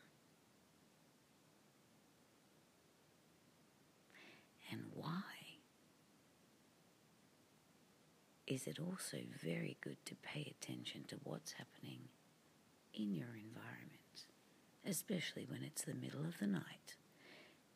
And 4.71 4.81
why? 4.93 5.21
is 8.47 8.65
it 8.65 8.79
also 8.79 9.17
very 9.43 9.77
good 9.81 9.97
to 10.05 10.15
pay 10.15 10.53
attention 10.59 11.03
to 11.09 11.17
what's 11.23 11.51
happening 11.51 11.99
in 12.93 13.13
your 13.13 13.35
environment, 13.35 14.25
especially 14.85 15.45
when 15.49 15.63
it's 15.63 15.83
the 15.83 15.93
middle 15.93 16.21
of 16.25 16.39
the 16.39 16.47
night 16.47 16.95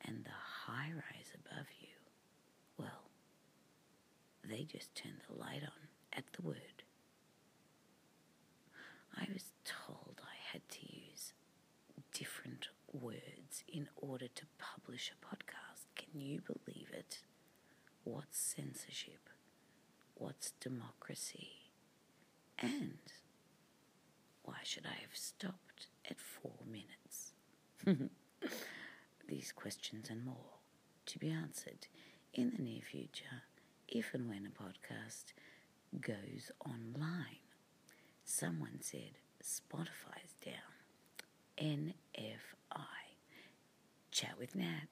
and 0.05 0.23
the 0.23 0.29
high 0.31 0.91
rise 0.93 1.33
above 1.35 1.67
you? 1.81 1.89
Well, 2.77 3.03
they 4.49 4.63
just 4.63 4.95
turn 4.95 5.21
the 5.29 5.37
light 5.37 5.61
on 5.63 5.87
at 6.13 6.23
the 6.33 6.41
word. 6.41 6.80
I 9.17 9.27
was 9.33 9.51
told 9.65 10.21
I 10.23 10.35
had 10.51 10.61
to 10.69 10.79
use 10.81 11.33
different 12.13 12.67
words 12.91 13.63
in 13.67 13.87
order 13.95 14.27
to 14.27 14.43
publish 14.57 15.11
a 15.11 15.25
podcast. 15.25 15.85
Can 15.95 16.21
you 16.21 16.41
believe 16.41 16.89
it? 16.93 17.19
What's 18.03 18.37
censorship? 18.39 19.29
What's 20.15 20.51
democracy? 20.59 21.49
And 22.59 22.99
why 24.43 24.57
should 24.63 24.85
I 24.85 24.99
have 25.01 25.15
stopped 25.15 25.87
at 26.09 26.19
four 26.19 26.59
minutes? 26.65 27.33
These 29.27 29.51
questions 29.51 30.09
and 30.09 30.25
more 30.25 30.59
to 31.07 31.19
be 31.19 31.29
answered 31.29 31.87
in 32.33 32.51
the 32.55 32.61
near 32.63 32.81
future 32.81 33.43
if 33.87 34.13
and 34.13 34.29
when 34.29 34.45
a 34.47 34.63
podcast 34.63 35.33
goes 35.99 36.51
online. 36.65 37.40
Someone 38.33 38.79
said 38.79 39.19
Spotify's 39.43 40.35
down. 40.43 40.53
NFI. 41.57 43.17
Chat 44.09 44.39
with 44.39 44.55
Nat. 44.55 44.87